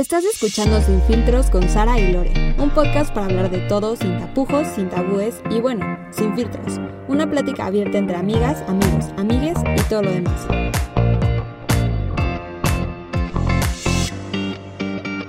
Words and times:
Estás 0.00 0.24
escuchando 0.24 0.80
Sin 0.80 1.02
Filtros 1.02 1.50
con 1.50 1.68
Sara 1.68 2.00
y 2.00 2.10
Lore, 2.10 2.56
un 2.56 2.70
podcast 2.70 3.12
para 3.12 3.26
hablar 3.26 3.50
de 3.50 3.58
todo 3.68 3.96
sin 3.96 4.18
tapujos, 4.18 4.66
sin 4.74 4.88
tabúes 4.88 5.34
y 5.50 5.60
bueno, 5.60 5.84
sin 6.10 6.34
filtros. 6.34 6.80
Una 7.06 7.30
plática 7.30 7.66
abierta 7.66 7.98
entre 7.98 8.16
amigas, 8.16 8.62
amigos, 8.66 9.04
amigues 9.18 9.58
y 9.76 9.88
todo 9.90 10.00
lo 10.00 10.10
demás. 10.10 10.46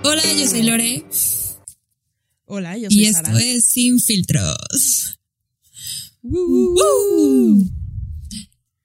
Hola, 0.05 0.23
yo 0.39 0.47
soy 0.47 0.63
Lore. 0.63 1.03
Hola, 2.45 2.77
yo 2.77 2.89
soy 2.89 3.07
y 3.07 3.11
Sara. 3.11 3.27
esto 3.27 3.39
es 3.39 3.65
Sin 3.65 3.99
Filtros. 3.99 5.19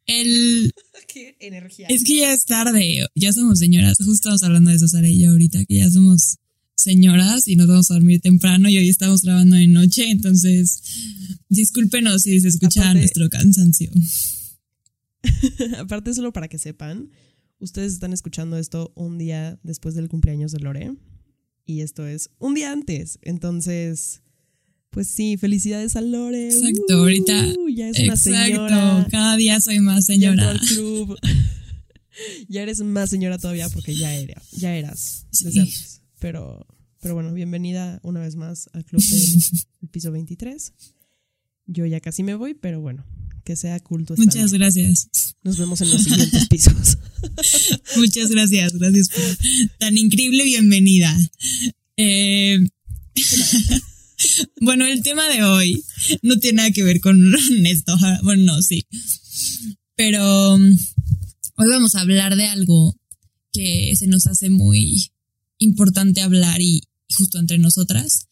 El, 0.07 0.73
Qué 1.17 1.35
energía. 1.41 1.87
es 1.89 2.05
que 2.05 2.19
ya 2.19 2.30
es 2.35 2.45
tarde, 2.45 3.07
ya 3.14 3.32
somos 3.32 3.59
señoras. 3.59 3.96
Justo 3.96 4.12
estamos 4.12 4.43
hablando 4.43 4.69
de 4.71 4.77
eso, 4.77 4.87
Sara 4.87 5.09
y 5.09 5.21
yo 5.21 5.31
ahorita, 5.31 5.64
que 5.64 5.77
ya 5.77 5.91
somos 5.91 6.37
señoras 6.75 7.49
y 7.49 7.57
nos 7.57 7.68
vamos 7.68 7.90
a 7.90 7.95
dormir 7.95 8.21
temprano 8.21 8.68
y 8.68 8.77
hoy 8.77 8.90
estamos 8.90 9.23
grabando 9.23 9.57
de 9.57 9.67
noche, 9.67 10.11
entonces 10.11 10.82
discúlpenos 11.49 12.21
si 12.23 12.39
se 12.40 12.49
escucha 12.49 12.82
Aparte- 12.82 12.99
nuestro 12.99 13.31
cansancio. 13.31 13.90
Aparte, 15.79 16.13
solo 16.13 16.35
para 16.35 16.49
que 16.49 16.59
sepan, 16.59 17.11
ustedes 17.61 17.95
están 17.95 18.12
escuchando 18.12 18.59
esto 18.59 18.93
un 18.95 19.17
día 19.17 19.59
después 19.62 19.95
del 19.95 20.09
cumpleaños 20.09 20.53
de 20.53 20.61
Lore. 20.61 20.93
Y 21.64 21.81
esto 21.81 22.07
es 22.07 22.31
un 22.39 22.54
día 22.54 22.73
antes. 22.73 23.18
Entonces, 23.23 24.21
pues 24.96 25.09
sí, 25.09 25.36
felicidades 25.36 25.95
a 25.95 26.00
Lore. 26.00 26.49
Exacto, 26.49 26.81
Uh, 26.89 26.93
ahorita- 27.00 27.46
Ya 27.75 27.91
es 27.91 27.99
una 27.99 28.14
Exacto, 28.14 28.41
señora. 28.46 29.07
cada 29.11 29.37
día 29.37 29.61
soy 29.61 29.81
más 29.81 30.07
Ya 30.07 30.14
señora. 30.14 30.50
al 30.53 30.59
club. 30.61 31.18
ya 32.48 32.62
eres 32.62 32.81
más 32.81 33.11
señora 33.11 33.37
todavía 33.37 33.69
porque 33.69 33.95
ya 33.95 34.14
era, 34.14 34.41
ya 34.53 34.75
eras 34.75 35.27
desde 35.33 35.51
Sí. 35.53 35.59
antes. 35.59 36.01
Pero, 36.19 36.67
pero 37.03 37.12
bueno, 37.12 37.34
bienvenida 37.34 38.01
una 38.05 38.20
vez 38.20 38.37
más 38.37 38.70
al 38.73 38.87
club 38.87 39.03
del 39.03 39.43
piso 39.93 40.11
23. 40.12 40.73
Yo 41.67 41.85
ya 41.85 42.01
casi 42.01 42.23
me 42.23 42.35
voy, 42.35 42.55
pero 42.55 42.81
bueno, 42.81 43.05
que 43.45 43.55
sea 43.55 43.79
culto. 43.81 44.15
Muchas 44.17 44.51
gracias. 44.55 45.11
Nos 45.42 45.59
vemos 45.59 45.79
en 45.83 45.91
los 45.91 46.03
siguientes 46.05 46.48
pisos. 46.48 46.97
Muchas 47.98 48.31
gracias, 48.31 48.73
gracias 48.73 49.11
por 49.11 49.25
tan 49.79 49.95
increíble 49.98 50.42
bienvenida. 50.45 51.15
Eh, 51.98 52.67
bueno, 54.61 54.87
el 54.87 55.03
tema 55.03 55.29
de 55.29 55.42
hoy 55.42 55.84
no 56.23 56.37
tiene 56.39 56.59
nada 56.59 56.70
que 56.70 56.83
ver 56.83 57.01
con 57.01 57.34
esto. 57.67 57.97
Bueno, 58.23 58.45
no, 58.45 58.62
sí. 58.62 58.87
Pero 59.95 60.55
um, 60.55 60.77
hoy 61.56 61.69
vamos 61.69 61.95
a 61.95 62.01
hablar 62.01 62.37
de 62.37 62.45
algo 62.47 62.97
que 63.53 63.95
se 63.97 64.07
nos 64.07 64.27
hace 64.27 64.51
muy 64.51 65.11
importante 65.59 66.20
hablar 66.20 66.61
y, 66.61 66.83
y 67.09 67.14
justo 67.14 67.39
entre 67.39 67.59
nosotras. 67.59 68.27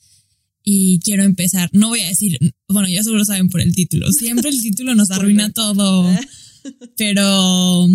Y 0.63 1.01
quiero 1.01 1.25
empezar, 1.25 1.69
no 1.73 1.89
voy 1.89 2.01
a 2.01 2.09
decir, 2.09 2.39
bueno, 2.69 2.89
ya 2.89 3.03
seguro 3.03 3.25
saben 3.25 3.51
por 3.51 3.61
el 3.61 3.75
título, 3.75 4.11
siempre 4.13 4.49
el 4.49 4.61
título 4.61 4.95
nos 4.95 5.11
arruina 5.11 5.53
todo, 5.53 6.11
pero 6.97 7.87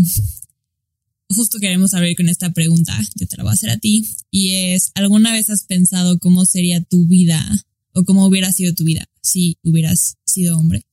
justo 1.29 1.59
queremos 1.59 1.95
abrir 1.95 2.15
con 2.15 2.29
esta 2.29 2.53
pregunta, 2.53 2.95
yo 3.15 3.27
te 3.27 3.37
la 3.37 3.43
voy 3.43 3.51
a 3.51 3.53
hacer 3.53 3.71
a 3.71 3.79
ti, 3.79 4.07
y 4.29 4.51
es, 4.73 4.91
¿alguna 4.93 5.31
vez 5.31 5.49
has 5.49 5.63
pensado 5.63 6.19
cómo 6.19 6.45
sería 6.45 6.83
tu 6.83 7.07
vida 7.07 7.43
o 7.93 8.03
cómo 8.03 8.25
hubiera 8.25 8.51
sido 8.51 8.73
tu 8.73 8.83
vida 8.83 9.05
si 9.21 9.57
hubieras 9.63 10.17
sido 10.25 10.57
hombre? 10.57 10.85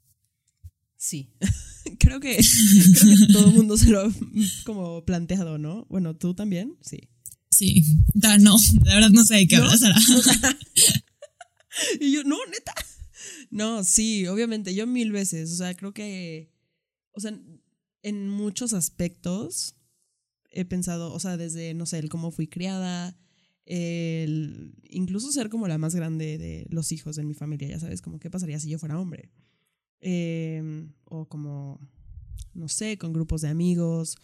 Sí. 0.97 1.30
creo 1.98 2.20
que 2.20 2.36
creo 2.36 3.16
que 3.16 3.33
todo 3.33 3.47
el 3.48 3.55
mundo 3.55 3.77
se 3.77 3.91
lo 3.91 4.00
ha 4.00 4.12
como 4.64 5.05
planteado, 5.05 5.58
¿no? 5.58 5.86
Bueno, 5.88 6.16
tú 6.16 6.34
también, 6.34 6.77
sí. 6.83 7.08
Sí, 7.50 7.84
Da, 8.12 8.36
no, 8.38 8.56
la 8.84 8.94
verdad 8.97 9.11
no 9.11 9.25
sé 9.25 9.36
de 9.36 9.47
qué 9.47 9.56
¿No? 9.56 9.64
hablas. 9.64 9.80
Y 12.00 12.11
yo, 12.11 12.25
no, 12.25 12.38
neta. 12.47 12.72
No, 13.50 13.84
sí, 13.84 14.27
obviamente, 14.27 14.75
yo 14.75 14.86
mil 14.86 15.12
veces. 15.12 15.53
O 15.53 15.56
sea, 15.56 15.75
creo 15.77 15.92
que. 15.92 16.50
O 17.12 17.21
sea, 17.21 17.38
en 18.03 18.28
muchos 18.31 18.72
aspectos 18.72 19.76
he 20.50 20.65
pensado, 20.65 21.12
o 21.12 21.21
sea, 21.21 21.37
desde, 21.37 21.75
no 21.75 21.84
sé, 21.84 21.98
el 21.98 22.09
cómo 22.09 22.31
fui 22.31 22.47
criada, 22.47 23.19
el 23.66 24.75
incluso 24.88 25.31
ser 25.32 25.50
como 25.50 25.69
la 25.69 25.78
más 25.78 25.94
grande 25.94 26.38
de 26.38 26.66
los 26.71 26.93
hijos 26.93 27.16
de 27.16 27.25
mi 27.25 27.34
familia, 27.34 27.69
ya 27.69 27.81
sabes, 27.81 28.00
como 28.00 28.19
qué 28.19 28.31
pasaría 28.31 28.59
si 28.60 28.71
yo 28.71 28.78
fuera 28.78 28.99
hombre. 28.99 29.31
Eh, 30.00 30.88
o 31.04 31.27
como, 31.28 31.81
no 32.54 32.69
sé, 32.69 32.97
con 32.97 33.12
grupos 33.12 33.43
de 33.43 33.49
amigos, 33.49 34.16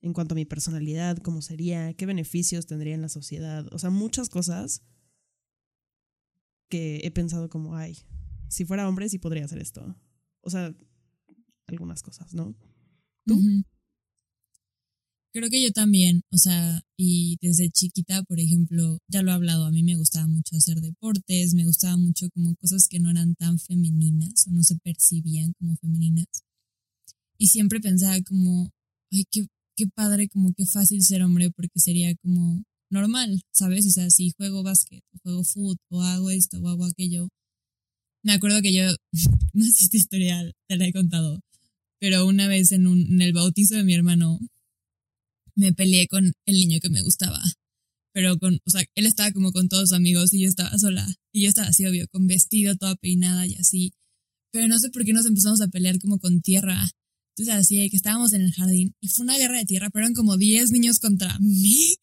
en 0.00 0.12
cuanto 0.12 0.34
a 0.34 0.36
mi 0.36 0.44
personalidad, 0.44 1.18
cómo 1.18 1.42
sería, 1.42 1.94
qué 1.94 2.06
beneficios 2.06 2.66
tendría 2.66 2.94
en 2.94 3.02
la 3.02 3.08
sociedad, 3.08 3.66
o 3.72 3.78
sea, 3.78 3.90
muchas 3.90 4.28
cosas 4.28 4.82
que 6.68 7.00
he 7.04 7.10
pensado 7.10 7.48
como, 7.48 7.76
ay, 7.76 7.98
si 8.48 8.64
fuera 8.64 8.88
hombre 8.88 9.08
sí 9.08 9.18
podría 9.18 9.44
hacer 9.44 9.60
esto. 9.60 9.96
O 10.40 10.50
sea, 10.50 10.74
algunas 11.66 12.02
cosas, 12.02 12.34
¿no? 12.34 12.54
¿Tú? 13.26 13.40
Creo 15.34 15.50
que 15.50 15.60
yo 15.60 15.72
también, 15.72 16.22
o 16.30 16.38
sea, 16.38 16.80
y 16.96 17.38
desde 17.42 17.68
chiquita, 17.68 18.22
por 18.22 18.38
ejemplo, 18.38 18.98
ya 19.08 19.20
lo 19.20 19.32
he 19.32 19.34
hablado, 19.34 19.64
a 19.64 19.72
mí 19.72 19.82
me 19.82 19.96
gustaba 19.96 20.28
mucho 20.28 20.54
hacer 20.54 20.80
deportes, 20.80 21.54
me 21.54 21.64
gustaba 21.64 21.96
mucho 21.96 22.28
como 22.30 22.54
cosas 22.54 22.86
que 22.86 23.00
no 23.00 23.10
eran 23.10 23.34
tan 23.34 23.58
femeninas 23.58 24.46
o 24.46 24.52
no 24.52 24.62
se 24.62 24.76
percibían 24.76 25.52
como 25.58 25.74
femeninas. 25.78 26.26
Y 27.36 27.48
siempre 27.48 27.80
pensaba 27.80 28.14
como, 28.22 28.70
ay, 29.10 29.24
qué, 29.28 29.48
qué 29.76 29.88
padre, 29.88 30.28
como 30.28 30.52
qué 30.54 30.66
fácil 30.66 31.02
ser 31.02 31.22
hombre 31.22 31.50
porque 31.50 31.80
sería 31.80 32.14
como 32.22 32.62
normal, 32.88 33.42
¿sabes? 33.52 33.86
O 33.88 33.90
sea, 33.90 34.10
si 34.10 34.30
juego 34.36 34.62
básquet, 34.62 35.02
o 35.14 35.18
juego 35.18 35.42
fútbol, 35.42 35.76
o 35.90 36.02
hago 36.02 36.30
esto, 36.30 36.60
o 36.60 36.68
hago 36.68 36.84
aquello. 36.84 37.28
Me 38.22 38.34
acuerdo 38.34 38.62
que 38.62 38.72
yo, 38.72 38.84
no 39.52 39.64
sé 39.64 39.72
si 39.72 39.84
esta 39.86 39.96
historia 39.96 40.52
te 40.68 40.76
la 40.76 40.86
he 40.86 40.92
contado, 40.92 41.40
pero 41.98 42.24
una 42.24 42.46
vez 42.46 42.70
en, 42.70 42.86
un, 42.86 43.00
en 43.00 43.20
el 43.20 43.32
bautizo 43.32 43.74
de 43.74 43.82
mi 43.82 43.94
hermano 43.94 44.38
me 45.56 45.72
peleé 45.72 46.06
con 46.08 46.32
el 46.46 46.54
niño 46.54 46.80
que 46.80 46.90
me 46.90 47.02
gustaba. 47.02 47.42
Pero 48.12 48.38
con, 48.38 48.60
o 48.64 48.70
sea, 48.70 48.84
él 48.94 49.06
estaba 49.06 49.32
como 49.32 49.52
con 49.52 49.68
todos 49.68 49.88
sus 49.88 49.96
amigos 49.96 50.32
y 50.32 50.42
yo 50.42 50.48
estaba 50.48 50.78
sola. 50.78 51.06
Y 51.32 51.42
yo 51.42 51.48
estaba 51.48 51.68
así, 51.68 51.84
obvio, 51.86 52.06
con 52.08 52.26
vestido, 52.26 52.76
toda 52.76 52.94
peinada 52.96 53.46
y 53.46 53.54
así. 53.56 53.92
Pero 54.52 54.68
no 54.68 54.78
sé 54.78 54.90
por 54.90 55.04
qué 55.04 55.12
nos 55.12 55.26
empezamos 55.26 55.60
a 55.60 55.68
pelear 55.68 55.98
como 55.98 56.18
con 56.18 56.40
tierra. 56.40 56.88
Entonces 57.36 57.54
así, 57.54 57.90
que 57.90 57.96
estábamos 57.96 58.32
en 58.32 58.42
el 58.42 58.52
jardín 58.52 58.94
y 59.00 59.08
fue 59.08 59.24
una 59.24 59.36
guerra 59.36 59.58
de 59.58 59.64
tierra, 59.64 59.90
pero 59.90 60.04
eran 60.04 60.14
como 60.14 60.36
10 60.36 60.70
niños 60.70 61.00
contra 61.00 61.36
mí. 61.40 61.96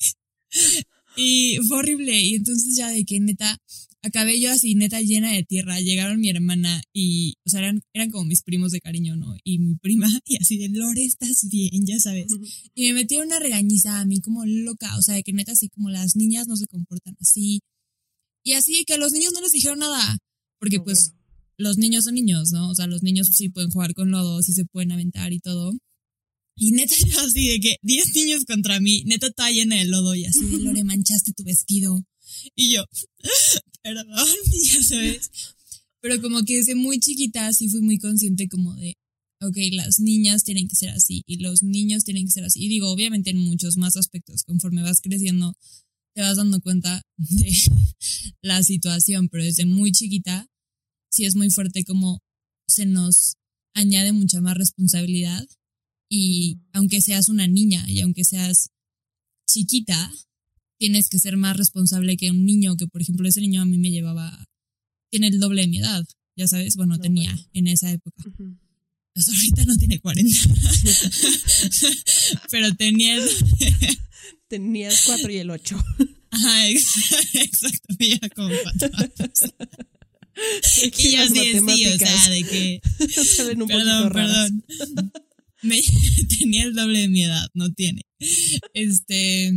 y 1.15 1.57
fue 1.67 1.77
horrible. 1.77 2.19
Y 2.19 2.35
entonces 2.35 2.75
ya 2.75 2.89
de 2.89 3.05
que 3.05 3.19
neta, 3.21 3.57
acabé 4.01 4.39
yo 4.39 4.51
así, 4.51 4.75
neta, 4.75 5.01
llena 5.01 5.31
de 5.31 5.43
tierra. 5.43 5.79
Llegaron 5.79 6.19
mi 6.19 6.29
hermana 6.29 6.81
y, 6.93 7.35
o 7.45 7.49
sea, 7.49 7.59
eran, 7.61 7.81
eran 7.93 8.11
como 8.11 8.25
mis 8.25 8.41
primos 8.43 8.71
de 8.71 8.81
cariño, 8.81 9.15
¿no? 9.15 9.35
Y 9.43 9.59
mi 9.59 9.75
prima, 9.75 10.07
y 10.25 10.37
así 10.37 10.57
de, 10.57 10.69
Lore, 10.69 11.03
estás 11.03 11.47
bien, 11.49 11.85
ya 11.85 11.99
sabes. 11.99 12.27
Y 12.73 12.87
me 12.87 12.93
metieron 12.93 13.27
una 13.27 13.39
regañiza 13.39 13.99
a 13.99 14.05
mí 14.05 14.19
como 14.21 14.45
loca, 14.45 14.97
o 14.97 15.01
sea, 15.01 15.15
de 15.15 15.23
que 15.23 15.33
neta 15.33 15.51
así 15.53 15.69
como 15.69 15.89
las 15.89 16.15
niñas 16.15 16.47
no 16.47 16.55
se 16.55 16.67
comportan 16.67 17.15
así. 17.19 17.61
Y 18.43 18.53
así 18.53 18.73
de 18.73 18.85
que 18.85 18.93
a 18.93 18.97
los 18.97 19.11
niños 19.11 19.33
no 19.33 19.41
les 19.41 19.51
dijeron 19.51 19.79
nada, 19.79 20.17
porque 20.59 20.77
No, 20.77 20.83
pues 20.83 21.11
bueno. 21.11 21.23
los 21.57 21.77
niños 21.77 22.05
son 22.05 22.15
niños, 22.15 22.51
¿no? 22.51 22.69
O 22.69 22.75
sea, 22.75 22.87
los 22.87 23.03
niños 23.03 23.29
sí 23.31 23.49
pueden 23.49 23.69
jugar 23.69 23.93
con 23.93 24.11
lodo, 24.11 24.41
sí 24.41 24.53
se 24.53 24.65
pueden 24.65 24.91
aventar 24.91 25.31
y 25.33 25.39
todo. 25.39 25.73
Y 26.55 26.71
neta 26.71 26.95
yo 27.07 27.19
así 27.21 27.47
de 27.49 27.59
que 27.59 27.75
10 27.81 28.15
niños 28.15 28.45
contra 28.45 28.79
mí, 28.79 29.03
neta 29.05 29.27
estaba 29.27 29.51
llena 29.51 29.77
de 29.77 29.85
lodo 29.85 30.15
y 30.15 30.25
así 30.25 30.45
de 30.45 30.59
Lore, 30.59 30.83
manchaste 30.85 31.33
tu 31.33 31.43
vestido. 31.43 32.01
Y 32.55 32.73
yo, 32.73 32.83
perdón, 33.83 34.07
ya 34.63 34.83
sabes. 34.83 35.31
Pero 36.01 36.21
como 36.21 36.43
que 36.43 36.57
desde 36.57 36.75
muy 36.75 36.99
chiquita 36.99 37.51
sí 37.53 37.69
fui 37.69 37.81
muy 37.81 37.99
consciente 37.99 38.47
como 38.47 38.75
de, 38.75 38.95
ok, 39.41 39.57
las 39.71 39.99
niñas 39.99 40.43
tienen 40.43 40.67
que 40.67 40.75
ser 40.75 40.89
así 40.89 41.23
y 41.27 41.37
los 41.37 41.63
niños 41.63 42.03
tienen 42.03 42.25
que 42.25 42.31
ser 42.31 42.43
así. 42.43 42.63
Y 42.63 42.69
digo, 42.69 42.91
obviamente 42.91 43.29
en 43.29 43.37
muchos 43.37 43.77
más 43.77 43.97
aspectos, 43.97 44.43
conforme 44.43 44.81
vas 44.81 45.01
creciendo, 45.01 45.53
te 46.15 46.21
vas 46.21 46.37
dando 46.37 46.59
cuenta 46.61 47.03
de 47.17 47.53
la 48.41 48.63
situación, 48.63 49.29
pero 49.29 49.43
desde 49.43 49.65
muy 49.65 49.91
chiquita 49.91 50.47
sí 51.11 51.25
es 51.25 51.35
muy 51.35 51.51
fuerte 51.51 51.83
como 51.83 52.19
se 52.67 52.85
nos 52.85 53.35
añade 53.73 54.11
mucha 54.11 54.41
más 54.41 54.57
responsabilidad 54.57 55.47
y 56.09 56.59
aunque 56.73 57.01
seas 57.01 57.29
una 57.29 57.47
niña 57.47 57.89
y 57.89 58.01
aunque 58.01 58.23
seas 58.23 58.69
chiquita, 59.47 60.11
tienes 60.81 61.09
que 61.09 61.19
ser 61.19 61.37
más 61.37 61.55
responsable 61.57 62.17
que 62.17 62.31
un 62.31 62.43
niño 62.43 62.75
que, 62.75 62.87
por 62.87 63.03
ejemplo, 63.03 63.29
ese 63.29 63.39
niño 63.39 63.61
a 63.61 63.65
mí 63.65 63.77
me 63.77 63.91
llevaba, 63.91 64.47
tiene 65.11 65.27
el 65.27 65.39
doble 65.39 65.61
de 65.61 65.67
mi 65.67 65.77
edad, 65.77 66.03
ya 66.35 66.47
sabes, 66.47 66.75
bueno, 66.75 66.95
No, 66.95 67.01
tenía 67.03 67.29
bueno. 67.31 67.47
en 67.53 67.67
esa 67.67 67.91
época. 67.91 68.23
Ujú. 68.27 68.57
O 69.15 69.21
sea, 69.21 69.31
ahorita 69.35 69.63
no 69.65 69.77
tiene 69.77 69.99
40. 69.99 70.35
Pero 72.51 72.73
tenía 72.75 73.15
el... 73.15 73.29
Tenías 74.47 75.03
cuatro 75.05 75.31
y 75.31 75.37
el 75.37 75.51
ocho. 75.51 75.77
Ajá, 76.31 76.67
ex- 76.69 76.95
exacto, 77.35 77.95
me 77.99 78.05
lleva 78.07 78.29
como 78.29 78.49
cuatro 78.63 78.89
años. 78.97 79.39
Aquí 80.87 81.07
Y 81.09 81.11
yo 81.11 81.29
de 81.29 81.61
sí, 81.75 81.85
o 81.85 81.97
sea, 81.99 82.29
de 82.29 82.43
que... 82.43 82.81
salen 83.37 83.61
un 83.61 83.67
Perdón, 83.67 84.11
perdón. 84.11 84.63
Me- 85.61 85.79
tenía 86.39 86.63
el 86.63 86.73
doble 86.73 87.01
de 87.01 87.07
mi 87.09 87.21
edad, 87.23 87.47
no 87.53 87.71
tiene. 87.71 88.01
Este... 88.73 89.51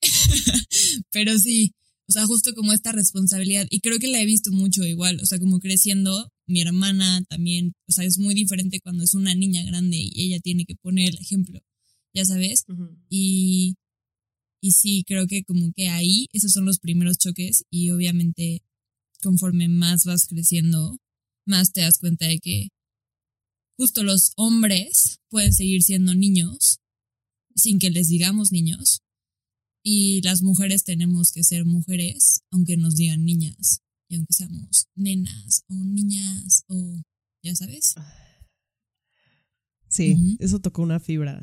Pero 1.12 1.38
sí, 1.38 1.72
o 2.08 2.12
sea, 2.12 2.26
justo 2.26 2.54
como 2.54 2.72
esta 2.72 2.92
responsabilidad. 2.92 3.66
Y 3.70 3.80
creo 3.80 3.98
que 3.98 4.08
la 4.08 4.20
he 4.20 4.26
visto 4.26 4.50
mucho 4.50 4.84
igual, 4.84 5.20
o 5.22 5.26
sea, 5.26 5.38
como 5.38 5.60
creciendo, 5.60 6.30
mi 6.46 6.62
hermana 6.62 7.22
también, 7.28 7.74
o 7.86 7.92
sea, 7.92 8.04
es 8.04 8.18
muy 8.18 8.34
diferente 8.34 8.80
cuando 8.80 9.04
es 9.04 9.14
una 9.14 9.34
niña 9.34 9.62
grande 9.64 9.96
y 9.98 10.28
ella 10.28 10.40
tiene 10.40 10.64
que 10.64 10.76
poner 10.76 11.10
el 11.10 11.18
ejemplo, 11.20 11.60
ya 12.14 12.24
sabes. 12.24 12.64
Y, 13.10 13.74
y 14.62 14.72
sí, 14.72 15.04
creo 15.06 15.26
que 15.26 15.44
como 15.44 15.72
que 15.74 15.88
ahí 15.88 16.26
esos 16.32 16.52
son 16.52 16.64
los 16.64 16.78
primeros 16.78 17.18
choques 17.18 17.64
y 17.70 17.90
obviamente 17.90 18.62
conforme 19.22 19.68
más 19.68 20.04
vas 20.04 20.26
creciendo, 20.26 20.96
más 21.44 21.72
te 21.72 21.82
das 21.82 21.98
cuenta 21.98 22.26
de 22.26 22.38
que 22.38 22.68
justo 23.76 24.02
los 24.02 24.32
hombres 24.36 25.18
pueden 25.28 25.52
seguir 25.52 25.82
siendo 25.82 26.14
niños 26.14 26.78
sin 27.58 27.78
que 27.78 27.90
les 27.90 28.08
digamos 28.08 28.52
niños 28.52 29.02
y 29.82 30.20
las 30.22 30.42
mujeres 30.42 30.84
tenemos 30.84 31.32
que 31.32 31.44
ser 31.44 31.64
mujeres 31.64 32.42
aunque 32.50 32.76
nos 32.76 32.94
digan 32.94 33.24
niñas 33.24 33.80
y 34.08 34.16
aunque 34.16 34.32
seamos 34.32 34.86
nenas 34.94 35.64
o 35.68 35.74
niñas 35.74 36.64
o 36.68 37.02
ya 37.42 37.54
sabes. 37.54 37.94
Sí, 39.88 40.36
eso 40.38 40.60
tocó 40.60 40.82
una 40.82 41.00
fibra. 41.00 41.42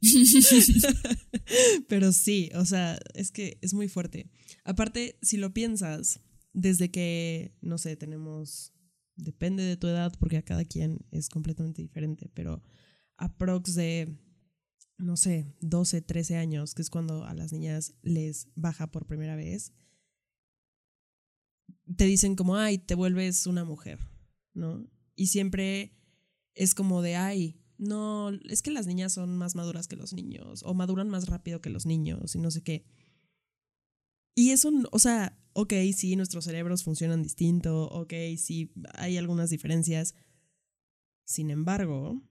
Pero 1.88 2.12
sí, 2.12 2.50
o 2.54 2.64
sea, 2.64 2.98
es 3.14 3.32
que 3.32 3.58
es 3.60 3.74
muy 3.74 3.88
fuerte. 3.88 4.30
Aparte, 4.64 5.18
si 5.22 5.36
lo 5.36 5.52
piensas, 5.52 6.20
desde 6.52 6.90
que, 6.90 7.56
no 7.60 7.78
sé, 7.78 7.96
tenemos, 7.96 8.72
depende 9.16 9.64
de 9.64 9.76
tu 9.76 9.88
edad, 9.88 10.12
porque 10.18 10.36
a 10.36 10.44
cada 10.44 10.64
quien 10.64 11.04
es 11.10 11.28
completamente 11.28 11.82
diferente, 11.82 12.30
pero 12.34 12.62
aprox 13.16 13.74
de, 13.74 14.16
no 15.02 15.16
sé, 15.16 15.52
12, 15.60 16.00
13 16.00 16.36
años, 16.36 16.74
que 16.74 16.82
es 16.82 16.90
cuando 16.90 17.24
a 17.24 17.34
las 17.34 17.52
niñas 17.52 17.94
les 18.02 18.48
baja 18.54 18.90
por 18.90 19.06
primera 19.06 19.34
vez, 19.36 19.72
te 21.96 22.04
dicen 22.04 22.36
como, 22.36 22.56
ay, 22.56 22.78
te 22.78 22.94
vuelves 22.94 23.46
una 23.46 23.64
mujer, 23.64 23.98
¿no? 24.54 24.86
Y 25.16 25.26
siempre 25.26 25.92
es 26.54 26.74
como 26.74 27.02
de, 27.02 27.16
ay, 27.16 27.60
no, 27.78 28.30
es 28.48 28.62
que 28.62 28.70
las 28.70 28.86
niñas 28.86 29.12
son 29.12 29.36
más 29.36 29.56
maduras 29.56 29.88
que 29.88 29.96
los 29.96 30.12
niños, 30.12 30.62
o 30.62 30.72
maduran 30.72 31.08
más 31.08 31.26
rápido 31.26 31.60
que 31.60 31.70
los 31.70 31.84
niños, 31.84 32.36
y 32.36 32.38
no 32.38 32.50
sé 32.50 32.62
qué. 32.62 32.86
Y 34.36 34.50
eso, 34.50 34.70
o 34.92 34.98
sea, 35.00 35.36
ok, 35.52 35.74
sí, 35.94 36.14
nuestros 36.14 36.44
cerebros 36.44 36.84
funcionan 36.84 37.22
distinto, 37.22 37.88
ok, 37.88 38.12
sí, 38.38 38.72
hay 38.94 39.18
algunas 39.18 39.50
diferencias. 39.50 40.14
Sin 41.24 41.50
embargo, 41.50 42.22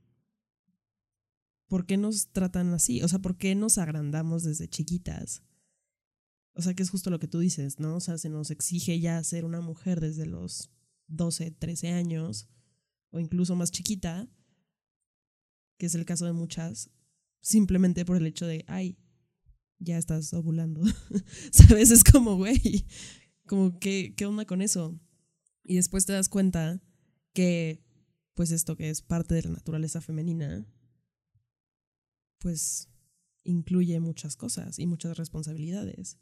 ¿por 1.71 1.85
qué 1.85 1.95
nos 1.95 2.33
tratan 2.33 2.73
así? 2.73 3.01
O 3.01 3.07
sea, 3.07 3.19
¿por 3.19 3.37
qué 3.37 3.55
nos 3.55 3.77
agrandamos 3.77 4.43
desde 4.43 4.67
chiquitas? 4.67 5.41
O 6.53 6.61
sea, 6.61 6.73
que 6.73 6.83
es 6.83 6.89
justo 6.89 7.09
lo 7.09 7.17
que 7.17 7.29
tú 7.29 7.39
dices, 7.39 7.79
¿no? 7.79 7.95
O 7.95 7.99
sea, 8.01 8.17
se 8.17 8.27
nos 8.27 8.51
exige 8.51 8.99
ya 8.99 9.23
ser 9.23 9.45
una 9.45 9.61
mujer 9.61 10.01
desde 10.01 10.25
los 10.25 10.69
12, 11.07 11.51
13 11.51 11.93
años, 11.93 12.49
o 13.11 13.21
incluso 13.21 13.55
más 13.55 13.71
chiquita, 13.71 14.29
que 15.77 15.85
es 15.85 15.95
el 15.95 16.03
caso 16.03 16.25
de 16.25 16.33
muchas, 16.33 16.91
simplemente 17.39 18.03
por 18.03 18.17
el 18.17 18.25
hecho 18.25 18.47
de, 18.47 18.65
ay, 18.67 18.97
ya 19.79 19.97
estás 19.97 20.33
ovulando. 20.33 20.81
¿Sabes? 21.53 21.89
Es 21.91 22.03
como, 22.03 22.35
güey, 22.35 22.85
como, 23.47 23.79
¿qué, 23.79 24.13
¿qué 24.17 24.25
onda 24.25 24.43
con 24.43 24.61
eso? 24.61 24.99
Y 25.63 25.77
después 25.77 26.05
te 26.05 26.11
das 26.11 26.27
cuenta 26.27 26.83
que, 27.31 27.81
pues 28.33 28.51
esto 28.51 28.75
que 28.75 28.89
es 28.89 29.01
parte 29.01 29.35
de 29.35 29.43
la 29.43 29.51
naturaleza 29.51 30.01
femenina, 30.01 30.67
pues 32.41 32.89
incluye 33.43 33.99
muchas 33.99 34.35
cosas 34.35 34.79
y 34.79 34.87
muchas 34.87 35.17
responsabilidades. 35.17 36.17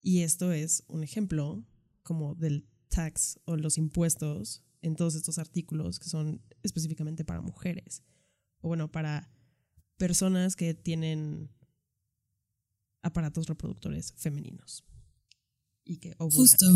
Y 0.00 0.22
esto 0.22 0.52
es 0.52 0.84
un 0.86 1.02
ejemplo 1.02 1.66
como 2.02 2.34
del 2.34 2.66
tax 2.88 3.38
o 3.44 3.56
los 3.56 3.76
impuestos 3.76 4.62
en 4.80 4.96
todos 4.96 5.16
estos 5.16 5.38
artículos 5.38 5.98
que 5.98 6.08
son 6.08 6.40
específicamente 6.62 7.24
para 7.24 7.42
mujeres. 7.42 8.02
O 8.60 8.68
bueno, 8.68 8.90
para 8.90 9.30
personas 9.96 10.56
que 10.56 10.74
tienen 10.74 11.50
aparatos 13.02 13.46
reproductores 13.46 14.12
femeninos. 14.16 14.84
Y 15.84 15.98
que 15.98 16.14
Justo. 16.18 16.66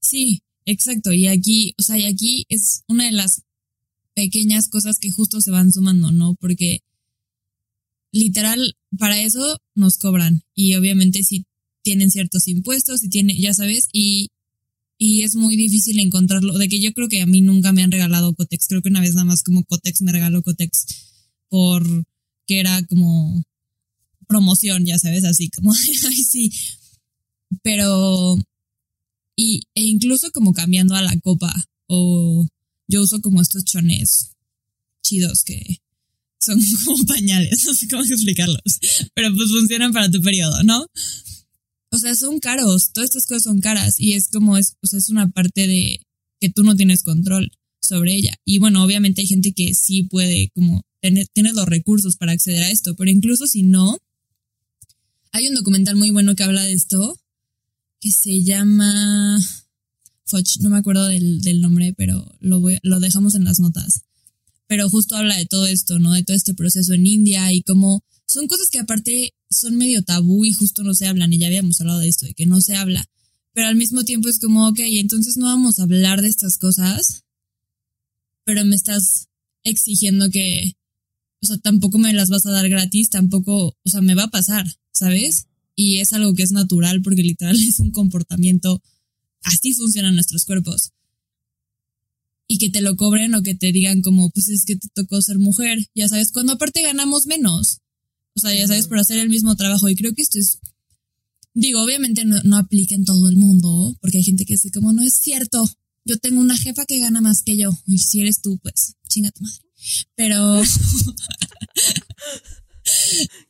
Sí, 0.00 0.42
exacto. 0.64 1.12
Y 1.12 1.28
aquí, 1.28 1.74
o 1.78 1.82
sea, 1.82 1.98
y 1.98 2.06
aquí 2.06 2.44
es 2.48 2.82
una 2.88 3.04
de 3.04 3.12
las 3.12 3.42
pequeñas 4.14 4.68
cosas 4.68 4.98
que 4.98 5.10
justo 5.10 5.40
se 5.40 5.50
van 5.50 5.72
sumando, 5.72 6.10
¿no? 6.10 6.34
Porque 6.36 6.80
literal, 8.12 8.76
para 8.98 9.20
eso 9.20 9.58
nos 9.74 9.98
cobran. 9.98 10.42
Y 10.54 10.74
obviamente 10.74 11.22
si 11.22 11.44
tienen 11.82 12.10
ciertos 12.10 12.48
impuestos 12.48 13.04
y 13.04 13.08
tiene, 13.08 13.38
ya 13.38 13.54
sabes, 13.54 13.88
y, 13.92 14.28
y 14.98 15.22
es 15.22 15.36
muy 15.36 15.56
difícil 15.56 15.98
encontrarlo. 16.00 16.58
De 16.58 16.68
que 16.68 16.80
yo 16.80 16.92
creo 16.92 17.08
que 17.08 17.22
a 17.22 17.26
mí 17.26 17.40
nunca 17.40 17.72
me 17.72 17.82
han 17.82 17.92
regalado 17.92 18.34
Cotex. 18.34 18.66
Creo 18.68 18.82
que 18.82 18.88
una 18.88 19.00
vez 19.00 19.14
nada 19.14 19.24
más 19.24 19.42
como 19.42 19.64
Cotex 19.64 20.02
me 20.02 20.12
regaló 20.12 20.42
Cotex 20.42 20.86
por 21.48 21.84
que 22.46 22.60
era 22.60 22.84
como 22.86 23.42
promoción, 24.26 24.84
ya 24.84 24.98
sabes, 24.98 25.24
así 25.24 25.50
como, 25.50 25.72
sí. 26.30 26.50
Pero, 27.62 28.36
y, 29.36 29.62
e 29.74 29.82
incluso 29.82 30.30
como 30.32 30.52
cambiando 30.52 30.94
a 30.94 31.02
la 31.02 31.18
copa, 31.20 31.54
o 31.86 32.46
yo 32.88 33.02
uso 33.02 33.20
como 33.20 33.40
estos 33.40 33.64
chones 33.64 34.32
chidos 35.02 35.44
que 35.44 35.78
son 36.38 36.60
como 36.84 37.04
pañales, 37.06 37.64
no 37.64 37.74
sé 37.74 37.88
cómo 37.88 38.02
explicarlos, 38.02 38.80
pero 39.14 39.34
pues 39.34 39.50
funcionan 39.50 39.92
para 39.92 40.10
tu 40.10 40.20
periodo, 40.20 40.62
¿no? 40.64 40.86
O 41.90 41.98
sea, 41.98 42.14
son 42.14 42.40
caros, 42.40 42.92
todas 42.92 43.10
estas 43.10 43.26
cosas 43.26 43.44
son 43.44 43.60
caras 43.60 43.98
y 43.98 44.14
es 44.14 44.28
como, 44.28 44.56
es, 44.56 44.76
o 44.82 44.86
sea, 44.86 44.98
es 44.98 45.08
una 45.08 45.30
parte 45.30 45.66
de 45.66 46.00
que 46.40 46.50
tú 46.50 46.62
no 46.62 46.76
tienes 46.76 47.02
control 47.02 47.50
sobre 47.80 48.14
ella. 48.14 48.34
Y 48.44 48.58
bueno, 48.58 48.84
obviamente 48.84 49.22
hay 49.22 49.26
gente 49.26 49.52
que 49.52 49.74
sí 49.74 50.02
puede 50.02 50.50
como 50.54 50.82
tener, 51.00 51.26
tiene 51.32 51.52
los 51.52 51.66
recursos 51.66 52.16
para 52.16 52.32
acceder 52.32 52.62
a 52.64 52.70
esto, 52.70 52.94
pero 52.96 53.10
incluso 53.10 53.46
si 53.46 53.62
no, 53.62 53.96
hay 55.32 55.48
un 55.48 55.54
documental 55.54 55.96
muy 55.96 56.10
bueno 56.10 56.34
que 56.34 56.44
habla 56.44 56.62
de 56.62 56.72
esto, 56.72 57.18
que 58.00 58.10
se 58.10 58.42
llama... 58.42 59.38
Foch, 60.28 60.58
no 60.58 60.70
me 60.70 60.78
acuerdo 60.78 61.06
del, 61.06 61.60
nombre, 61.60 61.94
pero 61.96 62.36
lo, 62.40 62.60
lo 62.82 63.00
dejamos 63.00 63.36
en 63.36 63.44
las 63.44 63.60
notas. 63.60 64.05
Pero 64.66 64.88
justo 64.88 65.16
habla 65.16 65.36
de 65.36 65.46
todo 65.46 65.66
esto, 65.66 65.98
¿no? 65.98 66.12
De 66.12 66.24
todo 66.24 66.36
este 66.36 66.54
proceso 66.54 66.94
en 66.94 67.06
India 67.06 67.52
y 67.52 67.62
cómo 67.62 68.02
son 68.26 68.48
cosas 68.48 68.68
que 68.70 68.80
aparte 68.80 69.34
son 69.50 69.76
medio 69.76 70.02
tabú 70.02 70.44
y 70.44 70.52
justo 70.52 70.82
no 70.82 70.94
se 70.94 71.06
hablan. 71.06 71.32
Y 71.32 71.38
ya 71.38 71.46
habíamos 71.46 71.80
hablado 71.80 72.00
de 72.00 72.08
esto, 72.08 72.26
de 72.26 72.34
que 72.34 72.46
no 72.46 72.60
se 72.60 72.76
habla. 72.76 73.08
Pero 73.52 73.68
al 73.68 73.76
mismo 73.76 74.02
tiempo 74.02 74.28
es 74.28 74.38
como, 74.38 74.68
ok, 74.68 74.80
entonces 74.80 75.36
no 75.36 75.46
vamos 75.46 75.78
a 75.78 75.84
hablar 75.84 76.20
de 76.20 76.28
estas 76.28 76.58
cosas, 76.58 77.24
pero 78.44 78.64
me 78.64 78.76
estás 78.76 79.28
exigiendo 79.64 80.28
que, 80.30 80.74
o 81.42 81.46
sea, 81.46 81.56
tampoco 81.58 81.98
me 81.98 82.12
las 82.12 82.28
vas 82.28 82.44
a 82.46 82.50
dar 82.50 82.68
gratis, 82.68 83.08
tampoco, 83.08 83.68
o 83.82 83.88
sea, 83.88 84.02
me 84.02 84.14
va 84.14 84.24
a 84.24 84.30
pasar. 84.30 84.66
¿sabes? 84.96 85.46
Y 85.74 85.98
es 85.98 86.12
algo 86.14 86.32
que 86.34 86.42
es 86.42 86.52
natural 86.52 87.02
porque 87.02 87.22
literal 87.22 87.56
es 87.68 87.78
un 87.78 87.90
comportamiento, 87.90 88.82
así 89.42 89.72
funcionan 89.74 90.14
nuestros 90.14 90.44
cuerpos. 90.44 90.92
Y 92.48 92.58
que 92.58 92.70
te 92.70 92.80
lo 92.80 92.96
cobren 92.96 93.34
o 93.34 93.42
que 93.42 93.54
te 93.54 93.72
digan 93.72 94.02
como, 94.02 94.30
pues 94.30 94.48
es 94.48 94.64
que 94.64 94.76
te 94.76 94.88
tocó 94.94 95.20
ser 95.20 95.38
mujer, 95.38 95.78
ya 95.94 96.08
sabes, 96.08 96.30
cuando 96.32 96.52
aparte 96.52 96.82
ganamos 96.82 97.26
menos. 97.26 97.80
O 98.34 98.40
sea, 98.40 98.54
ya 98.54 98.66
sabes, 98.66 98.86
por 98.86 98.98
hacer 98.98 99.18
el 99.18 99.28
mismo 99.28 99.56
trabajo. 99.56 99.88
Y 99.88 99.96
creo 99.96 100.12
que 100.14 100.22
esto 100.22 100.38
es, 100.38 100.58
digo, 101.54 101.82
obviamente 101.82 102.24
no, 102.24 102.40
no 102.44 102.56
aplica 102.56 102.94
en 102.94 103.04
todo 103.04 103.28
el 103.28 103.36
mundo, 103.36 103.96
porque 104.00 104.18
hay 104.18 104.24
gente 104.24 104.44
que 104.44 104.54
dice 104.54 104.70
como, 104.70 104.92
no 104.92 105.02
es 105.02 105.14
cierto, 105.14 105.64
yo 106.04 106.18
tengo 106.18 106.40
una 106.40 106.56
jefa 106.56 106.86
que 106.86 107.00
gana 107.00 107.20
más 107.20 107.42
que 107.42 107.56
yo. 107.56 107.76
Y 107.86 107.98
si 107.98 108.20
eres 108.20 108.40
tú, 108.40 108.58
pues, 108.62 108.94
chinga 109.08 109.30
tu 109.32 109.42
madre. 109.42 109.60
Pero... 110.14 110.62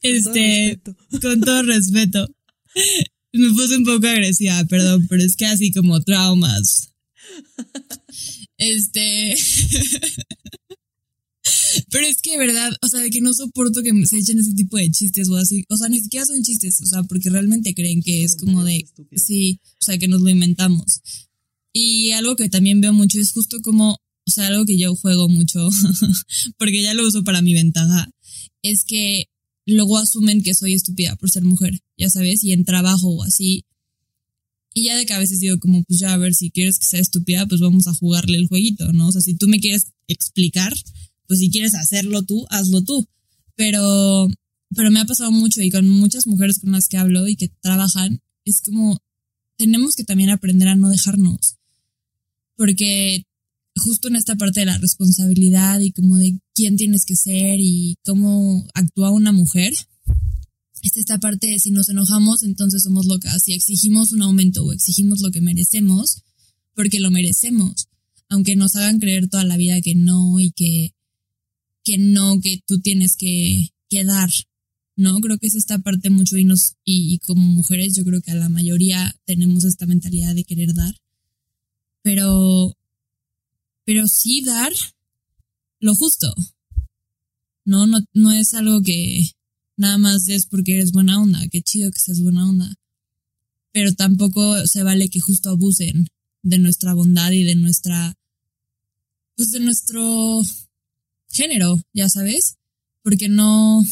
Este, 0.03 0.81
con 1.21 1.41
todo 1.41 1.63
respeto. 1.63 2.27
Me 3.33 3.51
puse 3.51 3.77
un 3.77 3.85
poco 3.85 4.07
agresiva, 4.07 4.65
perdón, 4.65 5.07
pero 5.09 5.23
es 5.23 5.37
que 5.37 5.47
así 5.47 5.73
como 5.73 6.01
traumas. 6.01 6.91
Este. 8.59 9.37
Pero 11.91 12.07
es 12.07 12.21
que 12.21 12.33
de 12.33 12.39
verdad, 12.39 12.73
o 12.83 12.89
sea, 12.89 13.01
de 13.01 13.11
que 13.11 13.21
no 13.21 13.33
soporto 13.33 13.83
que 13.83 13.93
se 14.07 14.19
echen 14.19 14.39
ese 14.39 14.55
tipo 14.55 14.77
de 14.77 14.91
chistes 14.91 15.29
o 15.29 15.37
así. 15.37 15.65
O 15.69 15.77
sea, 15.77 15.89
ni 15.89 16.01
siquiera 16.01 16.27
son 16.27 16.43
chistes, 16.43 16.81
o 16.81 16.87
sea, 16.87 17.03
porque 17.05 17.31
realmente 17.31 17.75
creen 17.75 18.03
que 18.03 18.25
es 18.25 18.37
como 18.37 18.65
de. 18.65 18.87
Sí, 19.17 19.61
o 19.65 19.85
sea, 19.85 19.99
que 19.99 20.09
nos 20.09 20.23
lo 20.23 20.31
inventamos. 20.31 21.01
Y 21.73 22.13
algo 22.13 22.37
que 22.37 22.49
también 22.49 22.81
veo 22.81 22.93
mucho 22.93 23.21
es 23.21 23.33
justo 23.33 23.61
como, 23.61 23.93
o 23.93 24.31
sea, 24.31 24.47
algo 24.49 24.65
que 24.65 24.79
yo 24.79 24.95
juego 24.97 25.29
mucho, 25.29 25.69
porque 26.59 26.83
ya 26.83 26.95
lo 26.95 27.07
uso 27.07 27.23
para 27.23 27.43
mi 27.43 27.53
ventaja, 27.53 28.09
es 28.63 28.85
que 28.85 29.29
luego 29.67 29.99
asumen 29.99 30.43
que 30.43 30.55
soy 30.55 30.73
estúpida 30.73 31.17
por 31.17 31.31
ser 31.31 31.45
mujer, 31.45 31.81
ya 31.99 32.09
sabes, 32.09 32.43
y 32.45 32.53
en 32.53 32.65
trabajo 32.65 33.09
o 33.09 33.23
así. 33.23 33.65
Y 34.77 34.85
ya 34.85 34.95
de 34.95 35.07
que 35.07 35.15
a 35.15 35.19
veces 35.19 35.41
digo 35.41 35.59
como, 35.59 35.83
pues 35.85 36.01
ya 36.01 36.13
a 36.13 36.19
ver, 36.19 36.35
si 36.35 36.51
quieres 36.51 36.79
que 36.79 36.85
sea 36.85 37.01
estúpida, 37.01 37.47
pues 37.47 37.63
vamos 37.63 37.87
a 37.87 37.95
jugarle 37.95 38.37
el 38.37 38.47
jueguito, 38.47 38.93
¿no? 38.93 39.09
O 39.09 39.13
sea, 39.13 39.23
si 39.23 39.35
tú 39.35 39.49
me 39.49 39.59
quieres 39.59 39.87
explicar, 40.07 40.71
pues 41.27 41.41
si 41.41 41.49
quieres 41.51 41.75
hacerlo 41.75 42.23
tú, 42.25 42.45
hazlo 42.51 42.85
tú. 42.85 43.09
Pero 43.55 44.29
pero 44.77 44.91
me 44.91 45.01
ha 45.01 45.07
pasado 45.07 45.33
mucho 45.33 45.63
y 45.63 45.71
con 45.71 45.89
muchas 45.89 46.27
mujeres 46.27 46.59
con 46.59 46.73
las 46.73 46.89
que 46.89 46.99
hablo 46.99 47.27
y 47.27 47.37
que 47.37 47.49
trabajan, 47.63 48.21
es 48.45 48.61
como 48.61 49.01
tenemos 49.57 49.97
que 49.97 50.05
también 50.05 50.29
aprender 50.29 50.69
a 50.69 50.77
no 50.77 50.91
dejarnos. 50.91 51.57
Porque 52.55 53.23
justo 53.77 54.09
en 54.09 54.17
esta 54.17 54.37
parte 54.37 54.61
de 54.61 54.67
la 54.67 54.77
responsabilidad 54.77 55.81
y 55.81 55.93
como 55.93 56.19
de 56.19 56.39
quién 56.55 56.77
tienes 56.77 57.07
que 57.07 57.17
ser 57.17 57.61
y 57.61 57.97
cómo 58.05 58.69
actúa 58.75 59.11
una 59.11 59.33
mujer, 59.33 59.73
es 60.87 60.97
esta 60.97 61.19
parte 61.19 61.49
de 61.49 61.59
si 61.59 61.71
nos 61.71 61.89
enojamos, 61.89 62.43
entonces 62.43 62.83
somos 62.83 63.07
locas. 63.07 63.43
Si 63.43 63.53
exigimos 63.53 64.13
un 64.13 64.23
aumento 64.23 64.65
o 64.65 64.73
exigimos 64.73 65.21
lo 65.21 65.31
que 65.31 65.41
merecemos, 65.41 66.23
porque 66.75 67.01
lo 67.01 67.11
merecemos. 67.11 67.89
Aunque 68.29 68.57
nos 68.57 68.77
hagan 68.77 68.99
creer 68.99 69.29
toda 69.29 69.45
la 69.45 69.57
vida 69.57 69.81
que 69.81 69.95
no 69.95 70.41
y 70.41 70.51
que, 70.51 70.95
que 71.85 71.99
no, 71.99 72.41
que 72.41 72.63
tú 72.67 72.81
tienes 72.81 73.17
que, 73.17 73.71
que 73.89 74.05
dar. 74.05 74.31
¿no? 74.97 75.21
Creo 75.21 75.39
que 75.39 75.47
es 75.47 75.55
esta 75.55 75.79
parte 75.79 76.11
mucho 76.11 76.37
y, 76.37 76.45
nos, 76.45 76.77
y, 76.85 77.19
como 77.21 77.43
mujeres 77.43 77.95
yo 77.95 78.05
creo 78.05 78.23
que 78.23 78.31
a 78.31 78.37
la 78.37 78.49
mayoría 78.49 79.15
tenemos 79.25 79.65
esta 79.65 79.87
mentalidad 79.87 80.35
de 80.35 80.45
querer 80.45 80.75
dar, 80.75 80.95
pero, 82.03 82.77
pero 83.85 84.09
sí 84.09 84.43
dar 84.43 84.73
lo 85.81 85.95
justo, 85.95 86.35
¿no? 87.65 87.87
No, 87.87 87.99
no 88.15 88.33
es 88.33 88.55
algo 88.55 88.81
que 88.81 89.31
nada 89.77 89.99
más 89.99 90.29
es 90.29 90.47
porque 90.47 90.75
eres 90.75 90.93
buena 90.93 91.21
onda, 91.21 91.47
qué 91.49 91.63
chido 91.63 91.91
que 91.91 92.01
seas 92.01 92.21
buena 92.21 92.49
onda, 92.49 92.75
pero 93.73 93.93
tampoco 93.95 94.67
se 94.67 94.83
vale 94.83 95.09
que 95.09 95.21
justo 95.21 95.51
abusen 95.51 96.09
de 96.43 96.59
nuestra 96.59 96.95
bondad 96.95 97.33
y 97.33 97.45
de 97.45 97.57
nuestra, 97.57 98.15
pues 99.37 99.51
de 99.51 99.61
nuestro 99.61 100.43
género, 101.31 101.81
ya 101.93 102.09
sabes, 102.09 102.57
porque 103.03 103.29
no, 103.29 103.83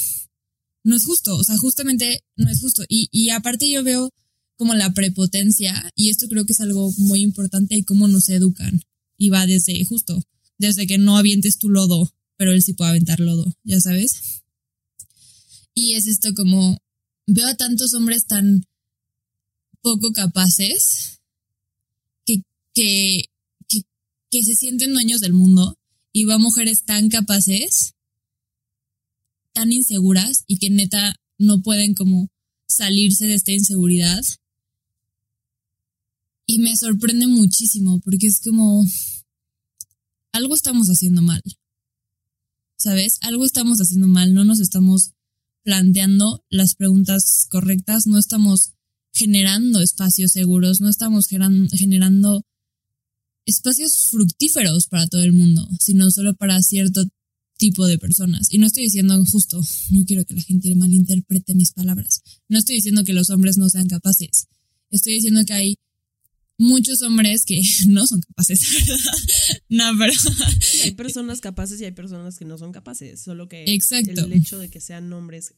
no 0.85 0.97
es 0.97 1.05
justo, 1.05 1.37
o 1.37 1.45
sea, 1.45 1.57
justamente 1.57 2.25
no 2.37 2.51
es 2.51 2.61
justo. 2.61 2.85
Y, 2.89 3.09
y 3.11 3.31
aparte 3.31 3.71
yo 3.71 3.83
veo 3.83 4.11
como 4.57 4.75
la 4.75 4.93
prepotencia, 4.95 5.91
y 5.97 6.11
esto 6.11 6.29
creo 6.29 6.45
que 6.45 6.53
es 6.53 6.61
algo 6.61 6.93
muy 6.97 7.21
importante, 7.21 7.75
y 7.77 7.83
cómo 7.83 8.09
nos 8.09 8.29
educan. 8.29 8.81
Y 9.17 9.31
va 9.31 9.47
desde, 9.47 9.83
justo, 9.85 10.23
desde 10.59 10.87
que 10.87 10.99
no 10.99 11.17
avientes 11.17 11.59
tu 11.59 11.69
lodo, 11.69 12.13
pero 12.37 12.53
él 12.53 12.63
sí 12.63 12.73
puede 12.73 12.91
aventar 12.91 13.21
lodo, 13.21 13.53
ya 13.65 13.81
sabes. 13.81 14.44
Y 15.75 15.95
es 15.95 16.07
esto 16.07 16.31
como, 16.35 16.79
veo 17.27 17.49
a 17.49 17.57
tantos 17.57 17.95
hombres 17.95 18.27
tan 18.27 18.65
poco 19.83 20.13
capaces 20.13 21.21
que, 22.25 22.43
que, 22.73 23.25
que, 24.31 24.43
se 24.45 24.55
sienten 24.55 24.95
dueños 24.95 25.21
del 25.21 25.33
mundo, 25.33 25.79
y 26.13 26.25
veo 26.25 26.37
a 26.37 26.39
mujeres 26.39 26.85
tan 26.85 27.09
capaces 27.09 27.95
tan 29.55 29.73
inseguras 29.73 30.45
y 30.47 30.59
que 30.59 30.69
neta 30.69 31.17
no 31.39 31.63
pueden 31.63 31.95
como 31.95 32.29
salirse 32.67 33.27
de 33.27 33.35
esta 33.35 33.53
inseguridad. 33.53 34.23
Y 36.45 36.59
me 36.59 36.77
sorprende 36.77 37.27
muchísimo 37.27 38.01
porque 38.01 38.27
es 38.27 38.41
como 38.43 38.85
algo 40.33 40.55
estamos 40.55 40.89
haciendo 40.89 41.23
mal. 41.23 41.41
¿Sabes? 42.77 43.19
Algo 43.23 43.47
estamos 43.47 43.79
haciendo 43.79 44.09
mal, 44.09 44.35
no 44.35 44.45
nos 44.45 44.61
estamos 44.61 45.14
planteando 45.65 46.45
las 46.51 46.75
preguntas 46.75 47.49
correctas, 47.51 48.07
no 48.07 48.19
estamos 48.19 48.75
generando 49.13 49.81
espacios 49.81 50.33
seguros, 50.33 50.81
no 50.81 50.89
estamos 50.89 51.29
generando 51.29 52.45
espacios 53.47 54.09
fructíferos 54.11 54.87
para 54.87 55.07
todo 55.07 55.23
el 55.23 55.33
mundo, 55.33 55.69
sino 55.81 56.11
solo 56.11 56.35
para 56.35 56.63
cierto 56.63 57.05
tipo 57.57 57.87
de 57.87 57.99
personas. 57.99 58.53
Y 58.53 58.59
no 58.59 58.67
estoy 58.67 58.85
diciendo 58.85 59.23
justo, 59.25 59.61
no 59.91 60.05
quiero 60.05 60.25
que 60.25 60.35
la 60.35 60.43
gente 60.43 60.75
malinterprete 60.75 61.55
mis 61.55 61.73
palabras. 61.73 62.23
No 62.49 62.59
estoy 62.59 62.77
diciendo 62.77 63.05
que 63.05 63.15
los 63.15 63.31
hombres 63.31 63.59
no 63.59 63.69
sean 63.69 63.89
capaces. 63.89 64.49
Estoy 64.91 65.15
diciendo 65.15 65.43
que 65.47 65.55
hay 65.55 65.79
muchos 66.59 67.03
hombres 67.03 67.45
que 67.45 67.61
no 67.89 68.07
son 68.07 68.21
capaces, 68.21 68.61
no, 69.69 69.85
pero... 69.99 70.13
hay 70.85 70.93
personas 70.93 71.41
capaces 71.41 71.81
y 71.81 71.85
hay 71.85 71.93
personas 71.93 72.39
que 72.39 72.45
no 72.45 72.59
son 72.59 72.73
capaces, 72.73 73.21
solo 73.21 73.49
que 73.49 73.65
Exacto. 73.73 74.25
el 74.25 74.33
hecho 74.33 74.59
de 74.59 74.71
que 74.71 74.81
sean 74.81 75.13
hombres 75.13 75.55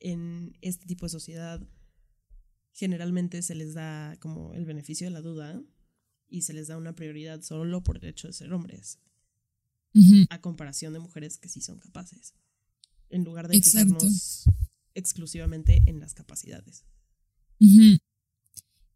en 0.00 0.56
este 0.60 0.86
tipo 0.86 1.06
de 1.06 1.10
sociedad 1.10 1.66
generalmente 2.72 3.40
se 3.42 3.54
les 3.54 3.74
da 3.74 4.16
como 4.20 4.52
el 4.52 4.66
beneficio 4.66 5.06
de 5.06 5.10
la 5.10 5.22
duda 5.22 5.62
y 6.28 6.42
se 6.42 6.52
les 6.52 6.68
da 6.68 6.76
una 6.76 6.94
prioridad 6.94 7.40
solo 7.40 7.82
por 7.82 7.96
el 7.96 8.04
hecho 8.10 8.26
de 8.26 8.34
ser 8.34 8.52
hombres 8.52 8.98
a 10.28 10.40
comparación 10.42 10.92
de 10.92 10.98
mujeres 10.98 11.38
que 11.38 11.48
sí 11.48 11.62
son 11.62 11.78
capaces, 11.78 12.34
en 13.08 13.24
lugar 13.24 13.48
de 13.48 13.60
fijarnos 13.60 14.44
exclusivamente 14.94 15.82
en 15.86 16.00
las 16.00 16.12
capacidades. 16.12 16.84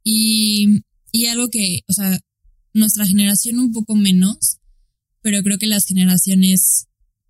y, 0.04 0.82
y 1.12 1.26
algo 1.26 1.48
que, 1.48 1.80
o 1.88 1.92
sea, 1.92 2.20
nuestra 2.72 3.06
generación 3.06 3.58
un 3.58 3.72
poco 3.72 3.94
menos, 3.94 4.58
pero 5.22 5.42
creo 5.42 5.58
que 5.58 5.66
las 5.66 5.86
generaciones 5.86 6.86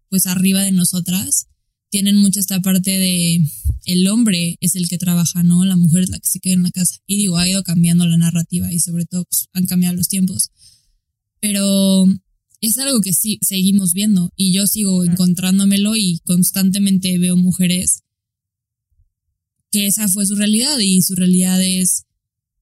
pues 0.09 0.27
arriba 0.27 0.63
de 0.63 0.73
nosotras 0.73 1.47
tienen 1.89 2.17
mucho 2.17 2.41
esta 2.41 2.61
parte 2.61 2.91
de 2.91 3.41
el 3.87 4.09
hombre 4.09 4.57
es 4.61 4.77
el 4.77 4.89
que 4.89 4.99
trabaja, 4.99 5.43
¿no? 5.43 5.65
La 5.65 5.77
mujer 5.77 6.05
es 6.05 6.11
la 6.11 6.19
que 6.19 6.29
se 6.29 6.41
queda 6.41 6.55
en 6.55 6.63
la 6.63 6.71
casa. 6.71 6.99
Y 7.07 7.17
digo, 7.17 7.39
ha 7.39 7.49
ido 7.49 7.63
cambiando 7.63 8.07
la 8.07 8.17
narrativa 8.17 8.73
y 8.73 8.79
sobre 8.79 9.07
todo 9.07 9.25
pues, 9.25 9.49
han 9.53 9.67
cambiado 9.67 9.97
los 9.97 10.09
tiempos. 10.09 10.51
Pero 11.41 12.07
es 12.61 12.79
algo 12.79 13.01
que 13.01 13.13
sí 13.13 13.39
seguimos 13.43 13.93
viendo 13.93 14.31
y 14.37 14.53
yo 14.53 14.67
sigo 14.67 15.05
encontrándomelo 15.05 15.97
y 15.97 16.21
constantemente 16.25 17.19
veo 17.19 17.37
mujeres 17.37 18.03
que 19.71 19.87
esa 19.87 20.09
fue 20.09 20.27
su 20.27 20.35
realidad 20.35 20.79
y 20.79 21.01
su 21.03 21.15
realidad 21.15 21.63
es 21.63 22.05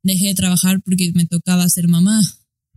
dejé 0.03 0.29
de 0.29 0.35
trabajar 0.35 0.81
porque 0.83 1.13
me 1.15 1.27
tocaba 1.27 1.69
ser 1.69 1.89
mamá, 1.89 2.21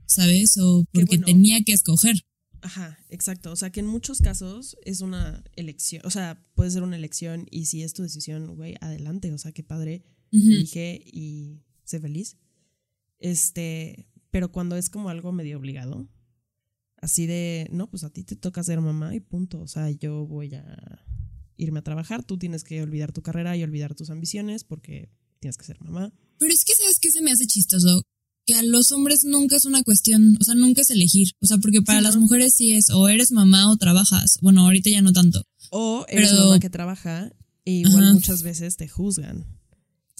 ¿sabes? 0.05 0.57
O 0.57 0.85
porque 0.91 1.17
tenía 1.17 1.63
que 1.63 1.73
escoger. 1.73 2.25
Ajá, 2.61 2.99
exacto. 3.09 3.51
O 3.51 3.55
sea, 3.55 3.71
que 3.71 3.79
en 3.79 3.87
muchos 3.87 4.19
casos 4.19 4.77
es 4.85 5.01
una 5.01 5.43
elección, 5.55 6.03
o 6.05 6.11
sea, 6.11 6.45
puede 6.53 6.69
ser 6.69 6.83
una 6.83 6.95
elección 6.95 7.47
y 7.49 7.65
si 7.65 7.81
es 7.81 7.93
tu 7.93 8.03
decisión, 8.03 8.55
güey, 8.55 8.75
adelante. 8.81 9.33
O 9.33 9.37
sea, 9.37 9.51
qué 9.51 9.63
padre, 9.63 10.03
dije 10.31 11.01
y 11.05 11.63
sé 11.83 11.99
feliz. 11.99 12.37
Este, 13.19 14.07
pero 14.29 14.51
cuando 14.51 14.75
es 14.75 14.89
como 14.89 15.09
algo 15.09 15.31
medio 15.31 15.57
obligado, 15.57 16.07
así 16.97 17.25
de, 17.25 17.67
no, 17.71 17.89
pues 17.89 18.03
a 18.03 18.11
ti 18.11 18.23
te 18.23 18.35
toca 18.35 18.63
ser 18.63 18.79
mamá 18.79 19.15
y 19.15 19.19
punto. 19.19 19.59
O 19.59 19.67
sea, 19.67 19.89
yo 19.89 20.27
voy 20.27 20.53
a 20.55 21.05
irme 21.57 21.79
a 21.79 21.83
trabajar, 21.83 22.23
tú 22.23 22.37
tienes 22.37 22.63
que 22.63 22.81
olvidar 22.81 23.11
tu 23.11 23.21
carrera 23.21 23.57
y 23.57 23.63
olvidar 23.63 23.95
tus 23.95 24.09
ambiciones 24.09 24.63
porque 24.63 25.11
tienes 25.39 25.57
que 25.57 25.65
ser 25.65 25.81
mamá. 25.81 26.13
Pero 26.41 26.55
es 26.55 26.65
que, 26.65 26.73
¿sabes 26.73 26.99
qué 26.99 27.11
se 27.11 27.21
me 27.21 27.31
hace 27.31 27.45
chistoso? 27.45 28.01
Que 28.47 28.55
a 28.55 28.63
los 28.63 28.91
hombres 28.91 29.23
nunca 29.23 29.55
es 29.55 29.65
una 29.65 29.83
cuestión, 29.83 30.39
o 30.41 30.43
sea, 30.43 30.55
nunca 30.55 30.81
es 30.81 30.89
elegir. 30.89 31.33
O 31.39 31.45
sea, 31.45 31.59
porque 31.59 31.83
para 31.83 32.01
las 32.01 32.17
mujeres 32.17 32.55
sí 32.55 32.73
es 32.73 32.89
o 32.89 33.07
eres 33.07 33.31
mamá 33.31 33.71
o 33.71 33.77
trabajas. 33.77 34.39
Bueno, 34.41 34.61
ahorita 34.65 34.89
ya 34.89 35.03
no 35.03 35.13
tanto. 35.13 35.45
O 35.69 36.03
eres 36.09 36.33
mamá 36.33 36.59
que 36.59 36.71
trabaja 36.71 37.31
e 37.63 37.73
igual 37.73 38.13
muchas 38.13 38.41
veces 38.41 38.75
te 38.75 38.87
juzgan. 38.87 39.45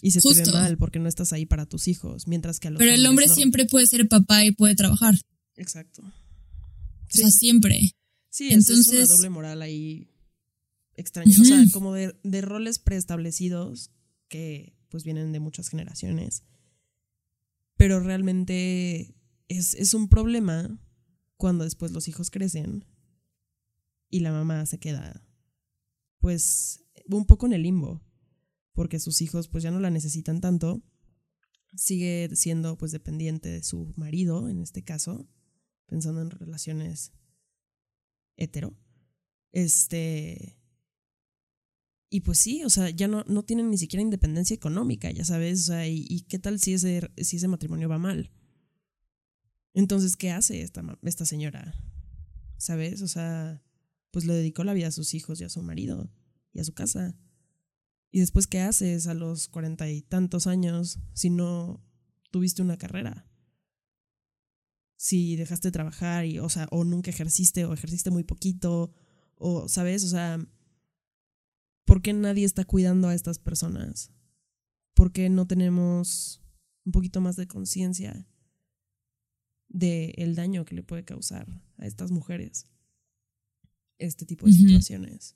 Y 0.04 0.12
se 0.12 0.22
te 0.22 0.44
ve 0.44 0.52
mal 0.52 0.78
porque 0.78 1.00
no 1.00 1.10
estás 1.10 1.34
ahí 1.34 1.48
para 1.48 1.66
tus 1.66 1.88
hijos, 1.88 2.28
mientras 2.28 2.60
que 2.60 2.68
a 2.68 2.72
los 2.72 2.78
Pero 2.78 2.92
el 2.92 3.04
hombre 3.08 3.28
siempre 3.28 3.66
puede 3.66 3.88
ser 3.88 4.08
papá 4.08 4.46
y 4.46 4.52
puede 4.52 4.76
trabajar. 4.76 5.20
Exacto. 5.56 6.04
O 6.04 7.18
sea, 7.18 7.32
siempre. 7.32 7.96
Sí, 8.30 8.50
Entonces, 8.52 8.88
es 8.90 8.94
una 8.94 9.06
doble 9.08 9.30
moral 9.32 9.64
ahí 9.64 10.08
extraña. 10.96 11.36
O 11.42 11.46
sea, 11.46 11.66
como 11.72 11.96
de, 11.96 12.16
de, 12.24 12.42
roles 12.42 12.78
preestablecidos 12.78 13.90
que 14.28 14.76
pues 14.92 15.04
vienen 15.04 15.32
de 15.32 15.40
muchas 15.40 15.70
generaciones. 15.70 16.44
Pero 17.78 18.00
realmente 18.00 19.16
es, 19.48 19.74
es 19.74 19.96
un 19.96 20.10
problema 20.10 20.80
cuando 21.38 21.64
después 21.64 21.92
los 21.92 22.08
hijos 22.08 22.30
crecen 22.30 22.86
y 24.10 24.20
la 24.20 24.32
mamá 24.32 24.66
se 24.68 24.78
queda 24.78 25.26
pues 26.20 26.86
un 27.08 27.26
poco 27.26 27.48
en 27.48 27.54
el 27.54 27.64
limbo. 27.64 28.04
Porque 28.74 29.00
sus 29.00 29.22
hijos 29.22 29.48
pues 29.48 29.64
ya 29.64 29.72
no 29.72 29.80
la 29.80 29.90
necesitan 29.90 30.40
tanto. 30.40 30.84
Sigue 31.76 32.30
siendo 32.36 32.78
pues 32.78 32.92
dependiente 32.92 33.50
de 33.50 33.64
su 33.64 33.94
marido 33.98 34.48
en 34.50 34.62
este 34.62 34.84
caso 34.84 35.28
pensando 35.88 36.22
en 36.22 36.32
relaciones 36.32 37.12
hetero. 38.38 38.78
Este. 39.52 40.61
Y 42.14 42.22
pues 42.22 42.40
sí, 42.40 42.64
o 42.66 42.70
sea, 42.70 42.90
ya 42.90 43.08
no, 43.08 43.24
no 43.28 43.44
tienen 43.44 43.70
ni 43.70 43.78
siquiera 43.78 44.04
independencia 44.04 44.54
económica, 44.54 45.10
ya 45.10 45.24
sabes, 45.24 45.62
o 45.62 45.64
sea, 45.68 45.88
y, 45.88 46.26
qué 46.28 46.40
tal 46.40 46.60
si 46.60 46.74
ese, 46.74 47.10
si 47.18 47.38
ese 47.38 47.48
matrimonio 47.48 47.88
va 47.88 47.98
mal. 47.98 48.32
Entonces, 49.74 50.18
¿qué 50.18 50.30
hace 50.30 50.62
esta, 50.62 50.84
esta 51.04 51.26
señora? 51.26 51.74
¿Sabes? 52.58 53.02
O 53.02 53.08
sea, 53.08 53.64
pues 54.12 54.26
le 54.26 54.34
dedicó 54.34 54.66
la 54.66 54.74
vida 54.74 54.88
a 54.88 54.92
sus 54.92 55.14
hijos 55.14 55.40
y 55.40 55.46
a 55.46 55.50
su 55.50 55.64
marido 55.64 56.12
y 56.52 56.60
a 56.60 56.66
su 56.66 56.74
casa. 56.74 57.18
Y 58.12 58.20
después, 58.20 58.46
¿qué 58.46 58.60
haces 58.60 59.08
a 59.08 59.14
los 59.14 59.48
cuarenta 59.48 59.90
y 59.90 60.02
tantos 60.02 60.48
años 60.48 61.00
si 61.14 61.30
no 61.30 61.82
tuviste 62.30 62.62
una 62.62 62.78
carrera? 62.78 63.32
si 65.02 65.36
dejaste 65.36 65.70
de 65.70 65.72
trabajar 65.72 66.26
y, 66.26 66.38
o 66.38 66.48
sea, 66.48 66.68
o 66.70 66.84
nunca 66.84 67.10
ejerciste 67.10 67.66
o 67.66 67.74
ejerciste 67.74 68.12
muy 68.12 68.24
poquito, 68.24 68.94
o, 69.34 69.68
¿sabes? 69.68 70.04
O 70.04 70.08
sea, 70.08 70.38
¿Por 71.86 72.02
qué 72.02 72.14
nadie 72.14 72.46
está 72.46 72.66
cuidando 72.66 73.08
a 73.08 73.16
estas 73.16 73.40
personas? 73.40 74.12
¿Por 74.94 75.12
qué 75.12 75.30
no 75.30 75.48
tenemos 75.48 76.42
un 76.86 76.92
poquito 76.92 77.22
más 77.22 77.36
de 77.36 77.48
conciencia 77.48 78.28
del 79.68 80.36
daño 80.36 80.66
que 80.66 80.76
le 80.76 80.84
puede 80.84 81.06
causar 81.06 81.48
a 81.78 81.86
estas 81.86 82.12
mujeres 82.12 82.66
este 83.98 84.26
tipo 84.26 84.46
de 84.46 84.54
situaciones? 84.54 85.36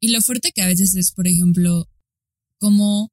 Y 0.00 0.10
lo 0.10 0.20
fuerte 0.20 0.52
que 0.52 0.62
a 0.62 0.66
veces 0.66 0.94
es, 0.96 1.12
por 1.12 1.28
ejemplo, 1.28 1.88
como 2.58 3.12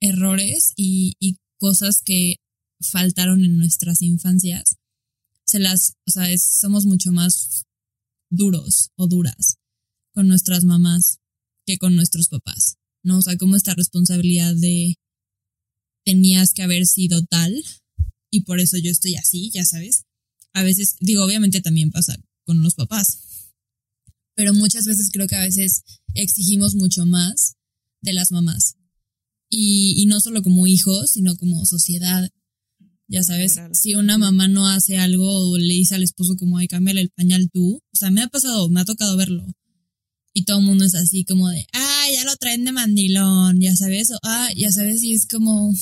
errores 0.00 0.72
y, 0.76 1.14
y 1.18 1.36
cosas 1.58 2.02
que 2.04 2.36
faltaron 2.80 3.44
en 3.44 3.58
nuestras 3.58 4.02
infancias, 4.02 4.76
se 5.44 5.58
las, 5.58 5.96
o 6.06 6.10
sea, 6.10 6.26
somos 6.38 6.86
mucho 6.86 7.12
más 7.12 7.66
duros 8.30 8.90
o 8.96 9.08
duras 9.08 9.59
con 10.12 10.28
nuestras 10.28 10.64
mamás 10.64 11.18
que 11.66 11.78
con 11.78 11.96
nuestros 11.96 12.28
papás, 12.28 12.76
¿no? 13.02 13.18
O 13.18 13.22
sea, 13.22 13.36
como 13.36 13.56
esta 13.56 13.74
responsabilidad 13.74 14.54
de 14.54 14.96
tenías 16.04 16.52
que 16.52 16.62
haber 16.62 16.86
sido 16.86 17.24
tal 17.26 17.62
y 18.30 18.42
por 18.42 18.60
eso 18.60 18.78
yo 18.78 18.90
estoy 18.90 19.16
así, 19.16 19.50
ya 19.50 19.64
sabes. 19.64 20.04
A 20.52 20.62
veces, 20.62 20.96
digo, 21.00 21.24
obviamente 21.24 21.60
también 21.60 21.90
pasa 21.90 22.16
con 22.44 22.62
los 22.62 22.74
papás, 22.74 23.18
pero 24.34 24.54
muchas 24.54 24.84
veces 24.84 25.10
creo 25.12 25.28
que 25.28 25.36
a 25.36 25.44
veces 25.44 25.82
exigimos 26.14 26.74
mucho 26.74 27.06
más 27.06 27.56
de 28.00 28.12
las 28.12 28.32
mamás. 28.32 28.76
Y, 29.48 30.00
y 30.00 30.06
no 30.06 30.20
solo 30.20 30.42
como 30.42 30.66
hijos, 30.66 31.10
sino 31.10 31.36
como 31.36 31.66
sociedad. 31.66 32.30
Ya 33.08 33.24
sabes, 33.24 33.56
si 33.72 33.94
una 33.94 34.16
mamá 34.16 34.46
no 34.46 34.68
hace 34.68 34.96
algo 34.96 35.50
o 35.50 35.58
le 35.58 35.74
dice 35.74 35.96
al 35.96 36.04
esposo 36.04 36.36
como, 36.36 36.58
ay, 36.58 36.68
cámbiale 36.68 37.00
el 37.00 37.10
pañal 37.10 37.50
tú. 37.52 37.76
O 37.92 37.96
sea, 37.96 38.10
me 38.10 38.22
ha 38.22 38.28
pasado, 38.28 38.68
me 38.68 38.80
ha 38.80 38.84
tocado 38.84 39.16
verlo. 39.16 39.44
Y 40.32 40.44
todo 40.44 40.60
el 40.60 40.66
mundo 40.66 40.84
es 40.84 40.94
así 40.94 41.24
como 41.24 41.48
de, 41.48 41.66
ah, 41.72 42.06
ya 42.12 42.24
lo 42.24 42.36
traen 42.36 42.64
de 42.64 42.72
mandilón, 42.72 43.60
ya 43.60 43.74
sabes. 43.76 44.10
O, 44.10 44.18
ah, 44.22 44.48
ya 44.56 44.70
sabes, 44.70 45.02
y 45.02 45.12
es 45.14 45.26
como, 45.26 45.72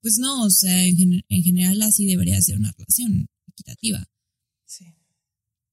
pues 0.00 0.18
no, 0.18 0.42
o 0.42 0.50
sea, 0.50 0.84
en, 0.84 1.22
en 1.28 1.42
general 1.42 1.80
así 1.82 2.06
debería 2.06 2.40
ser 2.40 2.58
una 2.58 2.72
relación 2.72 3.28
equitativa. 3.48 4.04
Sí. 4.66 4.86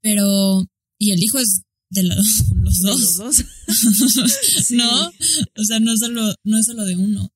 Pero, 0.01 0.65
y 1.00 1.12
el 1.12 1.24
hijo 1.24 1.39
es 1.39 1.62
de 1.89 2.03
los 2.03 2.81
dos. 2.81 3.45
¿No? 4.71 5.12
O 5.57 5.63
sea, 5.63 5.79
no 5.79 5.98
solo, 5.98 6.36
no 6.43 6.57
es 6.57 6.65
solo 6.65 6.86
de 6.86 6.95
uno. 6.95 7.33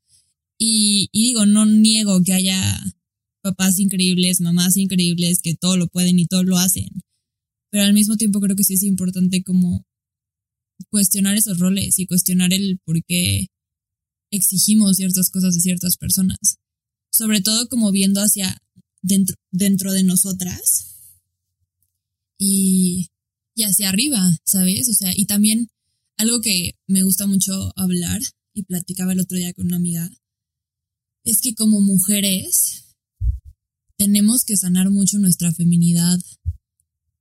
Y, 0.59 1.09
y, 1.12 1.29
digo, 1.29 1.45
no 1.45 1.65
niego 1.65 2.21
que 2.23 2.33
haya 2.33 2.79
papás 3.41 3.79
increíbles, 3.79 4.39
mamás 4.39 4.77
increíbles, 4.77 5.41
que 5.41 5.55
todo 5.55 5.75
lo 5.75 5.88
pueden 5.88 6.19
y 6.19 6.27
todo 6.27 6.43
lo 6.43 6.57
hacen. 6.57 6.89
Pero 7.69 7.83
al 7.83 7.93
mismo 7.93 8.15
tiempo 8.15 8.39
creo 8.39 8.55
que 8.55 8.63
sí 8.63 8.75
es 8.75 8.83
importante 8.83 9.43
como 9.43 9.85
cuestionar 10.89 11.35
esos 11.35 11.59
roles 11.59 11.99
y 11.99 12.05
cuestionar 12.05 12.53
el 12.53 12.79
por 12.83 13.03
qué 13.03 13.47
exigimos 14.31 14.97
ciertas 14.97 15.29
cosas 15.29 15.55
de 15.55 15.61
ciertas 15.61 15.97
personas. 15.97 16.57
Sobre 17.11 17.41
todo 17.41 17.67
como 17.69 17.91
viendo 17.91 18.21
hacia 18.21 18.61
dentro, 19.01 19.35
dentro 19.51 19.91
de 19.91 20.03
nosotras. 20.03 20.87
Y 22.37 23.07
y 23.55 23.63
hacia 23.63 23.89
arriba, 23.89 24.19
¿sabes? 24.43 24.89
O 24.89 24.93
sea, 24.93 25.11
y 25.15 25.25
también 25.25 25.69
algo 26.17 26.41
que 26.41 26.75
me 26.87 27.03
gusta 27.03 27.27
mucho 27.27 27.73
hablar 27.75 28.21
y 28.53 28.63
platicaba 28.63 29.13
el 29.13 29.19
otro 29.19 29.37
día 29.37 29.53
con 29.53 29.67
una 29.67 29.77
amiga, 29.77 30.09
es 31.23 31.41
que 31.41 31.55
como 31.55 31.81
mujeres 31.81 32.95
tenemos 33.97 34.43
que 34.43 34.57
sanar 34.57 34.89
mucho 34.89 35.17
nuestra 35.17 35.51
feminidad 35.53 36.19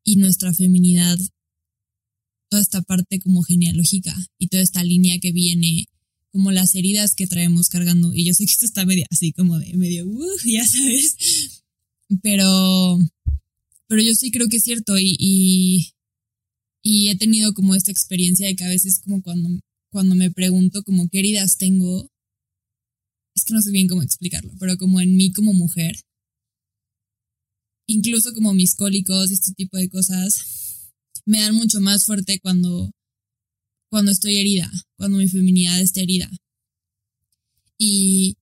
y 0.04 0.16
nuestra 0.16 0.52
feminidad, 0.52 1.18
toda 2.52 2.60
esta 2.60 2.82
parte 2.82 3.18
como 3.18 3.42
genealógica 3.42 4.14
y 4.38 4.48
toda 4.48 4.62
esta 4.62 4.84
línea 4.84 5.18
que 5.20 5.32
viene, 5.32 5.86
como 6.30 6.52
las 6.52 6.74
heridas 6.74 7.14
que 7.14 7.26
traemos 7.26 7.70
cargando. 7.70 8.12
Y 8.14 8.26
yo 8.26 8.34
sé 8.34 8.44
que 8.44 8.52
esto 8.52 8.66
está 8.66 8.84
medio 8.84 9.06
así 9.10 9.32
como 9.32 9.58
de 9.58 9.72
medio, 9.72 10.06
uh, 10.06 10.36
ya 10.44 10.66
sabes, 10.66 11.16
pero, 12.22 12.98
pero 13.88 14.02
yo 14.02 14.14
sí 14.14 14.30
creo 14.30 14.48
que 14.48 14.58
es 14.58 14.64
cierto 14.64 14.98
y 14.98 15.94
y 16.82 17.08
he 17.08 17.16
tenido 17.16 17.54
como 17.54 17.74
esta 17.74 17.92
experiencia 17.92 18.46
de 18.46 18.56
que 18.56 18.64
a 18.64 18.68
veces 18.68 19.00
como 19.00 19.22
cuando, 19.22 19.48
cuando 19.90 20.14
me 20.14 20.30
pregunto 20.30 20.82
como 20.82 21.08
qué 21.08 21.20
heridas 21.20 21.56
tengo, 21.56 22.10
es 23.34 23.44
que 23.44 23.54
no 23.54 23.62
sé 23.62 23.70
bien 23.70 23.88
cómo 23.88 24.02
explicarlo, 24.02 24.52
pero 24.58 24.76
como 24.76 25.00
en 25.00 25.16
mí 25.16 25.32
como 25.32 25.52
mujer, 25.52 25.96
incluso 27.86 28.34
como 28.34 28.52
mis 28.52 28.74
cólicos 28.74 29.30
y 29.30 29.34
este 29.34 29.54
tipo 29.54 29.76
de 29.76 29.88
cosas, 29.88 30.44
me 31.26 31.40
dan 31.40 31.54
mucho 31.54 31.80
más 31.80 32.04
fuerte 32.04 32.40
cuando, 32.40 32.90
cuando 33.90 34.10
estoy 34.10 34.36
herida, 34.36 34.70
cuando 34.96 35.18
mi 35.18 35.28
feminidad 35.28 35.80
está 35.80 36.00
herida. 36.00 36.30
Y, 37.78 38.36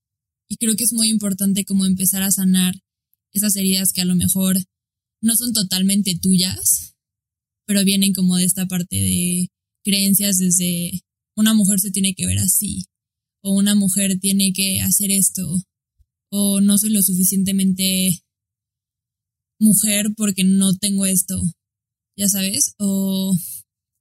y 0.48 0.56
creo 0.56 0.74
que 0.76 0.84
es 0.84 0.92
muy 0.92 1.08
importante 1.08 1.64
como 1.64 1.86
empezar 1.86 2.22
a 2.22 2.30
sanar 2.30 2.74
esas 3.32 3.56
heridas 3.56 3.92
que 3.92 4.00
a 4.00 4.04
lo 4.04 4.14
mejor 4.14 4.56
no 5.22 5.36
son 5.36 5.52
totalmente 5.52 6.18
tuyas, 6.18 6.94
pero 7.66 7.84
vienen 7.84 8.12
como 8.12 8.36
de 8.36 8.44
esta 8.44 8.66
parte 8.66 8.96
de 8.96 9.48
creencias 9.84 10.38
desde 10.38 11.02
una 11.36 11.54
mujer 11.54 11.80
se 11.80 11.90
tiene 11.90 12.14
que 12.14 12.26
ver 12.26 12.38
así, 12.38 12.86
o 13.42 13.54
una 13.54 13.74
mujer 13.74 14.18
tiene 14.18 14.52
que 14.52 14.80
hacer 14.80 15.10
esto, 15.10 15.62
o 16.30 16.60
no 16.60 16.78
soy 16.78 16.90
lo 16.90 17.02
suficientemente 17.02 18.22
mujer 19.58 20.06
porque 20.16 20.44
no 20.44 20.74
tengo 20.74 21.06
esto, 21.06 21.40
ya 22.20 22.28
sabes, 22.28 22.74
o 22.78 23.34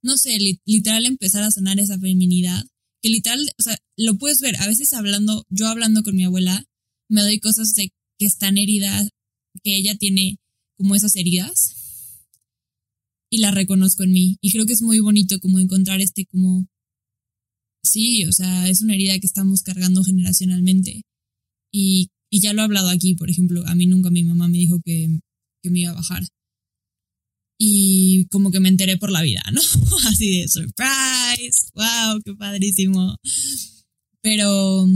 no 0.02 0.16
sé, 0.18 0.36
literal 0.66 1.06
empezar 1.06 1.42
a 1.42 1.50
sanar 1.50 1.80
esa 1.80 1.98
feminidad, 1.98 2.62
que 3.02 3.08
literal, 3.08 3.40
o 3.58 3.62
sea, 3.62 3.78
lo 3.96 4.18
puedes 4.18 4.40
ver, 4.40 4.56
a 4.56 4.66
veces 4.66 4.92
hablando, 4.92 5.46
yo 5.48 5.66
hablando 5.68 6.02
con 6.02 6.14
mi 6.16 6.24
abuela, 6.24 6.66
me 7.08 7.22
doy 7.22 7.40
cosas 7.40 7.74
de 7.74 7.94
que 8.18 8.26
están 8.26 8.58
heridas, 8.58 9.08
que 9.62 9.74
ella 9.74 9.96
tiene 9.96 10.38
como 10.76 10.94
esas 10.94 11.16
heridas, 11.16 11.76
y 13.30 13.38
la 13.38 13.52
reconozco 13.52 14.02
en 14.02 14.12
mí. 14.12 14.36
Y 14.42 14.50
creo 14.50 14.66
que 14.66 14.74
es 14.74 14.82
muy 14.82 14.98
bonito 14.98 15.38
como 15.40 15.58
encontrar 15.58 16.02
este 16.02 16.26
como, 16.26 16.68
sí, 17.82 18.26
o 18.26 18.32
sea, 18.32 18.68
es 18.68 18.82
una 18.82 18.94
herida 18.94 19.18
que 19.18 19.26
estamos 19.26 19.62
cargando 19.62 20.04
generacionalmente. 20.04 21.04
Y, 21.72 22.10
y 22.28 22.40
ya 22.40 22.52
lo 22.52 22.60
he 22.60 22.64
hablado 22.64 22.90
aquí, 22.90 23.14
por 23.14 23.30
ejemplo, 23.30 23.66
a 23.66 23.74
mí 23.74 23.86
nunca 23.86 24.10
mi 24.10 24.24
mamá 24.24 24.46
me 24.48 24.58
dijo 24.58 24.82
que, 24.84 25.20
que 25.62 25.70
me 25.70 25.80
iba 25.80 25.92
a 25.92 25.94
bajar. 25.94 26.24
Y 27.62 28.24
como 28.30 28.50
que 28.50 28.58
me 28.58 28.70
enteré 28.70 28.96
por 28.96 29.12
la 29.12 29.20
vida, 29.20 29.42
¿no? 29.52 29.60
Así 30.08 30.40
de 30.40 30.48
surprise, 30.48 31.68
wow, 31.74 32.18
qué 32.24 32.34
padrísimo. 32.34 33.16
Pero, 34.22 34.86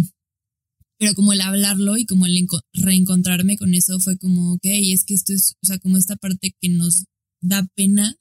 pero 0.99 1.13
como 1.13 1.35
el 1.35 1.43
hablarlo 1.43 1.99
y 1.99 2.07
como 2.07 2.25
el 2.25 2.49
reencontrarme 2.73 3.59
con 3.59 3.75
eso 3.75 4.01
fue 4.01 4.17
como, 4.17 4.55
ok, 4.55 4.65
es 4.65 5.05
que 5.05 5.13
esto 5.13 5.35
es, 5.35 5.57
o 5.63 5.67
sea, 5.67 5.79
como 5.79 5.99
esta 5.99 6.17
parte 6.17 6.55
que 6.59 6.71
nos 6.71 7.05
da 7.43 7.69
pena 7.75 8.17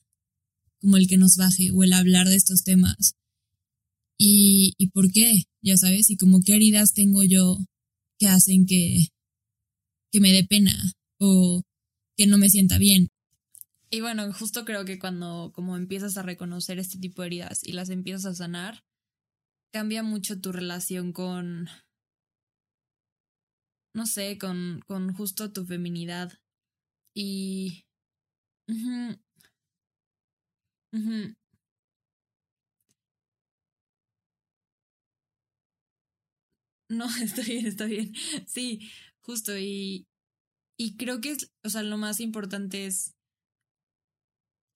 como 0.84 0.98
el 0.98 1.08
que 1.08 1.18
nos 1.18 1.38
baje 1.38 1.72
o 1.72 1.84
el 1.84 1.94
hablar 1.94 2.28
de 2.28 2.36
estos 2.36 2.66
temas. 2.66 3.16
¿Y, 4.18 4.74
y 4.78 4.88
por 4.90 5.12
qué? 5.14 5.46
Ya 5.62 5.78
sabes, 5.78 6.10
y 6.10 6.18
como 6.18 6.42
qué 6.42 6.56
heridas 6.56 6.94
tengo 6.94 7.24
yo 7.24 7.58
que 8.20 8.28
hacen 8.28 8.66
que, 8.66 9.08
que 10.12 10.20
me 10.20 10.34
dé 10.34 10.44
pena 10.44 10.94
o 11.20 11.64
que 12.18 12.28
no 12.28 12.38
me 12.38 12.50
sienta 12.50 12.78
bien. 12.78 13.08
Y 13.94 14.02
bueno, 14.02 14.34
justo 14.34 14.66
creo 14.66 14.86
que 14.86 14.98
cuando 14.98 15.52
como 15.54 15.78
empiezas 15.78 16.18
a 16.18 16.24
reconocer 16.24 16.80
este 16.80 16.98
tipo 16.98 17.22
de 17.22 17.28
heridas 17.28 17.64
y 17.64 17.74
las 17.74 17.92
empiezas 17.92 18.26
a 18.26 18.34
sanar, 18.34 18.84
cambia 19.72 20.02
mucho 20.02 20.42
tu 20.42 20.52
relación 20.52 21.14
con, 21.14 21.70
no 23.94 24.08
sé, 24.08 24.40
con, 24.40 24.82
con 24.88 25.14
justo 25.14 25.52
tu 25.52 25.64
feminidad. 25.64 26.34
Y 27.14 27.86
no, 36.90 37.06
está 37.24 37.42
bien, 37.42 37.66
está 37.66 37.86
bien. 37.86 38.14
Sí, 38.48 38.90
justo. 39.22 39.58
Y, 39.58 40.08
y 40.78 40.98
creo 40.98 41.22
que 41.22 41.32
es, 41.32 41.52
o 41.64 41.70
sea, 41.70 41.84
lo 41.84 41.98
más 41.98 42.20
importante 42.20 42.86
es, 42.86 43.16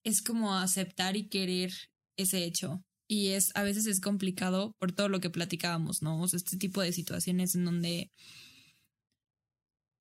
es 0.07 0.21
como 0.21 0.55
aceptar 0.55 1.17
y 1.17 1.27
querer 1.27 1.73
ese 2.15 2.45
hecho. 2.45 2.81
Y 3.09 3.29
es, 3.29 3.51
a 3.55 3.63
veces 3.63 3.85
es 3.85 3.99
complicado 3.99 4.73
por 4.79 4.93
todo 4.93 5.09
lo 5.09 5.19
que 5.19 5.29
platicábamos, 5.29 6.01
¿no? 6.01 6.21
O 6.21 6.27
sea, 6.27 6.37
este 6.37 6.57
tipo 6.57 6.81
de 6.81 6.93
situaciones 6.93 7.55
en 7.55 7.65
donde, 7.65 8.11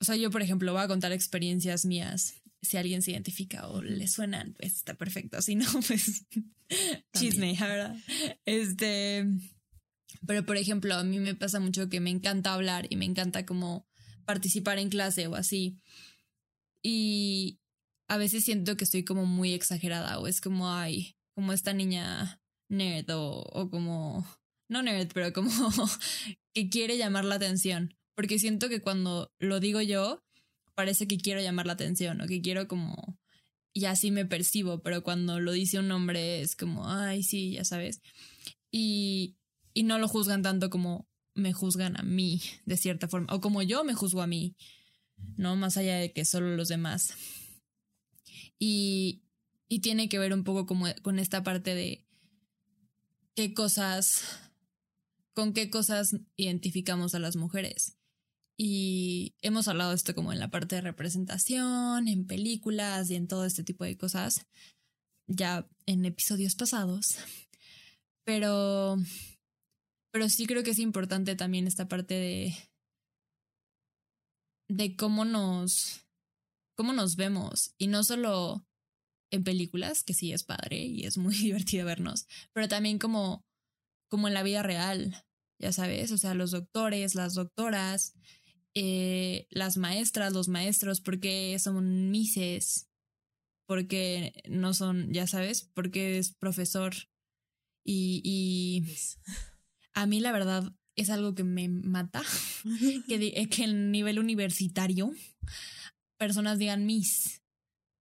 o 0.00 0.04
sea, 0.04 0.16
yo, 0.16 0.30
por 0.30 0.42
ejemplo, 0.42 0.72
voy 0.72 0.82
a 0.82 0.88
contar 0.88 1.10
experiencias 1.10 1.84
mías 1.84 2.34
si 2.62 2.76
alguien 2.76 3.02
se 3.02 3.12
identifica 3.12 3.68
o 3.68 3.82
le 3.82 4.06
suenan, 4.06 4.54
pues 4.54 4.76
está 4.76 4.94
perfecto. 4.94 5.42
Si 5.42 5.56
no, 5.56 5.66
pues 5.86 6.24
chisme, 7.16 7.56
¿verdad? 7.58 7.96
Este, 8.44 9.26
pero 10.24 10.46
por 10.46 10.56
ejemplo, 10.56 10.94
a 10.94 11.04
mí 11.04 11.18
me 11.18 11.34
pasa 11.34 11.58
mucho 11.58 11.88
que 11.88 12.00
me 12.00 12.10
encanta 12.10 12.54
hablar 12.54 12.86
y 12.90 12.96
me 12.96 13.04
encanta 13.04 13.44
como 13.44 13.88
participar 14.24 14.78
en 14.78 14.88
clase 14.88 15.26
o 15.26 15.34
así. 15.34 15.78
Y 16.82 17.58
a 18.08 18.16
veces 18.16 18.44
siento 18.44 18.76
que 18.76 18.84
estoy 18.84 19.04
como 19.04 19.26
muy 19.26 19.52
exagerada 19.52 20.18
o 20.18 20.26
es 20.26 20.40
como, 20.40 20.70
ay, 20.70 21.16
como 21.34 21.52
esta 21.52 21.72
niña 21.72 22.40
nerd 22.68 23.10
o, 23.10 23.42
o 23.42 23.70
como, 23.70 24.26
no 24.68 24.82
nerd, 24.82 25.10
pero 25.12 25.32
como 25.32 25.50
que 26.54 26.68
quiere 26.68 26.96
llamar 26.98 27.24
la 27.24 27.36
atención. 27.36 27.94
Porque 28.14 28.38
siento 28.38 28.68
que 28.68 28.80
cuando 28.80 29.30
lo 29.38 29.60
digo 29.60 29.82
yo, 29.82 30.24
parece 30.74 31.06
que 31.06 31.18
quiero 31.18 31.40
llamar 31.40 31.66
la 31.66 31.74
atención 31.74 32.20
o 32.20 32.26
que 32.26 32.40
quiero 32.40 32.68
como, 32.68 33.18
y 33.72 33.86
así 33.86 34.10
me 34.10 34.24
percibo, 34.24 34.82
pero 34.82 35.02
cuando 35.02 35.40
lo 35.40 35.52
dice 35.52 35.78
un 35.78 35.90
hombre 35.90 36.40
es 36.40 36.56
como, 36.56 36.88
ay, 36.88 37.22
sí, 37.22 37.52
ya 37.52 37.64
sabes. 37.64 38.00
Y, 38.70 39.36
y 39.74 39.82
no 39.82 39.98
lo 39.98 40.08
juzgan 40.08 40.42
tanto 40.42 40.70
como 40.70 41.08
me 41.34 41.52
juzgan 41.52 41.98
a 42.00 42.02
mí, 42.02 42.40
de 42.64 42.76
cierta 42.76 43.08
forma, 43.08 43.32
o 43.34 43.40
como 43.40 43.62
yo 43.62 43.84
me 43.84 43.94
juzgo 43.94 44.22
a 44.22 44.26
mí, 44.26 44.56
¿no? 45.36 45.56
Más 45.56 45.76
allá 45.76 45.96
de 45.96 46.12
que 46.12 46.24
solo 46.24 46.56
los 46.56 46.68
demás. 46.68 47.14
Y, 48.58 49.22
y 49.68 49.80
tiene 49.80 50.08
que 50.08 50.18
ver 50.18 50.32
un 50.32 50.44
poco 50.44 50.66
como 50.66 50.86
con 51.02 51.18
esta 51.18 51.42
parte 51.42 51.74
de 51.74 52.06
qué 53.34 53.52
cosas, 53.52 54.24
con 55.34 55.52
qué 55.52 55.70
cosas 55.70 56.16
identificamos 56.36 57.14
a 57.14 57.18
las 57.18 57.36
mujeres. 57.36 57.96
Y 58.58 59.34
hemos 59.42 59.68
hablado 59.68 59.90
de 59.90 59.96
esto 59.96 60.14
como 60.14 60.32
en 60.32 60.38
la 60.38 60.50
parte 60.50 60.76
de 60.76 60.80
representación, 60.80 62.08
en 62.08 62.26
películas 62.26 63.10
y 63.10 63.14
en 63.14 63.28
todo 63.28 63.44
este 63.44 63.62
tipo 63.62 63.84
de 63.84 63.98
cosas, 63.98 64.46
ya 65.26 65.68
en 65.84 66.06
episodios 66.06 66.54
pasados. 66.54 67.16
Pero, 68.24 68.96
pero 70.10 70.28
sí 70.30 70.46
creo 70.46 70.62
que 70.62 70.70
es 70.70 70.78
importante 70.78 71.36
también 71.36 71.66
esta 71.66 71.86
parte 71.86 72.14
de, 72.14 72.56
de 74.68 74.96
cómo 74.96 75.26
nos, 75.26 76.05
cómo 76.76 76.92
nos 76.92 77.16
vemos. 77.16 77.74
Y 77.78 77.88
no 77.88 78.04
solo 78.04 78.64
en 79.30 79.42
películas, 79.42 80.04
que 80.04 80.14
sí 80.14 80.32
es 80.32 80.44
padre 80.44 80.78
y 80.78 81.04
es 81.04 81.18
muy 81.18 81.34
divertido 81.36 81.84
vernos, 81.84 82.26
pero 82.52 82.68
también 82.68 82.98
como, 82.98 83.44
como 84.08 84.28
en 84.28 84.34
la 84.34 84.42
vida 84.42 84.62
real, 84.62 85.24
ya 85.58 85.72
sabes, 85.72 86.12
o 86.12 86.18
sea, 86.18 86.34
los 86.34 86.50
doctores, 86.50 87.14
las 87.14 87.34
doctoras, 87.34 88.14
eh, 88.74 89.46
las 89.50 89.78
maestras, 89.78 90.32
los 90.32 90.48
maestros, 90.48 91.00
porque 91.00 91.58
son 91.58 92.10
mises, 92.10 92.88
porque 93.66 94.42
no 94.48 94.74
son, 94.74 95.12
ya 95.12 95.26
sabes, 95.26 95.70
porque 95.74 96.18
es 96.18 96.34
profesor. 96.34 96.94
Y, 97.84 98.20
y 98.22 98.84
a 99.94 100.06
mí 100.06 100.20
la 100.20 100.32
verdad 100.32 100.72
es 100.94 101.10
algo 101.10 101.34
que 101.34 101.44
me 101.44 101.68
mata, 101.68 102.22
que, 103.08 103.48
que 103.48 103.64
el 103.64 103.90
nivel 103.90 104.18
universitario 104.18 105.12
personas 106.18 106.58
digan 106.58 106.86
miss. 106.86 107.42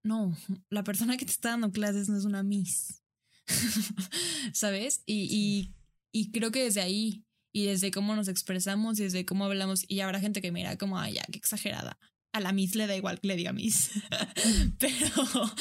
No, 0.04 0.38
la 0.70 0.84
persona 0.84 1.18
que 1.18 1.26
te 1.26 1.32
está 1.32 1.50
dando 1.50 1.72
clases 1.72 2.10
no 2.10 2.18
es 2.18 2.26
una 2.26 2.44
miss. 2.44 3.04
¿Sabes? 4.54 5.02
Y, 5.06 5.28
y, 5.32 5.76
y 6.12 6.32
creo 6.32 6.52
que 6.52 6.64
desde 6.64 6.82
ahí 6.82 7.26
y 7.52 7.66
desde 7.66 7.90
cómo 7.90 8.16
nos 8.16 8.28
expresamos 8.28 9.00
y 9.00 9.04
desde 9.04 9.26
cómo 9.26 9.46
hablamos. 9.46 9.86
Y 9.88 10.02
habrá 10.02 10.20
gente 10.20 10.42
que 10.42 10.52
mira 10.52 10.78
como, 10.78 11.00
ay, 11.00 11.14
ya, 11.14 11.24
qué 11.32 11.38
exagerada. 11.38 11.98
A 12.34 12.42
la 12.42 12.52
Miss 12.52 12.76
le 12.76 12.86
da 12.86 12.98
igual 12.98 13.22
que 13.22 13.30
le 13.30 13.38
diga 13.38 13.54
Miss. 13.54 13.92
pero, 14.78 15.56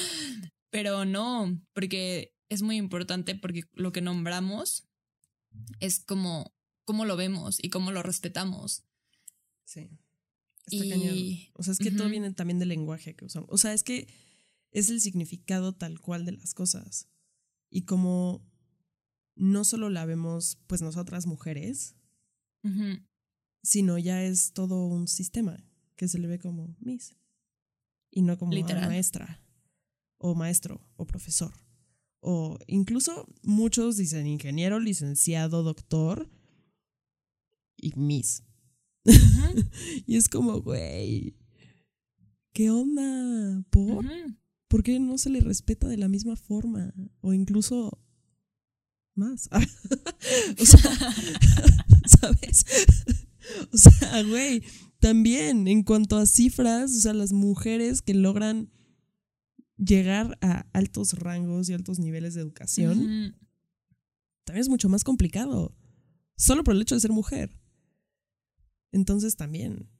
pero 0.71 1.05
no, 1.05 1.57
porque 1.73 2.35
es 2.49 2.62
muy 2.62 2.77
importante 2.79 3.37
porque 3.37 3.62
lo 3.75 3.93
que 3.93 4.01
nombramos 4.01 4.88
es 5.79 6.01
como 6.01 6.53
cómo 6.85 7.05
lo 7.05 7.17
vemos 7.17 7.62
y 7.62 7.71
cómo 7.71 7.93
lo 7.93 8.03
respetamos. 8.03 8.83
Sí. 9.64 9.88
Está 10.66 10.96
y... 10.96 11.50
O 11.55 11.62
sea, 11.62 11.72
es 11.72 11.79
que 11.79 11.90
todo 11.90 12.09
viene 12.09 12.33
también 12.33 12.59
del 12.59 12.70
lenguaje 12.70 13.14
que 13.14 13.24
usamos. 13.24 13.48
O 13.50 13.59
sea, 13.59 13.72
es 13.72 13.83
que 13.83 14.09
es 14.70 14.90
el 14.90 15.00
significado 15.00 15.74
tal 15.74 16.00
cual 16.00 16.24
de 16.24 16.33
las 16.33 16.55
cosas. 16.55 17.09
Y 17.70 17.83
como 17.83 18.44
no 19.37 19.64
solo 19.64 19.90
la 19.90 20.05
vemos 20.05 20.59
pues 20.66 20.83
nosotras 20.83 21.27
mujeres, 21.27 21.96
sino 23.62 23.98
ya 23.98 24.22
es 24.22 24.53
todo 24.53 24.87
un 24.87 25.07
sistema 25.07 25.62
que 25.96 26.09
se 26.09 26.18
le 26.18 26.29
ve 26.29 26.38
como 26.38 26.74
Miss 26.81 27.14
y 28.11 28.22
no 28.22 28.38
como 28.38 28.53
maestra 28.53 29.42
o 30.18 30.35
maestro 30.35 30.81
o 30.96 31.07
profesor. 31.07 31.53
O 32.20 32.59
incluso 32.66 33.29
muchos 33.42 33.98
dicen 33.98 34.27
ingeniero, 34.27 34.81
licenciado, 34.81 35.62
doctor 35.62 36.31
y 37.77 37.92
Miss. 37.96 38.42
y 40.07 40.17
es 40.17 40.29
como, 40.29 40.61
güey, 40.61 41.37
¿qué 42.53 42.71
onda? 42.71 43.64
¿Por? 43.71 44.07
¿Por 44.69 44.83
qué 44.83 44.99
no 44.99 45.19
se 45.19 45.31
le 45.31 45.40
respeta 45.40 45.88
de 45.88 45.97
la 45.97 46.09
misma 46.09 46.37
forma? 46.37 46.93
O 47.21 47.33
incluso 47.33 48.01
más. 49.14 49.49
o 50.61 50.64
sea, 50.64 50.81
¿sabes? 52.21 52.64
O 53.73 53.77
sea, 53.77 54.23
güey, 54.23 54.62
también 55.01 55.69
en 55.69 55.83
cuanto 55.83 56.17
a 56.17 56.27
cifras, 56.27 56.93
o 56.93 57.01
sea, 57.01 57.12
las 57.12 57.33
mujeres 57.33 58.03
que 58.03 58.14
logran 58.14 58.71
llegar 59.77 60.38
a 60.40 60.67
altos 60.73 61.12
rangos 61.14 61.69
y 61.69 61.75
altos 61.75 61.99
niveles 61.99 62.35
de 62.35 62.40
educación, 62.40 63.37
también 64.45 64.61
es 64.61 64.69
mucho 64.69 64.88
más 64.88 65.05
complicado, 65.05 65.77
solo 66.37 66.64
por 66.64 66.75
el 66.75 66.83
hecho 66.83 66.95
de 66.95 67.01
ser 67.01 67.12
mujer. 67.12 67.59
Entonces 68.94 69.35
también, 69.37 69.90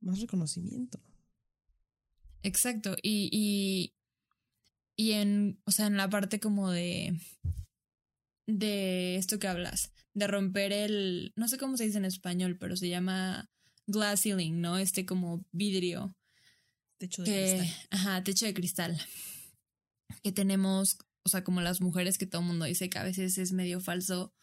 más 0.00 0.20
reconocimiento. 0.20 1.00
Exacto, 2.42 2.94
y, 3.02 3.30
y, 3.32 3.94
y 4.94 5.12
en, 5.12 5.58
o 5.64 5.70
sea, 5.70 5.86
en 5.86 5.96
la 5.96 6.08
parte 6.10 6.38
como 6.38 6.70
de 6.70 7.18
de 8.46 9.16
esto 9.16 9.38
que 9.38 9.48
hablas, 9.48 9.92
de 10.12 10.26
romper 10.26 10.72
el, 10.72 11.32
no 11.34 11.48
sé 11.48 11.56
cómo 11.56 11.78
se 11.78 11.84
dice 11.84 11.96
en 11.96 12.04
español, 12.04 12.58
pero 12.58 12.76
se 12.76 12.88
llama 12.88 13.48
glass 13.86 14.22
ceiling, 14.22 14.60
¿no? 14.60 14.76
Este 14.76 15.06
como 15.06 15.44
vidrio. 15.52 16.14
Techo 16.98 17.22
de 17.22 17.30
cristal. 17.32 17.86
Ajá, 17.90 18.22
techo 18.22 18.44
de 18.44 18.52
cristal. 18.52 19.00
Que 20.22 20.32
tenemos, 20.32 20.98
o 21.22 21.30
sea, 21.30 21.42
como 21.42 21.62
las 21.62 21.80
mujeres 21.80 22.18
que 22.18 22.26
todo 22.26 22.42
el 22.42 22.48
mundo 22.48 22.66
dice 22.66 22.90
que 22.90 22.98
a 22.98 23.04
veces 23.04 23.38
es 23.38 23.52
medio 23.52 23.80
falso. 23.80 24.34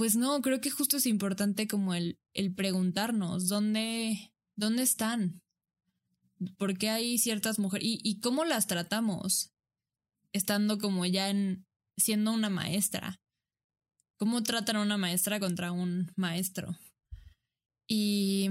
Pues 0.00 0.16
no, 0.16 0.40
creo 0.40 0.62
que 0.62 0.70
justo 0.70 0.96
es 0.96 1.04
importante 1.04 1.68
como 1.68 1.92
el, 1.92 2.18
el 2.32 2.54
preguntarnos 2.54 3.48
dónde, 3.48 4.32
dónde 4.56 4.82
están. 4.82 5.42
¿Por 6.56 6.78
qué 6.78 6.88
hay 6.88 7.18
ciertas 7.18 7.58
mujeres? 7.58 7.86
Y, 7.86 8.00
y 8.02 8.18
cómo 8.20 8.46
las 8.46 8.66
tratamos. 8.66 9.52
Estando 10.32 10.78
como 10.78 11.04
ya 11.04 11.28
en, 11.28 11.66
siendo 11.98 12.32
una 12.32 12.48
maestra. 12.48 13.20
¿Cómo 14.16 14.42
tratan 14.42 14.76
a 14.76 14.80
una 14.80 14.96
maestra 14.96 15.38
contra 15.38 15.70
un 15.70 16.10
maestro? 16.16 16.78
Y. 17.86 18.48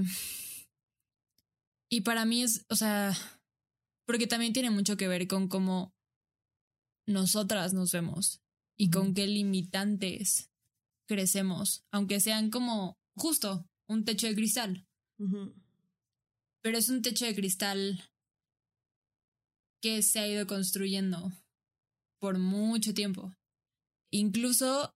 Y 1.88 2.02
para 2.02 2.26
mí 2.26 2.44
es, 2.44 2.64
o 2.68 2.76
sea, 2.76 3.12
porque 4.06 4.28
también 4.28 4.52
tiene 4.52 4.70
mucho 4.70 4.96
que 4.96 5.08
ver 5.08 5.26
con 5.26 5.48
cómo 5.48 5.96
nosotras 7.06 7.74
nos 7.74 7.90
vemos 7.90 8.40
y 8.76 8.90
con 8.90 9.14
qué 9.14 9.26
limitantes 9.26 10.49
crecemos, 11.14 11.84
aunque 11.90 12.20
sean 12.20 12.50
como 12.50 12.96
justo 13.16 13.66
un 13.88 14.04
techo 14.04 14.28
de 14.28 14.34
cristal. 14.36 14.86
Pero 16.62 16.78
es 16.78 16.88
un 16.88 17.02
techo 17.02 17.26
de 17.26 17.34
cristal 17.34 18.02
que 19.82 20.02
se 20.02 20.20
ha 20.20 20.28
ido 20.28 20.46
construyendo 20.46 21.32
por 22.20 22.38
mucho 22.38 22.94
tiempo 22.94 23.34
incluso 24.10 24.94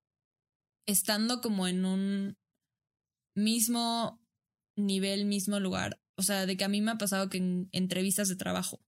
estando 0.87 1.40
como 1.40 1.66
en 1.66 1.85
un 1.85 2.37
mismo 3.37 4.20
nivel, 4.77 5.24
mismo 5.24 5.61
lugar. 5.61 6.00
O 6.16 6.22
sea, 6.22 6.46
de 6.46 6.57
que 6.57 6.64
a 6.64 6.68
mí 6.68 6.81
me 6.81 6.92
ha 6.92 6.98
pasado 6.98 7.29
que 7.29 7.38
en 7.38 7.68
entrevistas 7.72 8.29
de 8.29 8.37
trabajo, 8.37 8.81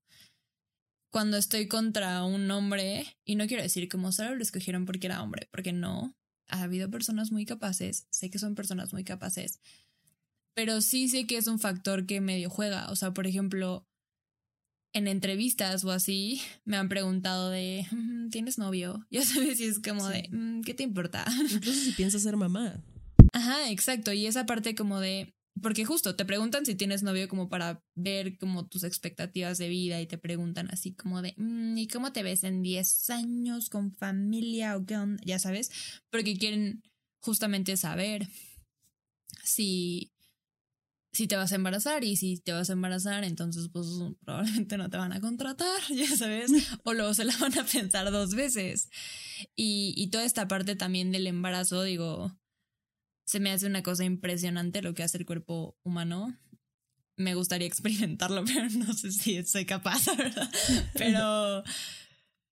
cuando 1.13 1.37
estoy 1.37 1.67
contra 1.67 2.25
un 2.25 2.51
hombre, 2.51 3.17
y 3.25 3.37
no 3.37 3.47
quiero 3.47 3.63
decir 3.63 3.89
como 3.89 4.13
solo 4.13 4.35
lo 4.35 4.43
escogieron 4.43 4.85
porque 4.85 5.07
era 5.07 5.23
hombre, 5.23 5.49
porque 5.51 5.73
no, 5.73 6.15
ha 6.49 6.63
habido 6.63 6.91
personas 6.91 7.33
muy 7.33 7.45
capaces, 7.45 8.07
sé 8.11 8.31
que 8.31 8.39
son 8.39 8.55
personas 8.55 8.93
muy 8.93 9.05
capaces, 9.05 9.61
pero 10.55 10.81
sí 10.81 11.09
sé 11.09 11.27
que 11.27 11.37
es 11.37 11.47
un 11.47 11.59
factor 11.59 12.07
que 12.07 12.21
medio 12.23 12.49
juega. 12.49 12.91
O 12.91 12.97
sea, 12.97 13.13
por 13.13 13.27
ejemplo, 13.27 13.87
en 14.95 15.07
entrevistas 15.07 15.85
o 15.85 15.91
así 15.91 16.41
me 16.65 16.79
han 16.79 16.89
preguntado 16.89 17.51
de, 17.51 17.87
¿tienes 18.31 18.59
novio? 18.59 19.07
Ya 19.11 19.23
sabes, 19.23 19.59
si 19.59 19.65
es 19.65 19.79
como 19.79 20.09
de, 20.09 20.29
mm, 20.33 20.63
¿qué 20.63 20.73
te 20.73 20.83
importa? 20.83 21.25
Incluso 21.53 21.81
si 21.81 21.93
piensas 21.93 22.23
ser 22.23 22.37
mamá. 22.37 22.83
Ajá, 23.35 23.71
exacto. 23.71 24.15
Y 24.15 24.27
esa 24.27 24.47
parte 24.47 24.75
como 24.75 24.99
de, 24.99 25.36
porque 25.63 25.85
justo 25.85 26.17
te 26.17 26.25
preguntan 26.25 26.67
si 26.67 26.75
tienes 26.75 27.03
novio 27.03 27.29
como 27.29 27.49
para 27.49 27.83
ver 27.95 28.39
como 28.39 28.67
tus 28.67 28.85
expectativas 28.85 29.59
de 29.59 29.69
vida 29.69 30.01
y 30.01 30.07
te 30.07 30.19
preguntan 30.19 30.69
así 30.71 30.95
como 30.95 31.23
de, 31.23 31.35
mm, 31.37 31.79
¿y 31.79 31.89
cómo 31.89 32.13
te 32.13 32.23
ves 32.23 32.45
en 32.45 32.63
10 32.63 33.11
años 33.11 33.71
con 33.71 33.95
familia 33.95 34.77
o 34.77 34.85
qué 34.85 34.97
onda? 34.97 35.23
Ya 35.25 35.39
sabes, 35.39 35.71
porque 36.11 36.37
quieren 36.37 36.83
justamente 37.21 37.77
saber 37.77 38.29
si 39.43 40.13
si 41.17 41.27
te 41.27 41.37
vas 41.37 41.51
a 41.51 41.55
embarazar 41.55 42.05
y 42.05 42.17
si 42.17 42.37
te 42.37 42.53
vas 42.53 42.69
a 42.69 42.75
embarazar, 42.75 43.25
entonces 43.25 43.71
pues 43.73 43.87
probablemente 44.25 44.77
no 44.77 44.91
te 44.91 44.99
van 44.99 45.13
a 45.13 45.21
contratar, 45.21 45.81
ya 45.89 46.15
sabes, 46.17 46.53
o 46.85 46.93
luego 46.93 47.15
se 47.15 47.25
la 47.25 47.37
van 47.39 47.59
a 47.59 47.65
pensar 47.65 48.11
dos 48.13 48.35
veces. 48.35 48.91
Y, 49.57 49.95
y 49.97 50.09
toda 50.09 50.25
esta 50.25 50.47
parte 50.47 50.77
también 50.77 51.13
del 51.13 51.27
embarazo, 51.27 51.83
digo, 51.83 52.37
se 53.27 53.41
me 53.41 53.51
hace 53.51 53.67
una 53.67 53.83
cosa 53.83 54.05
impresionante 54.05 54.83
lo 54.83 54.95
que 54.95 55.03
hace 55.03 55.19
el 55.19 55.27
cuerpo 55.27 55.77
humano. 55.83 56.39
Me 57.17 57.35
gustaría 57.35 57.67
experimentarlo, 57.69 58.45
pero 58.45 58.69
no 58.71 58.95
sé 58.95 59.13
si 59.13 59.45
soy 59.45 59.67
capaz, 59.67 60.07
¿verdad? 60.17 60.51
Pero, 60.95 61.65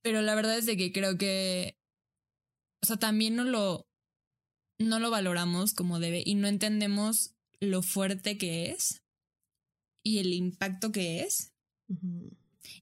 pero 0.02 0.22
la 0.22 0.34
verdad 0.34 0.58
es 0.58 0.66
de 0.66 0.76
que 0.76 0.92
creo 0.92 1.16
que, 1.16 1.78
o 2.82 2.86
sea, 2.86 2.96
también 2.96 3.36
no 3.36 3.44
lo, 3.44 3.88
no 4.78 4.98
lo 4.98 5.10
valoramos 5.10 5.72
como 5.74 6.00
debe 6.00 6.22
y 6.26 6.34
no 6.34 6.48
entendemos 6.48 7.34
lo 7.60 7.82
fuerte 7.82 8.36
que 8.36 8.70
es 8.70 9.02
y 10.02 10.18
el 10.18 10.34
impacto 10.34 10.92
que 10.92 11.22
es 11.22 11.52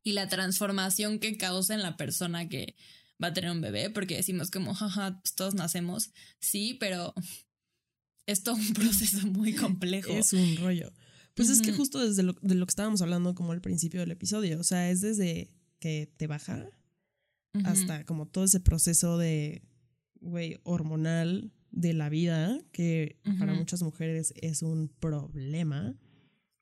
y 0.03 0.13
la 0.13 0.29
transformación 0.29 1.19
que 1.19 1.37
causa 1.37 1.75
en 1.75 1.83
la 1.83 1.97
persona 1.97 2.49
que 2.49 2.75
va 3.23 3.29
a 3.29 3.33
tener 3.33 3.51
un 3.51 3.61
bebé, 3.61 3.91
porque 3.91 4.17
decimos 4.17 4.51
como, 4.51 4.75
jaja, 4.75 5.21
todos 5.37 5.55
nacemos, 5.55 6.11
sí, 6.41 6.75
pero 6.81 7.15
es 8.27 8.43
todo 8.43 8.57
un 8.57 8.73
proceso 8.75 9.27
muy 9.27 9.55
complejo. 9.55 10.11
Es 10.11 10.33
un 10.33 10.57
rollo. 10.57 10.93
Pues 11.35 11.49
es 11.49 11.63
que 11.63 11.73
justo 11.73 11.99
desde 11.99 12.23
lo, 12.23 12.35
de 12.43 12.55
lo 12.55 12.67
que 12.67 12.71
estábamos 12.71 13.01
hablando 13.01 13.35
como 13.35 13.53
al 13.53 13.63
principio 13.63 14.01
del 14.01 14.11
episodio, 14.11 14.61
o 14.61 14.65
sea, 14.65 14.91
es 14.91 15.01
desde 15.01 15.51
que 15.79 16.13
te 16.19 16.27
baja 16.27 16.69
hasta 17.65 18.05
como 18.05 18.27
todo 18.27 18.45
ese 18.45 18.61
proceso 18.61 19.17
de, 19.17 19.63
güey, 20.21 20.59
hormonal, 20.63 21.53
de 21.71 21.95
la 21.95 22.11
vida, 22.11 22.61
que 22.71 23.19
para 23.39 23.55
muchas 23.55 23.83
mujeres 23.83 24.35
es 24.37 24.63
un 24.63 24.89
problema. 24.89 25.97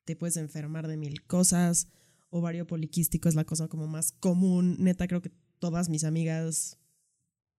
Te 0.05 0.15
puedes 0.15 0.37
enfermar 0.37 0.87
de 0.87 0.97
mil 0.97 1.23
cosas. 1.23 1.87
Ovario 2.29 2.65
poliquístico 2.65 3.27
es 3.27 3.35
la 3.35 3.43
cosa 3.43 3.67
como 3.67 3.87
más 3.87 4.13
común. 4.13 4.77
Neta, 4.79 5.07
creo 5.07 5.21
que 5.21 5.33
todas 5.59 5.89
mis 5.89 6.05
amigas 6.05 6.77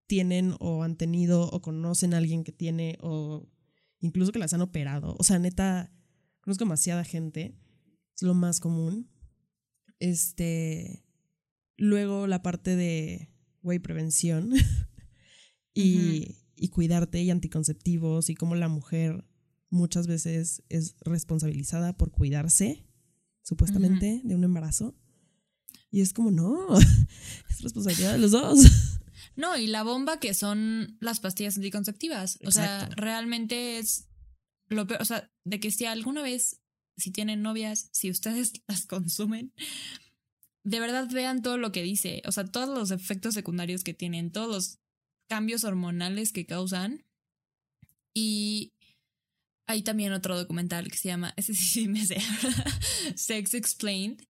tienen 0.07 0.55
o 0.61 0.83
han 0.83 0.97
tenido 0.97 1.49
o 1.51 1.61
conocen 1.61 2.15
a 2.15 2.19
alguien 2.19 2.43
que 2.43 2.53
tiene 2.53 2.97
o 3.01 3.47
incluso 4.03 4.33
que 4.33 4.39
las 4.39 4.53
han 4.53 4.61
operado. 4.61 5.17
O 5.19 5.25
sea, 5.25 5.39
neta, 5.39 5.91
conozco 6.43 6.65
demasiada 6.65 7.05
gente. 7.05 7.59
Es 8.15 8.23
lo 8.23 8.35
más 8.35 8.61
común. 8.61 9.11
Este. 9.99 11.07
Luego 11.79 12.27
la 12.27 12.43
parte 12.43 12.77
de, 12.77 13.33
güey, 13.63 13.79
prevención. 13.79 14.53
y, 15.75 16.37
y 16.55 16.69
cuidarte 16.69 17.23
y 17.23 17.31
anticonceptivos 17.31 18.29
y 18.29 18.35
cómo 18.35 18.55
la 18.55 18.69
mujer 18.69 19.25
muchas 19.71 20.07
veces 20.07 20.63
es 20.69 20.97
responsabilizada 21.01 21.97
por 21.97 22.13
cuidarse, 22.13 22.87
supuestamente, 23.43 24.21
de 24.23 24.35
un 24.35 24.45
embarazo. 24.45 24.95
Y 25.91 26.03
es 26.03 26.13
como, 26.13 26.31
no, 26.31 26.79
es 27.51 27.61
responsabilidad 27.63 28.13
de 28.13 28.19
los 28.19 28.33
dos. 28.33 29.01
No, 29.37 29.57
y 29.57 29.67
la 29.67 29.83
bomba 29.83 30.21
que 30.21 30.35
son 30.35 30.97
las 31.01 31.21
pastillas 31.21 31.57
anticonceptivas. 31.57 32.39
O 32.45 32.51
sea, 32.51 32.89
realmente 32.97 33.79
es 33.79 34.09
lo 34.69 34.87
peor. 34.87 35.03
O 35.03 35.05
sea, 35.05 35.31
de 35.45 35.61
que 35.61 35.71
si 35.71 35.87
alguna 35.87 36.23
vez, 36.23 36.61
si 36.97 37.11
tienen 37.11 37.43
novias, 37.43 37.89
si 37.93 38.11
ustedes 38.11 38.53
las 38.69 38.87
consumen, 38.87 39.53
de 40.65 40.81
verdad 40.81 41.09
vean 41.11 41.43
todo 41.43 41.59
lo 41.59 41.73
que 41.73 41.83
dice. 41.83 42.23
O 42.27 42.33
sea, 42.33 42.45
todos 42.45 42.77
los 42.77 42.91
efectos 42.91 43.35
secundarios 43.35 43.85
que 43.85 43.95
tienen, 43.95 44.31
todos 44.33 44.49
los 44.49 44.79
cambios 45.29 45.65
hormonales 45.65 46.33
que 46.33 46.47
causan. 46.47 47.05
Y 48.15 48.75
hay 49.67 49.83
también 49.83 50.13
otro 50.13 50.37
documental 50.37 50.91
que 50.91 50.99
se 50.99 51.09
llama, 51.09 51.33
ese 51.37 51.55
sí 51.55 51.89
me 51.89 52.05
sé, 52.05 52.19
Sex 53.17 53.55
Explained, 53.55 54.23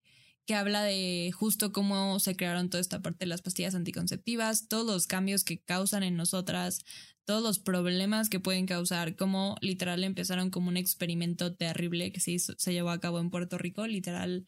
que 0.47 0.55
habla 0.55 0.83
de 0.83 1.31
justo 1.33 1.73
cómo 1.73 2.19
se 2.19 2.37
crearon 2.37 2.71
toda 2.71 2.81
esta 2.81 3.01
parte 3.01 3.21
de 3.21 3.29
las 3.29 3.43
pastillas 3.43 3.75
anticonceptivas, 3.75 4.69
todos 4.69 4.87
los 4.87 5.07
cambios 5.07 5.45
que 5.45 5.61
causan 5.61 6.03
en 6.03 6.17
nosotras, 6.17 6.85
todos 7.25 7.43
los 7.43 7.59
problemas 7.59 8.29
que 8.29 8.41
pueden 8.41 8.67
causar, 8.67 9.17
como 9.17 9.57
literal 9.61 10.03
empezaron 10.05 10.51
como 10.51 10.69
un 10.69 10.77
experimento 10.77 11.55
terrible 11.55 12.13
que 12.13 12.21
se, 12.21 12.39
se 12.39 12.73
llevó 12.73 12.91
a 12.91 13.01
cabo 13.01 13.21
en 13.21 13.31
Puerto 13.31 13.59
Rico, 13.59 13.87
literal, 13.87 14.47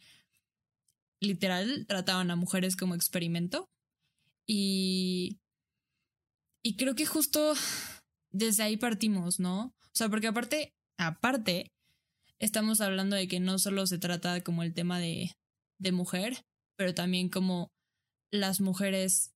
literal 1.20 1.86
trataban 1.86 2.30
a 2.30 2.36
mujeres 2.36 2.76
como 2.76 2.94
experimento 2.94 3.68
y 4.46 5.38
y 6.64 6.76
creo 6.76 6.94
que 6.94 7.04
justo 7.04 7.54
desde 8.32 8.62
ahí 8.62 8.78
partimos, 8.78 9.38
¿no? 9.38 9.66
O 9.66 9.92
sea, 9.92 10.08
porque 10.08 10.28
aparte, 10.28 10.72
aparte, 10.98 11.70
estamos 12.38 12.80
hablando 12.80 13.16
de 13.16 13.28
que 13.28 13.38
no 13.38 13.58
solo 13.58 13.86
se 13.86 13.98
trata 13.98 14.42
como 14.42 14.62
el 14.62 14.72
tema 14.72 14.98
de, 14.98 15.30
de 15.78 15.92
mujer, 15.92 16.44
pero 16.76 16.94
también 16.94 17.28
como 17.28 17.72
las 18.30 18.60
mujeres 18.60 19.32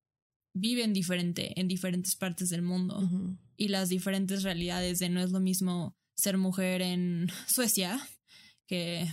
viven 0.54 0.92
diferente 0.92 1.58
en 1.60 1.68
diferentes 1.68 2.16
partes 2.16 2.48
del 2.48 2.62
mundo 2.62 3.08
y 3.56 3.68
las 3.68 3.88
diferentes 3.88 4.42
realidades 4.42 4.98
de 4.98 5.08
no 5.08 5.20
es 5.20 5.30
lo 5.30 5.40
mismo 5.40 5.96
ser 6.14 6.36
mujer 6.36 6.82
en 6.82 7.30
Suecia 7.46 8.00
que 8.66 9.08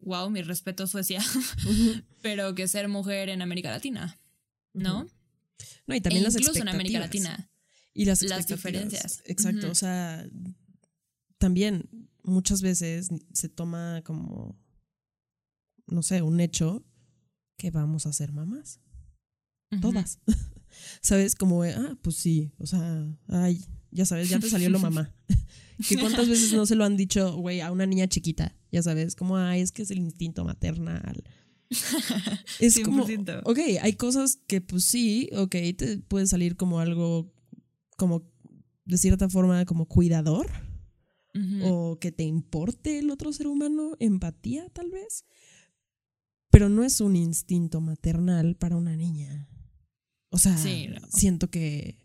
wow, 0.00 0.30
mi 0.30 0.42
respeto 0.42 0.84
a 0.84 0.86
Suecia, 0.86 1.20
pero 2.22 2.54
que 2.54 2.68
ser 2.68 2.88
mujer 2.88 3.28
en 3.28 3.42
América 3.42 3.70
Latina, 3.70 4.18
¿no? 4.72 5.08
No, 5.86 5.94
y 5.94 6.00
también 6.00 6.22
e 6.22 6.26
las 6.26 6.36
incluso 6.36 6.60
en 6.60 6.68
América 6.68 7.00
Latina. 7.00 7.50
Y 7.94 8.04
las, 8.04 8.22
las 8.22 8.46
diferencias. 8.46 9.22
Exacto, 9.24 9.70
o 9.70 9.74
sea, 9.74 10.24
también 11.38 11.88
muchas 12.22 12.62
veces 12.62 13.08
se 13.32 13.48
toma 13.48 14.02
como, 14.04 14.56
no 15.88 16.02
sé, 16.02 16.22
un 16.22 16.40
hecho 16.40 16.84
que 17.56 17.70
vamos 17.70 18.06
a 18.06 18.12
ser 18.12 18.32
mamás. 18.32 18.80
Todas. 19.80 20.20
¿Sabes? 21.00 21.34
Como, 21.34 21.62
ah, 21.62 21.98
pues 22.02 22.16
sí, 22.16 22.52
o 22.58 22.66
sea, 22.66 23.06
ay, 23.28 23.64
ya 23.90 24.04
sabes, 24.06 24.28
ya 24.28 24.38
te 24.38 24.48
salió 24.48 24.70
lo 24.70 24.78
mamá. 24.78 25.14
que 25.88 25.98
cuántas 25.98 26.28
veces 26.28 26.52
no 26.52 26.66
se 26.66 26.74
lo 26.74 26.84
han 26.84 26.96
dicho, 26.96 27.36
güey, 27.36 27.60
a 27.60 27.72
una 27.72 27.86
niña 27.86 28.08
chiquita, 28.08 28.56
ya 28.70 28.82
sabes, 28.82 29.14
como, 29.14 29.36
ay, 29.36 29.60
es 29.60 29.72
que 29.72 29.82
es 29.82 29.90
el 29.90 29.98
instinto 29.98 30.44
maternal 30.44 31.24
es 32.60 32.80
como, 32.80 33.04
ok, 33.44 33.58
hay 33.82 33.92
cosas 33.94 34.38
que 34.46 34.60
pues 34.60 34.84
sí, 34.84 35.28
ok, 35.36 35.54
te 35.76 35.98
puede 35.98 36.26
salir 36.26 36.56
como 36.56 36.80
algo, 36.80 37.30
como 37.96 38.26
de 38.84 38.96
cierta 38.96 39.28
forma, 39.28 39.64
como 39.66 39.86
cuidador, 39.86 40.50
o 41.62 41.98
que 42.00 42.10
te 42.10 42.24
importe 42.24 42.98
el 42.98 43.10
otro 43.10 43.32
ser 43.32 43.46
humano, 43.46 43.92
empatía 44.00 44.68
tal 44.70 44.90
vez, 44.90 45.24
pero 46.58 46.68
no 46.68 46.82
es 46.82 47.00
un 47.00 47.14
instinto 47.14 47.80
maternal 47.80 48.56
para 48.56 48.74
una 48.74 48.96
niña. 48.96 49.48
O 50.28 50.38
sea, 50.38 50.58
siento 51.08 51.50
que, 51.50 52.00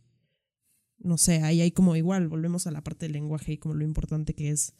no 1.00 1.18
sé, 1.18 1.42
ahí 1.42 1.60
hay 1.62 1.72
como 1.72 1.96
igual, 1.96 2.28
volvemos 2.28 2.68
a 2.68 2.72
la 2.72 2.84
parte 2.84 3.08
del 3.08 3.14
lenguaje 3.14 3.54
y 3.54 3.58
como 3.58 3.74
lo 3.74 3.84
importante 3.84 4.36
que 4.36 4.52
es, 4.52 4.76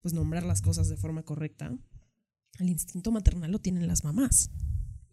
pues 0.00 0.14
nombrar 0.14 0.42
las 0.42 0.62
cosas 0.62 0.88
de 0.88 0.96
forma 0.96 1.22
correcta 1.22 1.78
el 2.58 2.70
instinto 2.70 3.12
maternal 3.12 3.52
lo 3.52 3.60
tienen 3.60 3.86
las 3.86 4.02
mamás. 4.02 4.50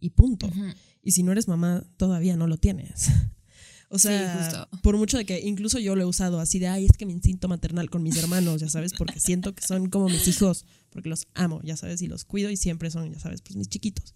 Y 0.00 0.10
punto. 0.10 0.50
Y 1.00 1.12
si 1.12 1.22
no 1.22 1.30
eres 1.30 1.46
mamá, 1.46 1.88
todavía 1.96 2.36
no 2.36 2.48
lo 2.48 2.56
tienes. 2.56 3.12
O 3.88 3.98
sea, 3.98 4.68
por 4.82 4.96
mucho 4.96 5.16
de 5.16 5.24
que 5.24 5.40
incluso 5.40 5.78
yo 5.78 5.94
lo 5.94 6.02
he 6.02 6.06
usado 6.06 6.40
así 6.40 6.58
de, 6.58 6.66
ay, 6.66 6.86
es 6.86 6.96
que 6.96 7.06
mi 7.06 7.12
instinto 7.12 7.46
maternal 7.46 7.88
con 7.88 8.02
mis 8.02 8.16
hermanos, 8.16 8.60
ya 8.60 8.68
sabes, 8.68 8.92
porque 8.94 9.20
siento 9.20 9.54
que 9.54 9.64
son 9.64 9.88
como 9.88 10.08
mis 10.08 10.26
hijos, 10.26 10.66
porque 10.90 11.08
los 11.08 11.28
amo, 11.34 11.60
ya 11.62 11.76
sabes, 11.76 12.02
y 12.02 12.08
los 12.08 12.24
cuido 12.24 12.50
y 12.50 12.56
siempre 12.56 12.90
son, 12.90 13.12
ya 13.12 13.20
sabes, 13.20 13.42
pues 13.42 13.56
mis 13.56 13.68
chiquitos. 13.68 14.14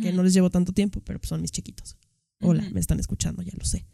Que 0.00 0.12
no 0.12 0.22
les 0.22 0.32
llevo 0.32 0.48
tanto 0.50 0.72
tiempo, 0.72 1.00
pero 1.00 1.18
pues 1.18 1.28
son 1.28 1.40
mis 1.40 1.50
chiquitos. 1.50 1.96
Hola, 2.40 2.68
me 2.72 2.80
están 2.80 3.00
escuchando, 3.00 3.42
ya 3.42 3.52
lo 3.56 3.64
sé. 3.64 3.86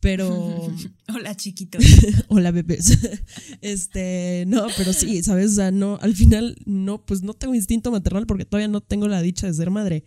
Pero. 0.00 0.68
Hola, 1.14 1.36
chiquito. 1.36 1.78
Hola, 2.28 2.50
bebés. 2.50 2.98
Este, 3.60 4.44
no, 4.46 4.66
pero 4.76 4.92
sí, 4.92 5.22
¿sabes? 5.22 5.52
O 5.52 5.54
sea, 5.54 5.70
no, 5.70 5.98
al 6.00 6.14
final, 6.14 6.56
no, 6.64 7.04
pues 7.04 7.22
no 7.22 7.34
tengo 7.34 7.54
instinto 7.54 7.90
maternal 7.90 8.26
porque 8.26 8.46
todavía 8.46 8.68
no 8.68 8.80
tengo 8.80 9.06
la 9.06 9.22
dicha 9.22 9.46
de 9.46 9.54
ser 9.54 9.70
madre. 9.70 10.04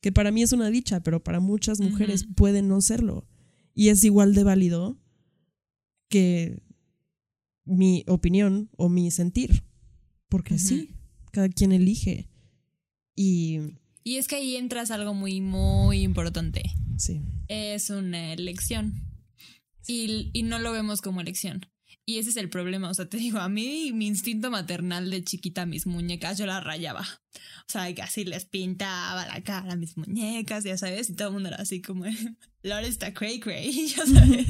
Que 0.00 0.12
para 0.12 0.30
mí 0.30 0.42
es 0.42 0.52
una 0.52 0.70
dicha, 0.70 1.02
pero 1.02 1.22
para 1.22 1.40
muchas 1.40 1.80
mujeres 1.80 2.26
puede 2.34 2.62
no 2.62 2.80
serlo. 2.80 3.26
Y 3.78 3.90
es 3.90 4.02
igual 4.02 4.34
de 4.34 4.42
válido 4.42 4.98
que 6.08 6.64
mi 7.64 8.02
opinión 8.08 8.70
o 8.76 8.88
mi 8.88 9.12
sentir. 9.12 9.62
Porque 10.28 10.58
sí, 10.58 10.96
cada 11.30 11.48
quien 11.48 11.70
elige. 11.70 12.28
Y. 13.14 13.60
Y 14.02 14.16
es 14.16 14.26
que 14.26 14.34
ahí 14.34 14.56
entras 14.56 14.90
algo 14.90 15.14
muy, 15.14 15.40
muy 15.40 16.00
importante. 16.00 16.64
Sí. 16.96 17.22
Es 17.46 17.90
una 17.90 18.32
elección 18.32 19.08
y, 19.86 20.42
no 20.42 20.58
lo 20.58 20.72
vemos 20.72 21.00
como 21.00 21.20
elección. 21.20 21.64
Y 22.08 22.16
ese 22.16 22.30
es 22.30 22.38
el 22.38 22.48
problema. 22.48 22.88
O 22.88 22.94
sea, 22.94 23.06
te 23.06 23.18
digo, 23.18 23.38
a 23.38 23.50
mí 23.50 23.92
mi 23.92 24.06
instinto 24.06 24.50
maternal 24.50 25.10
de 25.10 25.22
chiquita, 25.22 25.66
mis 25.66 25.86
muñecas, 25.86 26.38
yo 26.38 26.46
las 26.46 26.64
rayaba. 26.64 27.02
O 27.02 27.70
sea, 27.70 27.94
casi 27.94 28.24
les 28.24 28.46
pintaba 28.46 29.26
la 29.26 29.42
cara 29.42 29.74
a 29.74 29.76
mis 29.76 29.94
muñecas, 29.98 30.64
ya 30.64 30.78
sabes, 30.78 31.10
y 31.10 31.16
todo 31.16 31.28
el 31.28 31.34
mundo 31.34 31.50
era 31.50 31.58
así 31.58 31.82
como, 31.82 32.06
Lord 32.62 32.84
está 32.86 33.12
cray 33.12 33.40
cray, 33.40 33.88
ya 33.94 34.06
sabes. 34.06 34.48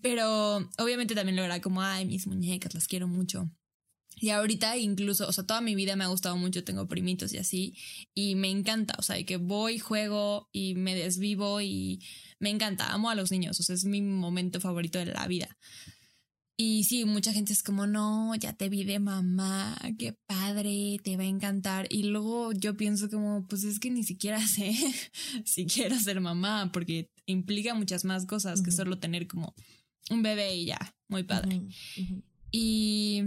Pero 0.00 0.68
obviamente 0.76 1.14
también 1.14 1.36
lo 1.36 1.44
era 1.44 1.60
como, 1.60 1.82
ay, 1.82 2.04
mis 2.04 2.26
muñecas, 2.26 2.74
las 2.74 2.88
quiero 2.88 3.06
mucho. 3.06 3.48
Y 4.20 4.30
ahorita 4.30 4.76
incluso, 4.78 5.28
o 5.28 5.32
sea, 5.32 5.46
toda 5.46 5.60
mi 5.60 5.76
vida 5.76 5.94
me 5.94 6.02
ha 6.02 6.08
gustado 6.08 6.36
mucho, 6.36 6.64
tengo 6.64 6.88
primitos 6.88 7.32
y 7.32 7.38
así, 7.38 7.76
y 8.12 8.34
me 8.34 8.50
encanta, 8.50 8.94
o 8.98 9.02
sea, 9.02 9.22
que 9.24 9.36
voy, 9.36 9.78
juego 9.78 10.48
y 10.52 10.74
me 10.74 10.96
desvivo 10.96 11.60
y 11.60 12.00
me 12.42 12.50
encanta, 12.50 12.92
amo 12.92 13.08
a 13.08 13.14
los 13.14 13.30
niños, 13.30 13.58
o 13.60 13.62
sea, 13.62 13.76
es 13.76 13.84
mi 13.84 14.02
momento 14.02 14.60
favorito 14.60 14.98
de 14.98 15.06
la 15.06 15.26
vida. 15.28 15.56
Y 16.56 16.84
sí, 16.84 17.04
mucha 17.04 17.32
gente 17.32 17.52
es 17.52 17.62
como, 17.62 17.86
no, 17.86 18.34
ya 18.34 18.52
te 18.52 18.68
vi 18.68 18.84
de 18.84 18.98
mamá, 18.98 19.78
qué 19.96 20.16
padre, 20.26 20.98
te 21.02 21.16
va 21.16 21.22
a 21.22 21.26
encantar. 21.26 21.86
Y 21.88 22.02
luego 22.02 22.52
yo 22.52 22.76
pienso 22.76 23.08
como, 23.08 23.46
pues 23.46 23.64
es 23.64 23.78
que 23.78 23.90
ni 23.90 24.02
siquiera 24.02 24.44
sé 24.46 24.74
si 25.44 25.66
quiero 25.66 25.98
ser 25.98 26.20
mamá, 26.20 26.70
porque 26.72 27.10
implica 27.26 27.74
muchas 27.74 28.04
más 28.04 28.26
cosas 28.26 28.60
que 28.60 28.72
solo 28.72 28.98
tener 28.98 29.28
como 29.28 29.54
un 30.10 30.22
bebé 30.22 30.56
y 30.56 30.66
ya, 30.66 30.96
muy 31.08 31.22
padre. 31.22 31.62
Y 32.50 33.22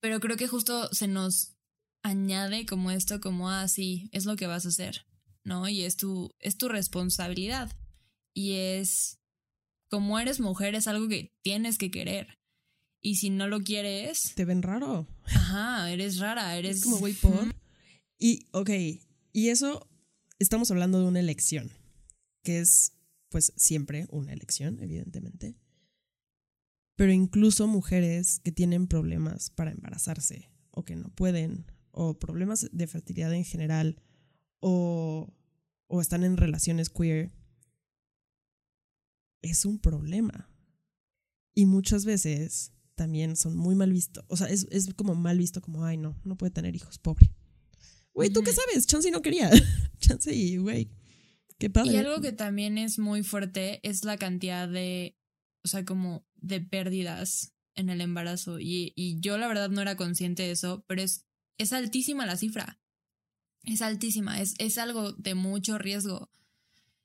pero 0.00 0.20
creo 0.20 0.36
que 0.36 0.48
justo 0.48 0.88
se 0.92 1.08
nos 1.08 1.56
añade 2.04 2.64
como 2.64 2.92
esto, 2.92 3.20
como, 3.20 3.50
ah, 3.50 3.66
sí, 3.66 4.08
es 4.12 4.24
lo 4.24 4.36
que 4.36 4.46
vas 4.46 4.66
a 4.66 4.70
hacer, 4.70 5.04
¿no? 5.44 5.68
Y 5.68 5.82
es 5.82 5.96
tu, 5.96 6.34
es 6.38 6.56
tu 6.56 6.68
responsabilidad. 6.68 7.72
Y 8.34 8.52
es, 8.52 9.18
como 9.88 10.18
eres 10.18 10.40
mujer, 10.40 10.74
es 10.74 10.88
algo 10.88 11.08
que 11.08 11.32
tienes 11.42 11.78
que 11.78 11.90
querer. 11.90 12.38
Y 13.00 13.16
si 13.16 13.30
no 13.30 13.48
lo 13.48 13.60
quieres... 13.60 14.34
Te 14.34 14.44
ven 14.44 14.62
raro. 14.62 15.06
Ajá, 15.24 15.90
eres 15.90 16.18
rara, 16.18 16.56
eres... 16.56 16.82
como, 16.82 16.98
güey, 16.98 17.14
por... 17.14 17.54
Y, 18.18 18.46
ok, 18.52 18.70
y 19.32 19.48
eso, 19.48 19.88
estamos 20.38 20.70
hablando 20.70 21.00
de 21.00 21.06
una 21.06 21.18
elección, 21.18 21.72
que 22.44 22.60
es, 22.60 22.92
pues, 23.28 23.52
siempre 23.56 24.06
una 24.10 24.32
elección, 24.32 24.78
evidentemente 24.80 25.56
pero 27.02 27.12
incluso 27.12 27.66
mujeres 27.66 28.40
que 28.40 28.52
tienen 28.52 28.86
problemas 28.86 29.50
para 29.50 29.72
embarazarse 29.72 30.50
o 30.70 30.84
que 30.84 30.96
no 30.96 31.08
pueden, 31.08 31.66
o 31.90 32.18
problemas 32.18 32.68
de 32.70 32.86
fertilidad 32.86 33.34
en 33.34 33.44
general, 33.44 34.00
o, 34.62 35.28
o 35.88 36.00
están 36.00 36.24
en 36.24 36.38
relaciones 36.38 36.88
queer, 36.88 37.30
es 39.42 39.66
un 39.66 39.78
problema. 39.78 40.48
Y 41.54 41.66
muchas 41.66 42.06
veces 42.06 42.72
también 42.94 43.36
son 43.36 43.56
muy 43.56 43.74
mal 43.74 43.92
vistos. 43.92 44.24
O 44.28 44.36
sea, 44.36 44.46
es, 44.46 44.66
es, 44.70 44.94
como 44.94 45.14
mal 45.14 45.36
visto 45.36 45.60
como, 45.60 45.84
ay, 45.84 45.98
no, 45.98 46.18
no 46.24 46.36
puede 46.36 46.52
tener 46.52 46.74
hijos, 46.74 46.98
pobre. 46.98 47.30
Güey, 48.14 48.30
¿tú 48.30 48.42
qué 48.42 48.52
sabes? 48.52 48.86
Chance 48.86 49.10
no 49.10 49.20
quería. 49.20 49.50
Chance 49.98 50.34
y, 50.34 50.56
güey, 50.56 50.90
qué 51.58 51.68
padre. 51.68 51.92
Y 51.92 51.96
algo 51.96 52.20
que 52.20 52.32
también 52.32 52.78
es 52.78 52.98
muy 52.98 53.22
fuerte 53.22 53.80
es 53.82 54.04
la 54.04 54.16
cantidad 54.16 54.68
de, 54.68 55.18
o 55.64 55.68
sea, 55.68 55.84
como 55.84 56.24
de 56.36 56.60
pérdidas 56.60 57.52
en 57.74 57.88
el 57.88 58.00
embarazo 58.00 58.58
y, 58.60 58.92
yo 59.20 59.38
la 59.38 59.48
verdad 59.48 59.70
no 59.70 59.80
era 59.80 59.96
consciente 59.96 60.42
de 60.42 60.52
eso, 60.52 60.84
pero 60.86 61.02
es, 61.02 61.26
es 61.58 61.72
altísima 61.72 62.26
la 62.26 62.36
cifra. 62.36 62.81
Es 63.64 63.82
altísima, 63.82 64.40
es, 64.40 64.54
es 64.58 64.78
algo 64.78 65.12
de 65.12 65.34
mucho 65.34 65.78
riesgo. 65.78 66.30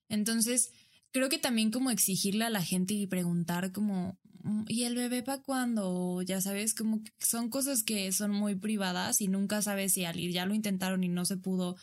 Entonces, 0.10 0.72
creo 1.12 1.30
que 1.30 1.38
también 1.38 1.72
como 1.72 1.92
exigirle 1.92 2.46
a 2.46 2.50
la 2.50 2.64
gente 2.64 2.94
y 2.94 3.08
preguntar 3.08 3.72
como, 3.72 4.18
mm, 4.44 4.64
¿y 4.68 4.84
el 4.84 4.96
bebé 4.96 5.24
para 5.24 5.42
cuándo? 5.42 6.22
Ya 6.22 6.42
sabes, 6.42 6.74
como 6.74 7.04
que 7.04 7.12
son 7.20 7.50
cosas 7.50 7.84
que 7.84 8.12
son 8.12 8.32
muy 8.32 8.56
privadas 8.56 9.22
y 9.22 9.28
nunca 9.28 9.62
sabes 9.62 9.94
si 9.94 10.06
al 10.06 10.20
ir 10.20 10.32
ya 10.32 10.46
lo 10.46 10.56
intentaron 10.56 11.04
y 11.04 11.10
no 11.10 11.26
se 11.26 11.38
pudo. 11.38 11.76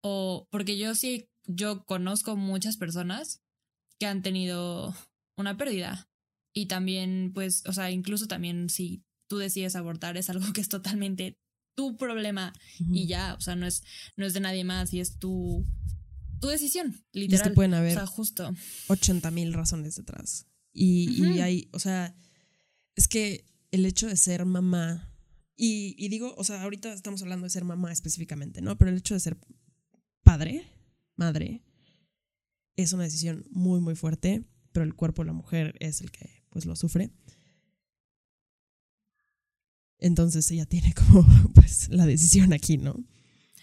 O 0.00 0.46
porque 0.50 0.78
yo 0.78 0.94
sí, 0.94 1.28
yo 1.46 1.84
conozco 1.84 2.36
muchas 2.36 2.76
personas 2.76 3.42
que 3.98 4.06
han 4.06 4.22
tenido 4.22 4.94
una 5.36 5.56
pérdida 5.56 6.08
y 6.52 6.66
también, 6.66 7.32
pues, 7.34 7.62
o 7.66 7.72
sea, 7.72 7.90
incluso 7.90 8.26
también 8.26 8.70
si 8.70 9.02
tú 9.28 9.38
decides 9.38 9.76
abortar 9.76 10.16
es 10.16 10.30
algo 10.30 10.52
que 10.52 10.60
es 10.60 10.68
totalmente 10.68 11.38
tu 11.78 11.96
problema 11.96 12.52
y 12.80 13.06
ya, 13.06 13.34
o 13.34 13.40
sea, 13.40 13.54
no 13.54 13.64
es, 13.64 13.84
no 14.16 14.26
es 14.26 14.34
de 14.34 14.40
nadie 14.40 14.64
más 14.64 14.92
y 14.92 14.98
es 14.98 15.16
tu, 15.20 15.64
tu 16.40 16.48
decisión, 16.48 17.00
literal. 17.12 17.52
Y 17.52 17.54
pueden 17.54 17.74
haber 17.74 17.92
o 17.92 17.94
sea, 17.94 18.06
justo. 18.06 18.52
80 18.88 19.30
mil 19.30 19.52
razones 19.52 19.94
detrás. 19.94 20.48
Y, 20.72 21.22
y 21.22 21.40
hay, 21.40 21.68
o 21.70 21.78
sea, 21.78 22.16
es 22.96 23.06
que 23.06 23.44
el 23.70 23.86
hecho 23.86 24.08
de 24.08 24.16
ser 24.16 24.44
mamá, 24.44 25.14
y, 25.54 25.94
y, 26.04 26.08
digo, 26.08 26.34
o 26.36 26.42
sea, 26.42 26.60
ahorita 26.62 26.92
estamos 26.92 27.22
hablando 27.22 27.44
de 27.44 27.50
ser 27.50 27.62
mamá 27.62 27.92
específicamente, 27.92 28.60
¿no? 28.60 28.76
Pero 28.76 28.90
el 28.90 28.96
hecho 28.96 29.14
de 29.14 29.20
ser 29.20 29.38
padre, 30.24 30.66
madre, 31.14 31.62
es 32.74 32.92
una 32.92 33.04
decisión 33.04 33.46
muy, 33.52 33.80
muy 33.80 33.94
fuerte, 33.94 34.42
pero 34.72 34.84
el 34.84 34.96
cuerpo 34.96 35.22
de 35.22 35.26
la 35.26 35.32
mujer 35.32 35.76
es 35.78 36.00
el 36.00 36.10
que 36.10 36.42
pues 36.50 36.66
lo 36.66 36.74
sufre. 36.74 37.12
Entonces 39.98 40.50
ella 40.50 40.66
tiene 40.66 40.94
como 40.94 41.26
pues 41.54 41.88
la 41.88 42.06
decisión 42.06 42.52
aquí, 42.52 42.78
¿no? 42.78 42.94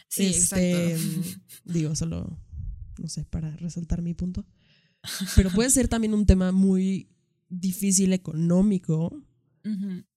Sí, 0.08 0.26
este, 0.26 0.94
exacto. 0.94 1.42
Digo, 1.66 1.96
solo, 1.96 2.40
no 3.00 3.08
sé, 3.08 3.26
para 3.26 3.56
resaltar 3.58 4.02
mi 4.02 4.14
punto. 4.14 4.46
Pero 5.36 5.52
puede 5.52 5.70
ser 5.70 5.88
también 5.88 6.14
un 6.14 6.26
tema 6.26 6.52
muy 6.52 7.10
difícil 7.50 8.14
económico, 8.14 9.24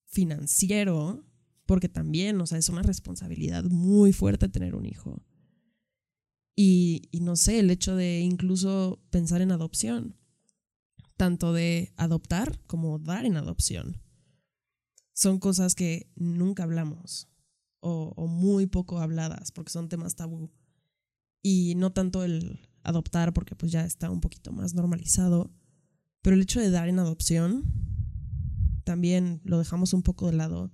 financiero, 0.07 1.27
porque 1.67 1.89
también, 1.89 2.41
o 2.41 2.47
sea, 2.47 2.59
es 2.59 2.69
una 2.69 2.83
responsabilidad 2.83 3.65
muy 3.65 4.13
fuerte 4.13 4.49
tener 4.49 4.75
un 4.75 4.87
hijo. 4.87 5.23
Y, 6.55 7.09
y 7.11 7.21
no 7.21 7.37
sé, 7.37 7.61
el 7.61 7.71
hecho 7.71 7.97
de 7.97 8.21
incluso 8.21 9.03
pensar 9.11 9.41
en 9.43 9.53
adopción 9.53 10.19
tanto 11.19 11.53
de 11.53 11.93
adoptar 11.97 12.59
como 12.67 12.99
dar 12.99 13.27
en 13.27 13.37
adopción. 13.37 14.01
Son 15.19 15.41
cosas 15.41 15.75
que 15.75 16.09
nunca 16.15 16.63
hablamos 16.63 17.29
o, 17.81 18.29
muy 18.29 18.67
poco 18.67 19.01
habladas 19.01 19.51
porque 19.51 19.73
son 19.73 19.89
temas 19.89 20.15
tabú. 20.15 20.53
Y 21.43 21.75
no 21.75 21.93
tanto 21.93 22.23
el 22.23 22.61
adoptar 22.85 23.33
porque 23.33 23.57
pues 23.57 23.73
ya 23.73 23.85
está 23.85 24.13
un 24.13 24.21
poquito 24.21 24.53
más 24.53 24.75
normalizado, 24.75 25.53
pero 26.23 26.37
el 26.37 26.43
hecho 26.43 26.61
de 26.61 26.71
dar 26.71 26.89
en 26.89 27.01
adopción 27.01 27.65
también 28.85 29.41
lo 29.43 29.59
dejamos 29.59 29.93
un 29.93 30.05
poco 30.05 30.27
de 30.27 30.35
lado 30.35 30.73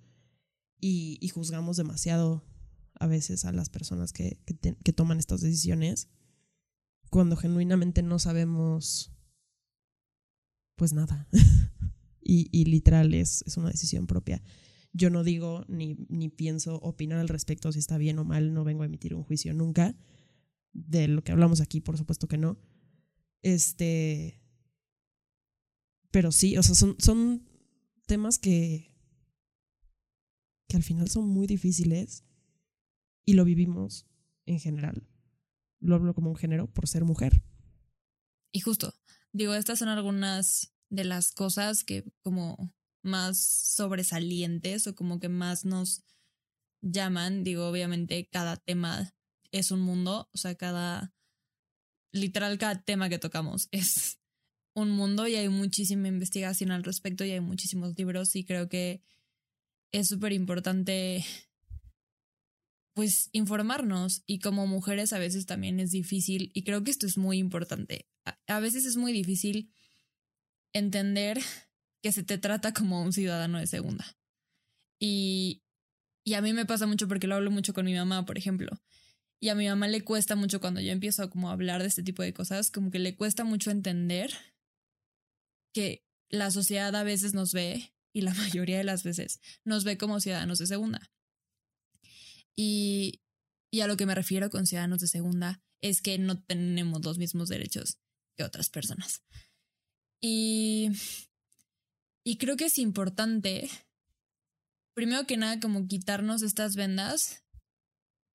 y, 0.79 1.27
juzgamos 1.33 1.79
demasiado 1.79 2.45
a 3.01 3.07
veces 3.07 3.47
a 3.47 3.53
las 3.53 3.71
personas 3.71 4.13
que, 4.13 4.43
que 4.45 4.93
toman 4.93 5.21
estas 5.21 5.41
decisiones 5.41 6.11
cuando 7.09 7.35
genuinamente 7.35 8.03
no 8.03 8.19
sabemos 8.19 9.11
pues 10.77 10.93
nada. 10.93 11.31
y, 12.25 12.65
literal 12.65 13.15
es, 13.15 13.43
es, 13.47 13.57
una 13.57 13.71
decisión 13.71 14.07
propia. 14.07 14.43
Yo 14.93 15.11
no 15.11 15.25
digo 15.25 15.65
ni, 15.69 15.97
ni 16.09 16.29
pienso 16.29 16.77
opinar 16.77 17.19
al 17.19 17.29
respecto 17.29 17.73
si 17.73 17.79
está 17.79 17.99
bien 17.99 18.19
o 18.19 18.25
mal, 18.25 18.55
no 18.55 18.65
vengo 18.65 18.83
a 18.83 18.87
emitir 18.87 19.15
un 19.15 19.25
juicio 19.25 19.53
nunca. 19.55 19.97
De 20.73 21.07
lo 21.07 21.23
que 21.23 21.33
hablamos 21.33 21.61
aquí, 21.61 21.81
por 21.81 21.97
supuesto 21.99 22.27
que 22.27 22.39
no. 22.39 22.59
Este. 23.43 24.41
Pero 26.11 26.33
sí, 26.33 26.57
o 26.57 26.63
sea, 26.63 26.75
son, 26.75 26.97
son 26.99 27.49
temas 28.07 28.39
que. 28.39 28.97
que 30.69 30.77
al 30.77 30.83
final 30.83 31.09
son 31.09 31.29
muy 31.29 31.47
difíciles 31.47 32.25
y 33.25 33.35
lo 33.35 33.45
vivimos 33.45 34.07
en 34.47 34.59
general. 34.59 35.07
Lo 35.81 35.95
hablo 35.95 36.15
como 36.15 36.31
un 36.31 36.37
género 36.37 36.73
por 36.73 36.89
ser 36.89 37.05
mujer. 37.05 37.45
Y 38.53 38.61
justo, 38.61 38.95
Digo, 39.35 39.53
estas 39.55 39.81
son 39.81 39.89
algunas 39.89 40.74
de 40.91 41.05
las 41.05 41.33
cosas 41.33 41.85
que 41.85 42.05
como 42.23 42.73
más 43.03 43.39
sobresalientes 43.39 44.87
o 44.87 44.95
como 44.95 45.21
que 45.21 45.29
más 45.29 45.65
nos 45.65 46.05
llaman. 46.81 47.45
Digo, 47.45 47.69
obviamente 47.69 48.29
cada 48.31 48.57
tema 48.57 49.15
es 49.53 49.71
un 49.71 49.81
mundo, 49.81 50.29
o 50.33 50.39
sea, 50.39 50.55
cada, 50.55 51.15
literal, 52.13 52.59
cada 52.59 52.83
tema 52.83 53.09
que 53.09 53.19
tocamos 53.19 53.69
es 53.73 54.19
un 54.75 54.91
mundo 54.91 55.29
y 55.29 55.37
hay 55.37 55.49
muchísima 55.49 56.09
investigación 56.09 56.73
al 56.73 56.83
respecto 56.83 57.25
y 57.25 57.31
hay 57.31 57.41
muchísimos 57.41 57.95
libros 57.97 58.35
y 58.35 58.45
creo 58.45 58.69
que 58.69 59.03
es 59.93 60.09
súper 60.09 60.33
importante 60.33 61.25
pues 62.95 63.29
informarnos 63.33 64.23
y 64.27 64.39
como 64.39 64.67
mujeres 64.67 65.13
a 65.13 65.19
veces 65.19 65.47
también 65.47 65.81
es 65.81 65.91
difícil 65.91 66.51
y 66.55 66.63
creo 66.63 66.83
que 66.83 66.93
esto 66.93 67.07
es 67.07 67.19
muy 67.19 67.39
importante. 67.39 68.09
A, 68.47 68.61
veces 68.61 68.85
es 68.87 68.97
muy 68.97 69.13
difícil 69.13 69.71
entender 70.75 71.41
que 72.03 72.13
se 72.13 72.23
te 72.23 72.37
trata 72.37 72.75
como 72.75 73.03
un 73.03 73.13
ciudadano 73.13 73.59
de 73.59 73.67
segunda. 73.67 74.05
Y, 75.01 75.63
y 76.27 76.35
a 76.35 76.43
mí 76.43 76.53
me 76.53 76.67
pasa 76.67 76.87
mucho 76.87 77.09
porque 77.09 77.27
lo 77.27 77.37
hablo 77.37 77.51
mucho 77.51 77.73
con 77.73 77.87
mi 77.87 77.95
mamá, 77.95 78.27
por 78.27 78.37
ejemplo. 78.37 78.83
Y 79.41 79.49
a 79.49 79.55
mi 79.55 79.67
mamá 79.69 79.89
le 79.89 80.03
cuesta 80.03 80.37
mucho 80.37 80.61
cuando 80.61 80.81
yo 80.81 80.93
empiezo 80.93 81.23
a 81.23 81.31
como 81.31 81.51
hablar 81.51 81.81
de 81.83 81.89
este 81.89 82.03
tipo 82.03 82.23
de 82.23 82.35
cosas, 82.35 82.71
como 82.71 82.91
que 82.91 82.99
le 82.99 83.17
cuesta 83.17 83.45
mucho 83.45 83.71
entender 83.71 84.31
que 85.75 86.05
la 86.31 86.51
sociedad 86.51 86.95
a 86.95 87.03
veces 87.03 87.35
nos 87.35 87.53
ve, 87.53 87.95
y 88.15 88.23
la 88.23 88.33
mayoría 88.35 88.79
de 88.79 88.85
las 88.85 89.03
veces 89.03 89.41
nos 89.65 89.85
ve 89.85 89.99
como 89.99 90.21
ciudadanos 90.21 90.59
de 90.59 90.67
segunda. 90.67 91.13
Y, 92.57 93.21
a 93.83 93.89
lo 93.89 93.97
que 93.97 94.07
me 94.07 94.15
refiero 94.15 94.49
con 94.51 94.67
ciudadanos 94.67 95.01
de 95.01 95.09
segunda 95.09 95.61
es 95.83 96.01
que 96.01 96.17
no 96.17 96.41
tenemos 96.41 97.05
los 97.05 97.19
mismos 97.19 97.49
derechos 97.49 97.99
que 98.37 98.45
otras 98.45 98.71
personas. 98.71 99.25
Y, 100.27 100.89
y 102.25 102.39
creo 102.39 102.57
que 102.57 102.65
es 102.65 102.79
importante 102.79 103.69
primero 104.95 105.27
que 105.27 105.37
nada, 105.37 105.61
como 105.61 105.87
quitarnos 105.87 106.41
estas 106.41 106.77
vendas 106.77 107.45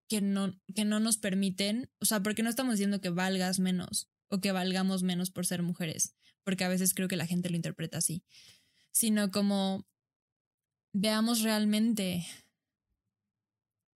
que 0.08 0.22
no, 0.22 0.62
que 0.76 0.86
no 0.86 1.00
nos 1.00 1.18
permiten, 1.18 1.90
o 2.00 2.06
sea, 2.06 2.22
porque 2.22 2.44
no 2.44 2.50
estamos 2.52 2.76
diciendo 2.76 3.02
que 3.02 3.10
valgas 3.10 3.58
menos 3.58 4.08
o 4.28 4.40
que 4.40 4.52
valgamos 4.52 5.02
menos 5.02 5.32
por 5.32 5.48
ser 5.48 5.64
mujeres, 5.64 6.16
porque 6.44 6.64
a 6.64 6.70
veces 6.70 6.94
creo 6.94 7.08
que 7.08 7.18
la 7.18 7.26
gente 7.26 7.50
lo 7.50 7.56
interpreta 7.56 7.98
así, 7.98 8.24
sino 8.92 9.32
como 9.32 9.88
veamos 10.94 11.42
realmente 11.42 12.24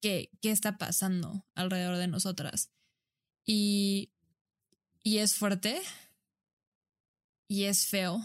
qué, 0.02 0.32
qué 0.42 0.50
está 0.50 0.80
pasando 0.80 1.46
alrededor 1.54 1.98
de 1.98 2.08
nosotras. 2.08 2.72
Y, 3.46 4.12
y 5.04 5.20
es 5.20 5.36
fuerte 5.36 5.80
y 7.50 7.66
es 7.66 7.88
feo, 7.88 8.20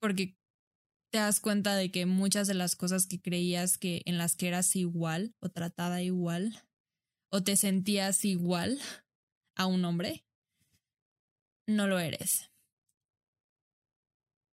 porque 0.00 0.36
te 1.10 1.18
das 1.18 1.40
cuenta 1.40 1.74
de 1.74 1.90
que 1.90 2.06
muchas 2.06 2.46
de 2.48 2.54
las 2.54 2.76
cosas 2.76 3.06
que 3.06 3.20
creías 3.20 3.78
que 3.78 4.02
en 4.04 4.18
las 4.18 4.36
que 4.36 4.48
eras 4.48 4.76
igual 4.76 5.34
o 5.40 5.48
tratada 5.48 6.02
igual 6.02 6.62
o 7.30 7.42
te 7.42 7.56
sentías 7.56 8.24
igual 8.24 8.78
a 9.56 9.66
un 9.66 9.84
hombre, 9.84 10.24
no 11.66 11.86
lo 11.86 11.98
eres. 11.98 12.50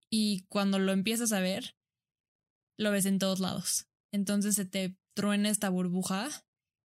Y 0.10 0.46
cuando 0.50 0.80
lo 0.80 0.92
empiezas 0.92 1.32
a 1.32 1.40
ver, 1.40 1.76
lo 2.78 2.92
ves 2.92 3.06
en 3.06 3.20
todos 3.20 3.40
lados. 3.40 3.88
Entonces 4.14 4.56
se 4.56 4.66
te 4.66 4.98
truena 5.14 5.50
esta 5.50 5.70
burbuja 5.70 6.30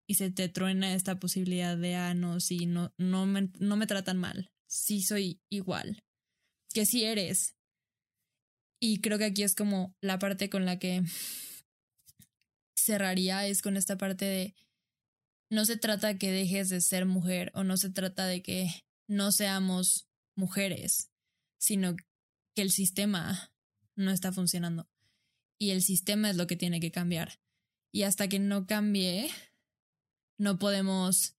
y 0.07 0.15
se 0.15 0.31
te 0.31 0.49
truena 0.49 0.93
esta 0.93 1.19
posibilidad 1.19 1.77
de, 1.77 1.95
ah, 1.95 2.13
no, 2.13 2.39
sí, 2.39 2.65
no, 2.65 2.93
no, 2.97 3.25
me, 3.25 3.51
no 3.59 3.75
me 3.75 3.87
tratan 3.87 4.17
mal, 4.17 4.51
sí 4.67 5.03
soy 5.03 5.41
igual, 5.49 6.03
que 6.73 6.85
sí 6.85 7.03
eres. 7.03 7.55
Y 8.81 9.01
creo 9.01 9.17
que 9.17 9.25
aquí 9.25 9.43
es 9.43 9.55
como 9.55 9.95
la 10.01 10.19
parte 10.19 10.49
con 10.49 10.65
la 10.65 10.79
que 10.79 11.03
cerraría, 12.77 13.45
es 13.45 13.61
con 13.61 13.77
esta 13.77 13.97
parte 13.97 14.25
de, 14.25 14.55
no 15.51 15.65
se 15.65 15.77
trata 15.77 16.17
que 16.17 16.31
dejes 16.31 16.69
de 16.69 16.81
ser 16.81 17.05
mujer 17.05 17.51
o 17.55 17.63
no 17.63 17.77
se 17.77 17.89
trata 17.89 18.25
de 18.25 18.41
que 18.41 18.69
no 19.07 19.31
seamos 19.31 20.07
mujeres, 20.35 21.11
sino 21.59 21.95
que 22.55 22.61
el 22.61 22.71
sistema 22.71 23.51
no 23.95 24.11
está 24.11 24.31
funcionando. 24.31 24.87
Y 25.59 25.71
el 25.71 25.81
sistema 25.81 26.29
es 26.29 26.37
lo 26.37 26.47
que 26.47 26.55
tiene 26.55 26.79
que 26.79 26.91
cambiar. 26.91 27.39
Y 27.91 28.03
hasta 28.03 28.29
que 28.29 28.39
no 28.39 28.65
cambie, 28.65 29.29
no 30.37 30.57
podemos, 30.57 31.35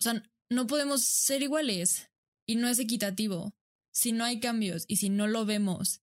o 0.00 0.04
sea, 0.04 0.22
no 0.48 0.66
podemos 0.66 1.04
ser 1.04 1.42
iguales. 1.42 2.08
Y 2.46 2.56
no 2.56 2.68
es 2.68 2.78
equitativo. 2.78 3.54
Si 3.92 4.12
no 4.12 4.24
hay 4.24 4.40
cambios 4.40 4.84
y 4.88 4.96
si 4.96 5.10
no 5.10 5.26
lo 5.26 5.44
vemos 5.44 6.02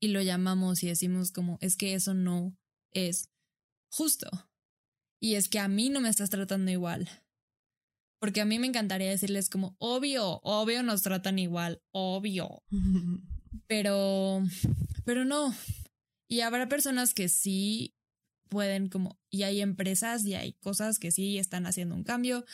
y 0.00 0.08
lo 0.08 0.20
llamamos 0.20 0.82
y 0.82 0.88
decimos 0.88 1.30
como, 1.30 1.58
es 1.60 1.76
que 1.76 1.94
eso 1.94 2.12
no 2.14 2.56
es 2.90 3.30
justo. 3.90 4.28
Y 5.20 5.36
es 5.36 5.48
que 5.48 5.60
a 5.60 5.68
mí 5.68 5.88
no 5.88 6.00
me 6.00 6.08
estás 6.08 6.30
tratando 6.30 6.70
igual. 6.70 7.08
Porque 8.18 8.40
a 8.40 8.44
mí 8.44 8.58
me 8.58 8.66
encantaría 8.66 9.10
decirles 9.10 9.48
como, 9.48 9.76
obvio, 9.78 10.40
obvio 10.42 10.82
nos 10.82 11.02
tratan 11.02 11.38
igual, 11.38 11.80
obvio. 11.92 12.62
Pero, 13.68 14.42
pero 15.04 15.24
no. 15.24 15.54
Y 16.28 16.40
habrá 16.40 16.68
personas 16.68 17.14
que 17.14 17.28
sí 17.28 17.94
pueden 18.48 18.88
como, 18.88 19.18
y 19.30 19.44
hay 19.44 19.62
empresas 19.62 20.26
y 20.26 20.34
hay 20.34 20.54
cosas 20.54 20.98
que 20.98 21.10
sí 21.10 21.38
están 21.38 21.66
haciendo 21.66 21.94
un 21.94 22.04
cambio 22.04 22.44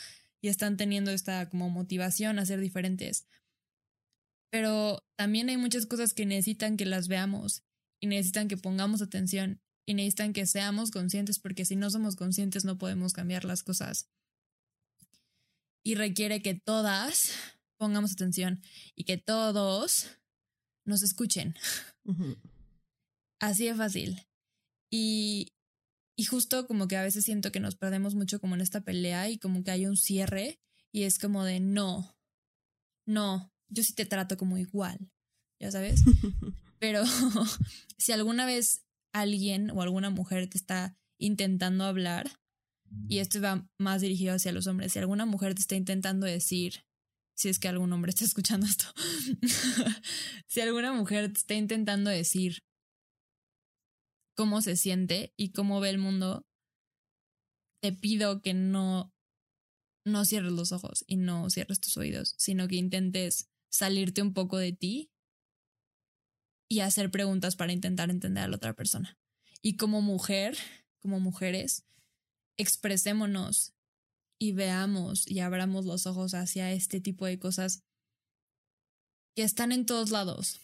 y 0.41 0.49
están 0.49 0.77
teniendo 0.77 1.11
esta 1.11 1.49
como 1.49 1.71
motivación 1.71 2.39
a 2.39 2.47
ser 2.47 2.61
diferentes. 2.61 3.27
Pero 4.51 5.05
también 5.17 5.49
hay 5.49 5.57
muchas 5.57 5.87
cosas 5.87 6.15
que 6.15 6.27
necesitan 6.27 6.77
que 6.77 6.87
las 6.87 7.09
veamos 7.09 7.63
y 8.01 8.07
necesitan 8.07 8.49
que 8.49 8.57
pongamos 8.57 9.03
atención 9.03 9.61
y 9.87 9.95
necesitan 9.95 10.33
que 10.33 10.47
seamos 10.47 10.91
conscientes 10.91 11.39
porque 11.39 11.65
si 11.65 11.77
no 11.77 11.91
somos 11.91 12.17
conscientes 12.17 12.65
no 12.65 12.79
podemos 12.79 13.13
cambiar 13.13 13.45
las 13.45 13.63
cosas 13.63 14.09
y 15.89 15.95
requiere 15.95 16.43
que 16.43 16.55
todas 16.55 17.31
pongamos 17.79 18.13
atención 18.13 18.63
y 18.95 19.05
que 19.05 19.17
todos 19.17 20.11
nos 20.85 21.03
escuchen. 21.03 21.55
Así 23.41 23.67
de 23.67 23.75
fácil. 23.75 24.27
Y, 24.91 25.55
y 26.17 26.25
justo 26.25 26.67
como 26.67 26.89
que 26.89 26.97
a 26.97 27.03
veces 27.03 27.25
siento 27.25 27.53
que 27.53 27.61
nos 27.61 27.77
perdemos 27.77 28.15
mucho 28.15 28.41
como 28.41 28.55
en 28.55 28.61
esta 28.61 28.83
pelea 28.83 29.31
y 29.31 29.39
como 29.39 29.65
que 29.65 29.71
hay 29.71 29.87
un 29.87 29.97
cierre 29.97 30.61
y 30.93 31.05
es 31.05 31.19
como 31.19 31.45
de 31.45 31.61
no, 31.61 32.19
no, 33.07 33.51
yo 33.69 33.83
sí 33.83 33.95
te 33.95 34.07
trato 34.07 34.37
como 34.37 34.59
igual, 34.59 35.11
ya 35.61 35.71
sabes. 35.71 36.03
Pero 36.79 37.03
si 37.99 38.13
alguna 38.13 38.47
vez 38.47 38.85
alguien 39.13 39.71
o 39.71 39.83
alguna 39.83 40.11
mujer 40.11 40.49
te 40.49 40.59
está 40.59 40.97
intentando 41.19 41.85
hablar, 41.85 42.31
y 43.09 43.19
esto 43.19 43.41
va 43.41 43.69
más 43.79 44.01
dirigido 44.01 44.35
hacia 44.35 44.53
los 44.53 44.67
hombres. 44.67 44.93
Si 44.93 44.99
alguna 44.99 45.27
mujer 45.27 45.55
te 45.55 45.61
está 45.61 45.77
intentando 45.77 46.27
decir, 46.27 46.85
si 47.37 47.49
es 47.49 47.59
que 47.59 47.69
algún 47.69 47.93
hombre 47.93 48.11
está 48.11 48.25
escuchando 48.25 48.67
esto, 48.67 48.87
si 50.47 50.61
alguna 50.61 50.93
mujer 50.93 51.33
te 51.33 51.39
está 51.39 51.55
intentando 51.55 52.11
decir 52.11 52.63
cómo 54.37 54.63
se 54.63 54.77
siente 54.77 55.33
y 55.37 55.51
cómo 55.53 55.81
ve 55.81 55.91
el 55.91 55.99
mundo, 55.99 56.47
te 57.83 57.93
pido 57.93 58.41
que 58.41 58.55
no, 58.55 59.13
no 60.07 60.25
cierres 60.25 60.53
los 60.53 60.73
ojos 60.73 61.05
y 61.07 61.17
no 61.17 61.51
cierres 61.51 61.81
tus 61.81 61.97
oídos, 61.97 62.35
sino 62.39 62.69
que 62.69 62.77
intentes 62.77 63.51
salirte 63.71 64.23
un 64.23 64.35
poco 64.35 64.59
de 64.59 64.73
ti 64.73 65.11
y 66.69 66.81
hacer 66.81 67.11
preguntas 67.11 67.57
para 67.57 67.73
intentar 67.73 68.11
entender 68.11 68.45
a 68.45 68.49
la 68.49 68.57
otra 68.57 68.75
persona. 68.75 69.19
Y 69.63 69.77
como 69.77 70.03
mujer, 70.03 70.57
como 71.01 71.21
mujeres, 71.21 71.85
expresémonos 72.57 73.75
y 74.39 74.53
veamos 74.53 75.29
y 75.29 75.41
abramos 75.41 75.85
los 75.85 76.07
ojos 76.07 76.35
hacia 76.35 76.73
este 76.73 77.01
tipo 77.01 77.27
de 77.27 77.39
cosas 77.39 77.83
que 79.35 79.43
están 79.43 79.73
en 79.73 79.87
todos 79.87 80.11
lados 80.11 80.61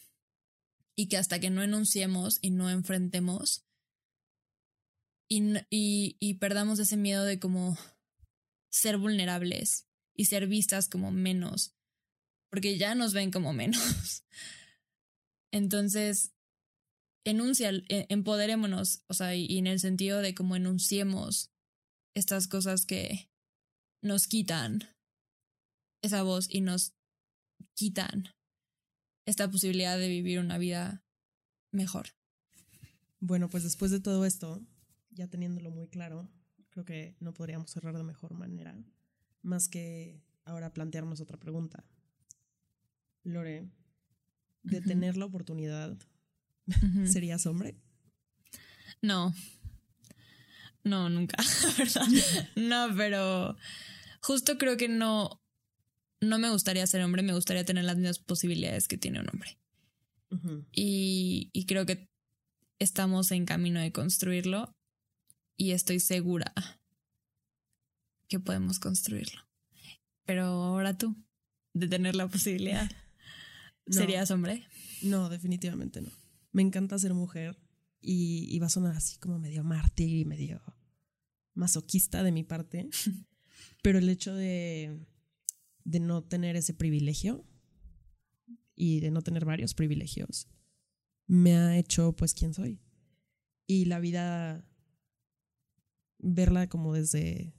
y 0.96 1.08
que 1.08 1.16
hasta 1.16 1.40
que 1.40 1.50
no 1.50 1.62
enunciemos 1.62 2.38
y 2.40 2.50
no 2.50 2.70
enfrentemos 2.70 3.64
y, 5.28 6.16
y, 6.20 6.34
perdamos 6.34 6.78
ese 6.78 6.96
miedo 6.96 7.24
de 7.24 7.40
como 7.40 7.76
ser 8.70 8.98
vulnerables 8.98 9.88
y 10.14 10.26
ser 10.26 10.46
vistas 10.46 10.88
como 10.88 11.10
menos, 11.10 11.74
porque 12.54 12.78
ya 12.78 12.94
nos 12.94 13.12
ven 13.14 13.32
como 13.32 13.52
menos. 13.52 14.22
Entonces, 15.50 16.32
enuncia, 17.24 17.70
e, 17.88 18.06
empoderémonos, 18.10 19.02
o 19.08 19.14
sea, 19.14 19.34
y 19.34 19.58
en 19.58 19.66
el 19.66 19.80
sentido 19.80 20.20
de 20.20 20.36
como 20.36 20.54
enunciemos 20.54 21.50
estas 22.14 22.46
cosas 22.46 22.86
que 22.86 23.28
nos 24.02 24.28
quitan 24.28 24.84
esa 26.00 26.22
voz 26.22 26.46
y 26.48 26.60
nos 26.60 26.94
quitan 27.74 28.28
esta 29.26 29.50
posibilidad 29.50 29.98
de 29.98 30.06
vivir 30.06 30.38
una 30.38 30.56
vida 30.56 31.02
mejor. 31.72 32.10
Bueno, 33.18 33.50
pues 33.50 33.64
después 33.64 33.90
de 33.90 33.98
todo 33.98 34.24
esto, 34.24 34.64
ya 35.10 35.26
teniéndolo 35.26 35.72
muy 35.72 35.88
claro, 35.88 36.30
creo 36.70 36.84
que 36.84 37.16
no 37.18 37.34
podríamos 37.34 37.72
cerrar 37.72 37.96
de 37.96 38.04
mejor 38.04 38.32
manera, 38.34 38.80
más 39.42 39.68
que 39.68 40.22
ahora 40.44 40.72
plantearnos 40.72 41.20
otra 41.20 41.40
pregunta. 41.40 41.84
Lore, 43.24 43.68
de 44.62 44.80
tener 44.80 45.16
la 45.16 45.24
oportunidad, 45.24 45.96
¿serías 47.04 47.46
hombre? 47.46 47.76
No, 49.02 49.34
no, 50.84 51.08
nunca, 51.08 51.36
¿verdad? 51.78 52.06
No, 52.56 52.88
pero 52.96 53.56
justo 54.20 54.58
creo 54.58 54.76
que 54.76 54.88
no, 54.88 55.42
no 56.20 56.38
me 56.38 56.50
gustaría 56.50 56.86
ser 56.86 57.02
hombre, 57.02 57.22
me 57.22 57.32
gustaría 57.32 57.64
tener 57.64 57.84
las 57.84 57.96
mismas 57.96 58.18
posibilidades 58.18 58.86
que 58.86 58.98
tiene 58.98 59.20
un 59.20 59.28
hombre. 59.30 59.58
y, 60.72 61.50
y 61.52 61.66
creo 61.66 61.86
que 61.86 62.08
estamos 62.78 63.30
en 63.30 63.46
camino 63.46 63.80
de 63.80 63.92
construirlo 63.92 64.74
y 65.56 65.72
estoy 65.72 66.00
segura 66.00 66.52
que 68.28 68.40
podemos 68.40 68.78
construirlo. 68.78 69.42
Pero 70.24 70.44
ahora 70.44 70.96
tú, 70.96 71.16
de 71.72 71.88
tener 71.88 72.16
la 72.16 72.28
posibilidad, 72.28 72.90
¿serías 73.88 74.30
hombre? 74.30 74.66
No, 75.02 75.28
definitivamente 75.28 76.00
no. 76.00 76.10
Me 76.52 76.62
encanta 76.62 76.98
ser 76.98 77.14
mujer 77.14 77.58
y, 78.00 78.58
va 78.58 78.66
a 78.66 78.70
sonar 78.70 78.96
así 78.96 79.18
como 79.18 79.38
medio 79.38 79.64
mártir 79.64 80.16
y 80.16 80.24
medio 80.24 80.62
masoquista 81.54 82.22
de 82.22 82.32
mi 82.32 82.44
parte, 82.44 82.88
pero 83.82 83.98
el 83.98 84.08
hecho 84.08 84.34
de, 84.34 85.06
de 85.84 86.00
no 86.00 86.22
tener 86.22 86.56
ese 86.56 86.74
privilegio 86.74 87.44
y 88.74 89.00
de 89.00 89.10
no 89.10 89.22
tener 89.22 89.44
varios 89.44 89.74
privilegios 89.74 90.48
me 91.26 91.56
ha 91.56 91.78
hecho 91.78 92.14
pues 92.14 92.34
quien 92.34 92.54
soy. 92.54 92.80
Y 93.66 93.86
la 93.86 93.98
vida, 93.98 94.68
verla 96.18 96.68
como 96.68 96.92
desde, 96.92 97.54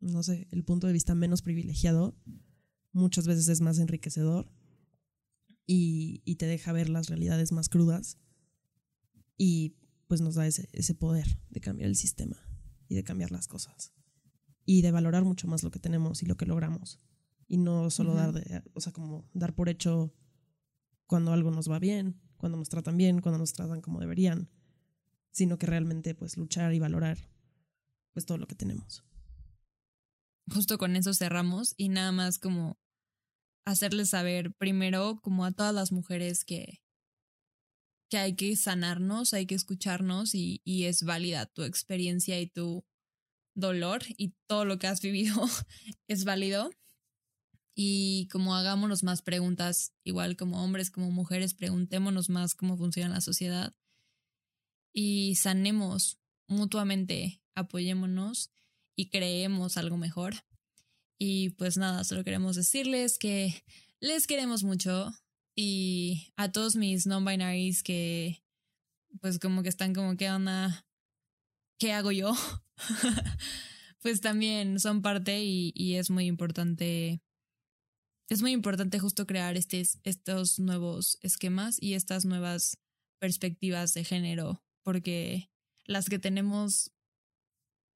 no 0.00 0.22
sé, 0.22 0.48
el 0.50 0.64
punto 0.64 0.86
de 0.86 0.92
vista 0.92 1.14
menos 1.14 1.42
privilegiado, 1.42 2.16
muchas 2.92 3.26
veces 3.26 3.48
es 3.48 3.60
más 3.60 3.78
enriquecedor 3.78 4.50
y, 5.68 6.22
y 6.24 6.36
te 6.36 6.46
deja 6.46 6.72
ver 6.72 6.88
las 6.88 7.08
realidades 7.08 7.52
más 7.52 7.68
crudas 7.68 8.18
y 9.36 9.76
pues 10.08 10.22
nos 10.22 10.34
da 10.34 10.46
ese, 10.46 10.68
ese 10.72 10.94
poder 10.94 11.38
de 11.50 11.60
cambiar 11.60 11.90
el 11.90 11.94
sistema 11.94 12.42
y 12.88 12.94
de 12.94 13.04
cambiar 13.04 13.30
las 13.30 13.46
cosas 13.46 13.92
y 14.64 14.80
de 14.80 14.90
valorar 14.90 15.24
mucho 15.24 15.46
más 15.46 15.62
lo 15.62 15.70
que 15.70 15.78
tenemos 15.78 16.22
y 16.22 16.26
lo 16.26 16.38
que 16.38 16.46
logramos 16.46 17.00
y 17.46 17.58
no 17.58 17.90
solo 17.90 18.14
dar 18.14 18.32
de, 18.32 18.62
o 18.72 18.80
sea, 18.80 18.92
como 18.92 19.28
dar 19.34 19.54
por 19.54 19.68
hecho 19.68 20.14
cuando 21.06 21.32
algo 21.34 21.50
nos 21.50 21.70
va 21.70 21.78
bien, 21.78 22.18
cuando 22.38 22.56
nos 22.56 22.70
tratan 22.70 22.96
bien, 22.96 23.20
cuando 23.20 23.38
nos 23.38 23.52
tratan 23.52 23.82
como 23.82 24.00
deberían, 24.00 24.48
sino 25.30 25.58
que 25.58 25.66
realmente 25.66 26.14
pues 26.14 26.38
luchar 26.38 26.72
y 26.72 26.78
valorar 26.78 27.18
pues 28.14 28.24
todo 28.24 28.38
lo 28.38 28.46
que 28.46 28.54
tenemos. 28.54 29.04
Justo 30.50 30.78
con 30.78 30.96
eso 30.96 31.12
cerramos 31.12 31.74
y 31.76 31.90
nada 31.90 32.10
más 32.10 32.38
como 32.38 32.78
hacerles 33.64 34.10
saber 34.10 34.52
primero 34.54 35.20
como 35.22 35.44
a 35.44 35.52
todas 35.52 35.74
las 35.74 35.92
mujeres 35.92 36.44
que 36.44 36.80
que 38.10 38.16
hay 38.16 38.36
que 38.36 38.56
sanarnos, 38.56 39.34
hay 39.34 39.44
que 39.46 39.54
escucharnos 39.54 40.34
y, 40.34 40.62
y 40.64 40.84
es 40.84 41.02
válida 41.02 41.44
tu 41.44 41.62
experiencia 41.62 42.40
y 42.40 42.46
tu 42.46 42.86
dolor 43.54 44.02
y 44.16 44.34
todo 44.46 44.64
lo 44.64 44.78
que 44.78 44.86
has 44.86 45.02
vivido 45.02 45.34
es 46.08 46.24
válido. 46.24 46.70
Y 47.74 48.26
como 48.32 48.56
hagámonos 48.56 49.04
más 49.04 49.22
preguntas, 49.22 49.92
igual 50.04 50.36
como 50.36 50.64
hombres, 50.64 50.90
como 50.90 51.10
mujeres, 51.10 51.54
preguntémonos 51.54 52.30
más 52.30 52.54
cómo 52.54 52.76
funciona 52.76 53.14
la 53.14 53.20
sociedad 53.20 53.74
y 54.92 55.36
sanemos 55.36 56.18
mutuamente, 56.48 57.40
apoyémonos 57.54 58.50
y 58.96 59.10
creemos 59.10 59.76
algo 59.76 59.96
mejor. 59.96 60.34
Y 61.18 61.50
pues 61.50 61.76
nada, 61.76 62.04
solo 62.04 62.24
queremos 62.24 62.56
decirles 62.56 63.18
que 63.18 63.64
les 64.00 64.26
queremos 64.26 64.62
mucho, 64.62 65.12
y 65.60 66.32
a 66.36 66.52
todos 66.52 66.76
mis 66.76 67.04
non-binaries 67.04 67.82
que 67.82 68.44
pues 69.20 69.40
como 69.40 69.64
que 69.64 69.68
están 69.68 69.92
como, 69.92 70.16
¿qué 70.16 70.30
onda? 70.30 70.86
¿Qué 71.80 71.92
hago 71.92 72.12
yo? 72.12 72.32
pues 74.02 74.20
también 74.20 74.78
son 74.78 75.02
parte 75.02 75.42
y, 75.42 75.72
y, 75.74 75.96
es 75.96 76.10
muy 76.10 76.26
importante. 76.26 77.20
Es 78.28 78.40
muy 78.40 78.52
importante 78.52 79.00
justo 79.00 79.26
crear 79.26 79.56
estos 79.56 80.60
nuevos 80.60 81.18
esquemas 81.22 81.82
y 81.82 81.94
estas 81.94 82.24
nuevas 82.24 82.78
perspectivas 83.18 83.94
de 83.94 84.04
género, 84.04 84.62
porque 84.84 85.50
las 85.86 86.08
que 86.08 86.20
tenemos 86.20 86.92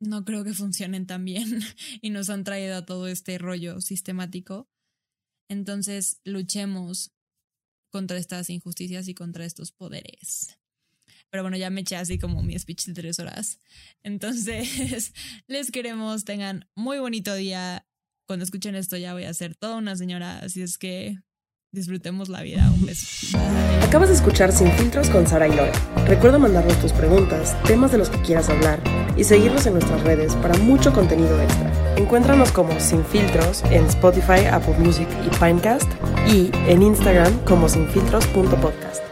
no 0.02 0.24
creo 0.24 0.44
que 0.44 0.54
funcionen 0.54 1.06
tan 1.06 1.24
bien 1.24 1.60
y 2.02 2.10
nos 2.10 2.30
han 2.30 2.44
traído 2.44 2.76
a 2.76 2.84
todo 2.84 3.08
este 3.08 3.38
rollo 3.38 3.80
sistemático. 3.80 4.68
Entonces, 5.48 6.20
luchemos 6.24 7.12
contra 7.90 8.16
estas 8.16 8.50
injusticias 8.50 9.08
y 9.08 9.14
contra 9.14 9.44
estos 9.44 9.72
poderes. 9.72 10.58
Pero 11.30 11.42
bueno, 11.44 11.56
ya 11.56 11.70
me 11.70 11.80
eché 11.82 11.96
así 11.96 12.18
como 12.18 12.42
mi 12.42 12.58
speech 12.58 12.86
de 12.86 12.94
tres 12.94 13.18
horas. 13.18 13.60
Entonces, 14.02 15.12
les 15.46 15.70
queremos, 15.70 16.24
tengan 16.24 16.68
muy 16.74 16.98
bonito 16.98 17.34
día. 17.34 17.86
Cuando 18.26 18.44
escuchen 18.44 18.74
esto 18.74 18.96
ya 18.96 19.12
voy 19.14 19.24
a 19.24 19.34
ser 19.34 19.54
toda 19.56 19.76
una 19.76 19.96
señora, 19.96 20.38
así 20.40 20.62
es 20.62 20.78
que 20.78 21.18
disfrutemos 21.72 22.28
la 22.28 22.42
vida. 22.42 22.70
Un 22.74 22.86
beso. 22.86 23.38
Acabas 23.82 24.08
de 24.10 24.14
escuchar 24.14 24.52
Sin 24.52 24.70
Filtros 24.72 25.08
con 25.08 25.26
Sara 25.26 25.48
y 25.48 25.56
Lore. 25.56 25.72
Recuerda 26.06 26.38
mandarnos 26.38 26.78
tus 26.80 26.92
preguntas, 26.92 27.56
temas 27.64 27.90
de 27.90 27.98
los 27.98 28.10
que 28.10 28.20
quieras 28.20 28.48
hablar 28.50 28.78
y 29.16 29.24
seguirnos 29.24 29.66
en 29.66 29.74
nuestras 29.74 30.02
redes 30.02 30.34
para 30.36 30.56
mucho 30.58 30.92
contenido 30.92 31.40
extra. 31.40 31.72
Encuéntranos 31.96 32.52
como 32.52 32.78
Sin 32.78 33.04
Filtros 33.04 33.62
en 33.64 33.86
Spotify, 33.86 34.46
Apple 34.50 34.76
Music 34.78 35.08
y 35.26 35.30
Pinecast 35.38 35.90
y 36.28 36.50
en 36.68 36.82
Instagram 36.82 37.38
como 37.44 37.68
sinfiltros.podcast. 37.68 39.11